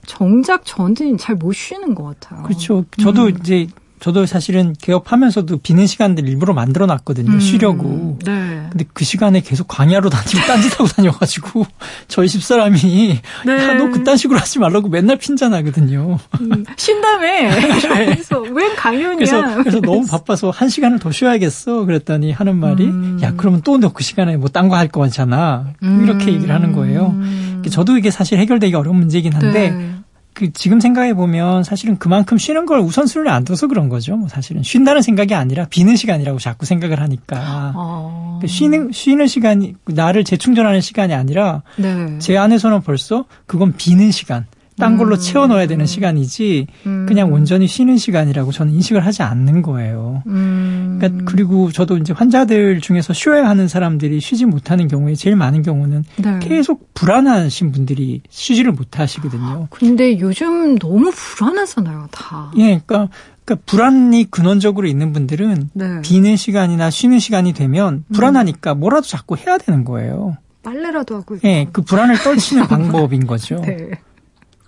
정작 0.06 0.62
저는 0.64 1.18
잘 1.18 1.36
못 1.38 1.52
쉬는 1.52 1.94
것 1.94 2.04
같아요. 2.04 2.42
그렇죠. 2.44 2.84
저도 3.00 3.26
음. 3.26 3.36
이제 3.38 3.68
저도 4.00 4.26
사실은 4.26 4.74
개업하면서도 4.80 5.58
비는 5.58 5.86
시간들 5.86 6.26
일부러 6.28 6.54
만들어 6.54 6.86
놨거든요. 6.86 7.32
음, 7.32 7.40
쉬려고. 7.40 8.16
네. 8.24 8.47
근데 8.70 8.84
그 8.92 9.04
시간에 9.04 9.40
계속 9.40 9.68
광야로 9.68 10.10
다니고 10.10 10.46
딴짓하고 10.46 10.86
다녀가지고 10.88 11.66
저희 12.08 12.28
집사람이 12.28 13.20
네. 13.46 13.52
야, 13.52 13.74
너 13.74 13.88
그딴 13.90 14.16
식으로 14.16 14.38
하지 14.38 14.58
말라고 14.58 14.88
맨날 14.88 15.16
핀잔하거든요. 15.18 16.18
음, 16.40 16.64
쉰다며. 16.76 17.50
그래서 17.80 18.40
웬 18.40 18.74
강연이야. 18.76 19.16
그래서, 19.16 19.54
그래서 19.56 19.80
너무 19.80 20.06
바빠서 20.06 20.50
한 20.50 20.68
시간을 20.68 20.98
더 20.98 21.10
쉬어야겠어. 21.12 21.84
그랬더니 21.84 22.32
하는 22.32 22.56
말이 22.56 22.84
음. 22.84 23.18
야 23.22 23.32
그러면 23.36 23.62
또 23.62 23.78
너 23.78 23.90
그 23.92 24.02
시간에 24.04 24.36
뭐 24.36 24.48
딴 24.48 24.68
거 24.68 24.76
할 24.76 24.88
거잖아. 24.88 25.72
이렇게 25.80 26.32
얘기를 26.32 26.54
하는 26.54 26.72
거예요. 26.72 27.08
음. 27.08 27.62
저도 27.70 27.98
이게 27.98 28.10
사실 28.10 28.38
해결되기 28.38 28.74
어려운 28.74 28.96
문제이긴 28.96 29.32
한데 29.34 29.70
네. 29.70 29.94
그 30.38 30.52
지금 30.52 30.78
생각해 30.78 31.14
보면 31.14 31.64
사실은 31.64 31.98
그만큼 31.98 32.38
쉬는 32.38 32.64
걸 32.64 32.78
우선순위를 32.78 33.28
안 33.28 33.44
둬서 33.44 33.66
그런 33.66 33.88
거죠. 33.88 34.16
뭐 34.16 34.28
사실은 34.28 34.62
쉰다는 34.62 35.02
생각이 35.02 35.34
아니라 35.34 35.64
비는 35.64 35.96
시간이라고 35.96 36.38
자꾸 36.38 36.64
생각을 36.64 37.00
하니까 37.00 37.72
어... 37.74 38.38
쉬는 38.46 38.92
쉬는 38.92 39.26
시간이 39.26 39.74
나를 39.86 40.22
재충전하는 40.22 40.80
시간이 40.80 41.12
아니라 41.12 41.62
네. 41.74 42.20
제 42.20 42.36
안에서는 42.36 42.82
벌써 42.82 43.24
그건 43.46 43.72
비는 43.76 44.12
시간. 44.12 44.46
딴 44.78 44.96
걸로 44.96 45.16
음. 45.16 45.20
채워 45.20 45.46
넣어야 45.46 45.66
되는 45.66 45.86
시간이지 45.86 46.66
음. 46.86 47.06
그냥 47.06 47.32
온전히 47.32 47.66
쉬는 47.66 47.96
시간이라고 47.96 48.52
저는 48.52 48.72
인식을 48.74 49.04
하지 49.04 49.22
않는 49.22 49.62
거예요. 49.62 50.22
음. 50.26 50.98
그러니까 51.00 51.24
그리고 51.30 51.70
저도 51.70 51.96
이제 51.98 52.12
환자들 52.12 52.80
중에서 52.80 53.12
쉬어야 53.12 53.48
하는 53.48 53.68
사람들이 53.68 54.20
쉬지 54.20 54.46
못하는 54.46 54.88
경우에 54.88 55.14
제일 55.14 55.36
많은 55.36 55.62
경우는 55.62 56.04
네. 56.16 56.38
계속 56.40 56.92
불안하신 56.94 57.72
분들이 57.72 58.22
쉬지를 58.30 58.72
못하시거든요. 58.72 59.68
근데 59.70 60.18
요즘 60.20 60.78
너무 60.78 61.10
불안하잖아요, 61.14 62.08
다. 62.10 62.52
예, 62.56 62.80
그러니까 62.86 63.08
그러니까 63.44 63.64
불안이 63.66 64.30
근원적으로 64.30 64.86
있는 64.86 65.12
분들은 65.14 65.70
네. 65.72 66.00
비는 66.02 66.36
시간이나 66.36 66.90
쉬는 66.90 67.18
시간이 67.18 67.54
되면 67.54 68.04
불안하니까 68.12 68.74
뭐라도 68.74 69.06
자꾸 69.06 69.36
해야 69.36 69.56
되는 69.56 69.84
거예요. 69.84 70.36
빨래라도 70.62 71.16
하고. 71.16 71.38
예, 71.44 71.66
그 71.72 71.80
불안을 71.80 72.18
떨치는 72.18 72.66
방법인 72.68 73.26
거죠. 73.26 73.62
네. 73.62 73.90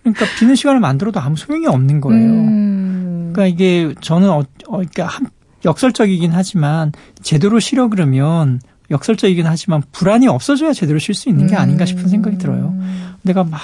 그러니까 0.02 0.26
비는 0.38 0.54
시간을 0.54 0.80
만들어도 0.80 1.20
아무 1.20 1.36
소용이 1.36 1.66
없는 1.66 2.00
거예요. 2.00 2.30
음. 2.30 3.30
그러니까 3.32 3.46
이게 3.46 3.94
저는 4.00 4.28
어, 4.28 4.38
어 4.38 4.76
그러니까 4.76 5.06
한, 5.06 5.26
역설적이긴 5.64 6.32
하지만 6.32 6.92
제대로 7.22 7.60
쉬려 7.60 7.88
그러면 7.88 8.60
역설적이긴 8.90 9.46
하지만 9.46 9.82
불안이 9.92 10.26
없어져야 10.26 10.72
제대로 10.72 10.98
쉴 10.98 11.14
수 11.14 11.28
있는 11.28 11.46
게 11.46 11.54
아닌가 11.54 11.84
싶은 11.84 12.08
생각이 12.08 12.38
들어요. 12.38 12.74
내가 13.22 13.44
막 13.44 13.60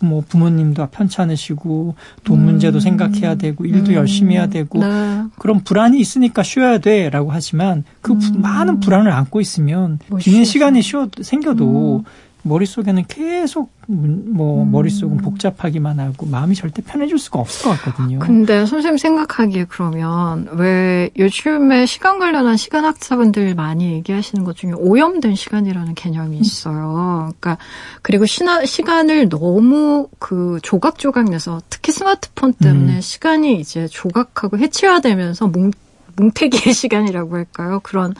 뭐 0.00 0.22
부모님도 0.26 0.88
편찮으시고 0.90 1.94
돈 2.24 2.44
문제도 2.44 2.78
음. 2.78 2.80
생각해야 2.80 3.34
되고 3.34 3.64
일도 3.64 3.92
음. 3.92 3.94
열심히 3.94 4.36
해야 4.36 4.46
되고 4.46 4.80
네. 4.80 5.24
그런 5.38 5.62
불안이 5.64 5.98
있으니까 5.98 6.42
쉬어야 6.42 6.78
돼 6.78 7.10
라고 7.10 7.32
하지만 7.32 7.84
그 8.00 8.12
음. 8.12 8.20
많은 8.36 8.80
불안을 8.80 9.10
안고 9.10 9.40
있으면 9.40 9.98
비는 10.18 10.44
시간이 10.44 10.82
쉬어 10.82 11.08
생겨도 11.20 12.04
음. 12.04 12.27
머릿속에는 12.48 13.04
계속 13.06 13.70
뭐 13.86 14.62
음. 14.62 14.70
머릿속은 14.70 15.18
복잡하기만 15.18 16.00
하고 16.00 16.26
마음이 16.26 16.54
절대 16.54 16.82
편해질 16.82 17.18
수가 17.18 17.38
없을 17.38 17.64
것 17.64 17.82
같거든요. 17.82 18.18
근데 18.18 18.66
선생님 18.66 18.98
생각하기에 18.98 19.66
그러면 19.68 20.48
왜 20.52 21.10
요즘에 21.16 21.86
시간 21.86 22.18
관련한 22.18 22.56
시간 22.56 22.84
학자분들 22.84 23.54
많이 23.54 23.92
얘기하시는 23.92 24.44
것 24.44 24.56
중에 24.56 24.72
오염된 24.72 25.34
시간이라는 25.34 25.94
개념이 25.94 26.36
음. 26.36 26.40
있어요. 26.40 27.32
그러니까 27.38 27.58
그리고 28.02 28.26
시나, 28.26 28.64
시간을 28.64 29.28
너무 29.28 30.08
그 30.18 30.58
조각조각 30.62 31.30
내서 31.30 31.60
특히 31.70 31.92
스마트폰 31.92 32.52
때문에 32.54 32.96
음. 32.96 33.00
시간이 33.00 33.60
이제 33.60 33.86
조각하고 33.86 34.58
해체화되면서 34.58 35.46
뭉 35.48 35.70
뭉태기의 36.18 36.74
시간이라고 36.74 37.36
할까요? 37.36 37.80
그런 37.82 38.14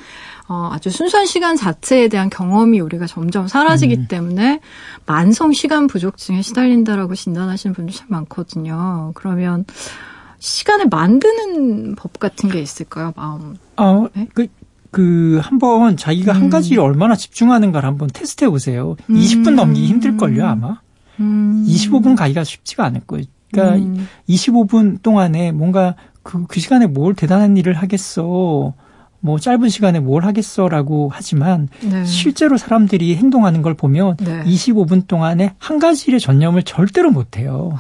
어, 0.49 0.71
아주 0.73 0.91
순수한 0.91 1.27
시간 1.27 1.57
자체에 1.57 2.09
대한 2.09 2.31
경험이 2.31 2.81
우리가 2.81 3.07
점점 3.07 3.49
사라지기 3.49 3.95
음. 3.95 4.07
때문에 4.09 4.61
만성 5.05 5.53
시간 5.53 5.87
부족증에 5.87 6.41
시달린다라고 6.41 7.15
진단하시는 7.15 7.75
분들 7.75 7.95
참 7.95 8.07
많거든요. 8.09 9.13
그러면 9.15 9.67
시간을 10.39 10.89
만드는 10.89 11.97
법 11.97 12.19
같은 12.19 12.49
게 12.49 12.61
있을까요? 12.61 13.13
마음. 13.15 13.57
어, 13.77 14.07
네? 14.15 14.27
그, 14.33 14.47
그, 14.91 15.39
한번 15.43 15.99
자기가 15.99 16.33
음. 16.33 16.37
한 16.37 16.51
가지를 16.51 16.83
얼마나 16.83 17.15
집중하는가를 17.15 17.87
한번 17.87 18.09
테스트 18.11 18.45
해보세요. 18.45 18.97
음. 19.11 19.15
20분 19.17 19.51
넘기기 19.51 19.87
힘들걸요, 19.87 20.47
아마. 20.47 20.81
음. 21.21 21.65
25분 21.69 22.17
가기가 22.17 22.43
쉽지가 22.45 22.87
않을 22.87 23.03
거예요. 23.07 23.27
그러니까 23.53 23.77
음. 23.85 24.09
25분 24.29 25.03
동안에 25.03 25.53
뭔가 25.53 25.95
그, 26.23 26.47
그 26.47 26.61
시간에 26.61 26.87
뭘 26.87 27.15
대단한 27.15 27.57
일을 27.59 27.75
하겠어. 27.75 28.75
뭐 29.21 29.39
짧은 29.39 29.69
시간에 29.69 30.01
뭘 30.01 30.25
하겠어라고 30.25 31.11
하지만 31.13 31.69
네. 31.83 32.05
실제로 32.05 32.57
사람들이 32.57 33.17
행동하는 33.17 33.63
걸 33.63 33.75
보면 33.75 34.17
네. 34.19 34.45
25분 34.45 35.07
동안에 35.07 35.55
한 35.59 35.79
가지 35.79 36.11
일에 36.11 36.19
전념을 36.19 36.63
절대로 36.63 37.11
못 37.11 37.37
해요. 37.37 37.77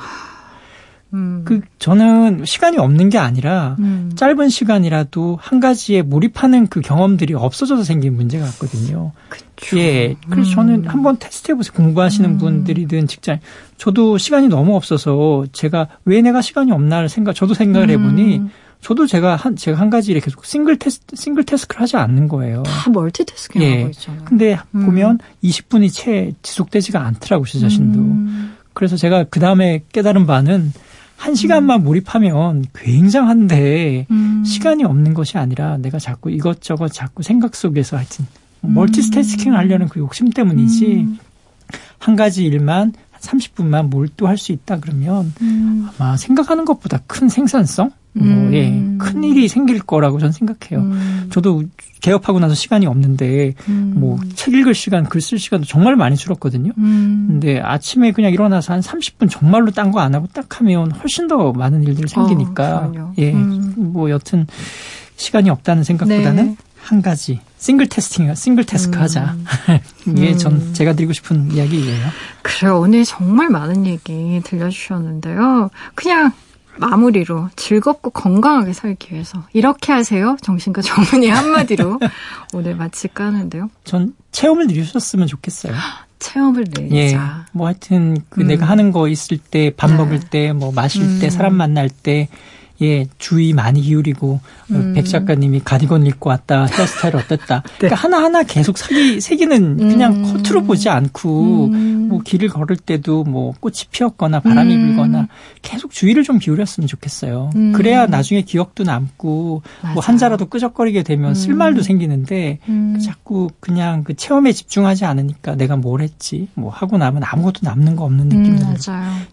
음. 1.14 1.42
그 1.44 1.62
저는 1.78 2.44
시간이 2.44 2.76
없는 2.76 3.08
게 3.08 3.16
아니라 3.18 3.76
음. 3.78 4.12
짧은 4.14 4.50
시간이라도 4.50 5.38
한 5.40 5.58
가지에 5.58 6.02
몰입하는 6.02 6.66
그 6.66 6.80
경험들이 6.80 7.34
없어져서 7.34 7.82
생긴 7.82 8.14
문제 8.14 8.38
같거든요. 8.38 9.12
그쵸. 9.28 9.78
예. 9.78 10.16
그래서 10.28 10.50
음. 10.50 10.54
저는 10.54 10.86
한번 10.86 11.16
테스트 11.18 11.52
해 11.52 11.54
보세요. 11.54 11.72
공부하시는 11.74 12.28
음. 12.28 12.38
분들이든 12.38 13.06
직장. 13.06 13.38
저도 13.78 14.18
시간이 14.18 14.48
너무 14.48 14.76
없어서 14.76 15.46
제가 15.52 15.88
왜 16.04 16.20
내가 16.20 16.42
시간이 16.42 16.72
없나를 16.72 17.08
생각, 17.08 17.34
저도 17.34 17.54
생각을 17.54 17.88
해보니 17.90 18.38
음. 18.38 18.50
저도 18.80 19.06
제가 19.06 19.36
한 19.36 19.56
제가 19.56 19.78
한 19.78 19.90
가지 19.90 20.12
를 20.12 20.20
계속 20.20 20.44
single 20.44 20.78
test 20.78 21.16
single 21.16 21.44
task를 21.44 21.82
하지 21.82 21.96
않는 21.96 22.28
거예요. 22.28 22.62
다 22.62 22.90
멀티태스킹 22.90 23.62
예. 23.62 23.76
하고 23.78 23.88
있잖아요. 23.90 24.24
근데 24.24 24.58
음. 24.74 24.86
보면 24.86 25.18
20분이 25.42 25.92
채 25.92 26.32
지속되지가 26.42 27.00
않더라고 27.00 27.44
제 27.44 27.58
자신도. 27.58 27.98
음. 27.98 28.56
그래서 28.72 28.96
제가 28.96 29.24
그 29.24 29.40
다음에 29.40 29.82
깨달은 29.92 30.26
바는 30.26 30.72
한 31.16 31.34
시간만 31.34 31.80
음. 31.80 31.84
몰입하면 31.84 32.64
굉장한데 32.74 34.06
음. 34.10 34.44
시간이 34.46 34.84
없는 34.84 35.14
것이 35.14 35.36
아니라 35.36 35.76
내가 35.76 35.98
자꾸 35.98 36.30
이것저것 36.30 36.92
자꾸 36.92 37.24
생각 37.24 37.56
속에서 37.56 37.96
하여튼 37.96 38.26
멀티스태스킹 38.60 39.54
하려는 39.54 39.88
그 39.88 39.98
욕심 39.98 40.30
때문이지 40.30 40.86
음. 40.86 41.18
한 41.98 42.14
가지 42.14 42.44
일만 42.44 42.92
30분만 43.20 43.88
몰두할 43.88 44.38
수 44.38 44.52
있다 44.52 44.78
그러면 44.78 45.32
음. 45.42 45.88
아마 45.98 46.16
생각하는 46.16 46.64
것보다 46.64 47.00
큰 47.06 47.28
생산성, 47.28 47.90
뭐, 48.12 48.26
음. 48.26 48.50
예, 48.52 48.98
큰 48.98 49.22
일이 49.22 49.48
생길 49.48 49.80
거라고 49.80 50.18
저는 50.18 50.32
생각해요. 50.32 50.80
음. 50.84 51.28
저도 51.30 51.62
개업하고 52.00 52.40
나서 52.40 52.54
시간이 52.54 52.86
없는데 52.86 53.54
음. 53.68 53.92
뭐책 53.96 54.54
읽을 54.54 54.74
시간, 54.74 55.04
글 55.04 55.20
쓸 55.20 55.38
시간도 55.38 55.66
정말 55.66 55.94
많이 55.96 56.16
줄었거든요. 56.16 56.72
음. 56.78 57.26
근데 57.28 57.60
아침에 57.60 58.12
그냥 58.12 58.32
일어나서 58.32 58.72
한 58.72 58.80
30분 58.80 59.28
정말로 59.30 59.70
딴 59.70 59.90
거 59.92 60.00
안 60.00 60.14
하고 60.14 60.26
딱 60.32 60.60
하면 60.60 60.90
훨씬 60.92 61.28
더 61.28 61.52
많은 61.52 61.82
일들이 61.84 62.08
생기니까 62.08 62.92
어, 62.96 63.12
예, 63.18 63.32
음. 63.32 63.74
뭐 63.76 64.10
여튼 64.10 64.46
시간이 65.16 65.50
없다는 65.50 65.82
생각보다는 65.84 66.46
네. 66.46 66.56
한 66.80 67.02
가지 67.02 67.40
싱글 67.58 67.88
테스팅, 67.88 68.32
싱글 68.34 68.64
테스크 68.64 68.96
음. 68.98 69.02
하자. 69.02 69.36
이게 70.06 70.32
음. 70.32 70.38
전 70.38 70.72
제가 70.74 70.92
드리고 70.94 71.12
싶은 71.12 71.52
이야기예요. 71.52 72.06
그래요. 72.42 72.80
오늘 72.80 73.04
정말 73.04 73.48
많은 73.50 73.84
얘기 73.86 74.40
들려주셨는데요. 74.44 75.70
그냥 75.94 76.32
마무리로 76.78 77.50
즐겁고 77.56 78.10
건강하게 78.10 78.72
살기 78.72 79.14
위해서 79.14 79.44
이렇게 79.52 79.92
하세요. 79.92 80.36
정신과 80.42 80.82
전문의 80.82 81.30
한마디로 81.30 81.98
오늘 82.54 82.76
마칠까 82.76 83.24
하는데요. 83.26 83.70
전 83.84 84.14
체험을 84.32 84.66
누리셨으면 84.66 85.26
좋겠어요. 85.26 85.74
체험을 86.18 86.64
내자. 86.72 86.94
예. 86.96 87.18
뭐 87.52 87.66
하여튼 87.66 88.18
그 88.28 88.40
음. 88.40 88.48
내가 88.48 88.66
하는 88.66 88.90
거 88.90 89.08
있을 89.08 89.38
때, 89.38 89.72
밥 89.76 89.90
네. 89.90 89.96
먹을 89.96 90.20
때, 90.20 90.52
뭐 90.52 90.72
마실 90.72 91.02
음. 91.02 91.18
때, 91.20 91.30
사람 91.30 91.54
만날 91.54 91.88
때 91.88 92.28
예, 92.80 93.08
주의 93.18 93.52
많이 93.52 93.80
기울이고 93.80 94.34
어, 94.34 94.40
음. 94.70 94.92
백 94.94 95.04
작가님이 95.06 95.62
가디건 95.64 96.06
입고 96.06 96.30
왔다 96.30 96.66
헤어스타일 96.66 97.16
어땠다. 97.16 97.62
네. 97.66 97.72
그러니까 97.78 97.96
하나 97.96 98.22
하나 98.22 98.42
계속 98.44 98.78
사기 98.78 99.20
세기는 99.20 99.76
그냥 99.78 100.14
음. 100.14 100.22
커트로 100.22 100.62
보지 100.62 100.88
않고 100.88 101.66
음. 101.66 101.87
뭐 102.08 102.20
길을 102.20 102.48
걸을 102.48 102.76
때도 102.76 103.24
뭐 103.24 103.54
꽃이 103.60 103.84
피었거나 103.90 104.40
바람이 104.40 104.74
음. 104.74 104.86
불거나 104.86 105.28
계속 105.62 105.90
주의를 105.90 106.24
좀 106.24 106.38
기울였으면 106.38 106.86
좋겠어요. 106.86 107.50
음. 107.56 107.72
그래야 107.72 108.06
나중에 108.06 108.42
기억도 108.42 108.84
남고 108.84 109.62
뭐 109.94 110.02
한자라도 110.02 110.46
끄적거리게 110.46 111.02
되면 111.02 111.34
쓸 111.34 111.52
음. 111.52 111.58
말도 111.58 111.82
생기는데 111.82 112.58
자꾸 113.02 113.48
그냥 113.60 114.04
그 114.04 114.14
체험에 114.14 114.52
집중하지 114.52 115.04
않으니까 115.06 115.54
내가 115.54 115.76
뭘 115.76 116.02
했지 116.02 116.48
뭐 116.54 116.70
하고 116.70 116.98
나면 116.98 117.22
아무것도 117.24 117.60
남는 117.62 117.96
거 117.96 118.04
없는 118.04 118.28
느낌이 118.28 118.58
들어요. 118.58 118.74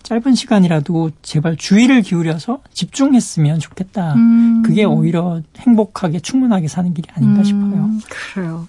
짧은 0.03 0.35
시간이라도 0.35 1.11
제발 1.21 1.57
주의를 1.57 2.01
기울여서 2.01 2.59
집중했 2.73 3.25
했으면 3.25 3.59
좋겠다. 3.59 4.13
음. 4.13 4.61
그게 4.63 4.83
오히려 4.83 5.41
행복하게 5.57 6.19
충분하게 6.19 6.67
사는 6.67 6.93
길이 6.93 7.07
아닌가 7.13 7.39
음. 7.39 7.43
싶어요. 7.43 7.89
그래요. 8.09 8.67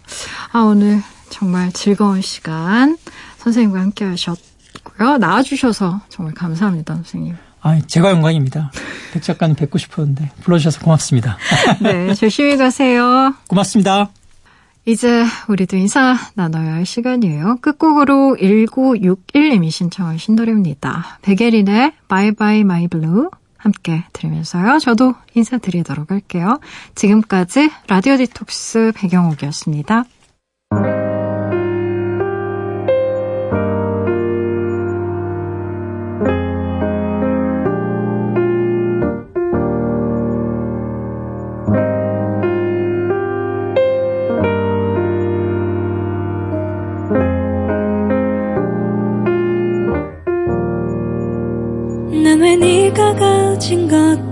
아 0.53 0.61
오늘 0.61 1.03
정말 1.29 1.71
즐거운 1.73 2.23
시간 2.23 2.97
선생님과 3.47 3.81
함께 3.81 4.05
하셨고요. 4.05 5.19
나와주셔서 5.19 6.01
정말 6.09 6.35
감사합니다, 6.35 6.95
선생님. 6.95 7.37
아, 7.63 7.81
제가 7.87 8.11
영광입니다. 8.11 8.73
백 9.13 9.23
작가님 9.23 9.55
뵙고 9.57 9.79
싶었는데 9.79 10.31
불러주셔서 10.43 10.81
고맙습니다. 10.81 11.39
네, 11.81 12.13
조심히 12.15 12.57
가세요. 12.57 13.35
고맙습니다. 13.49 14.11
이제 14.85 15.25
우리도 15.49 15.77
인사 15.77 16.17
나눠야 16.35 16.75
할 16.75 16.87
시간이에요. 16.87 17.59
끝곡으로 17.61 18.37
1961님이 18.41 19.71
신청하신 19.71 20.37
노래입니다. 20.37 21.19
베게린의 21.23 21.93
Bye 22.09 22.33
Bye 22.33 22.61
My 22.61 22.89
Blue 22.89 23.29
함께 23.57 24.05
들으면서요. 24.13 24.79
저도 24.79 25.15
인사드리도록 25.35 26.11
할게요. 26.11 26.61
지금까지 26.95 27.71
라디오 27.89 28.17
디톡스 28.17 28.93
배경옥이었습니다. 28.95 30.05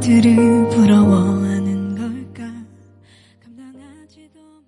들을 0.05 0.37
부러워하니 0.69 1.34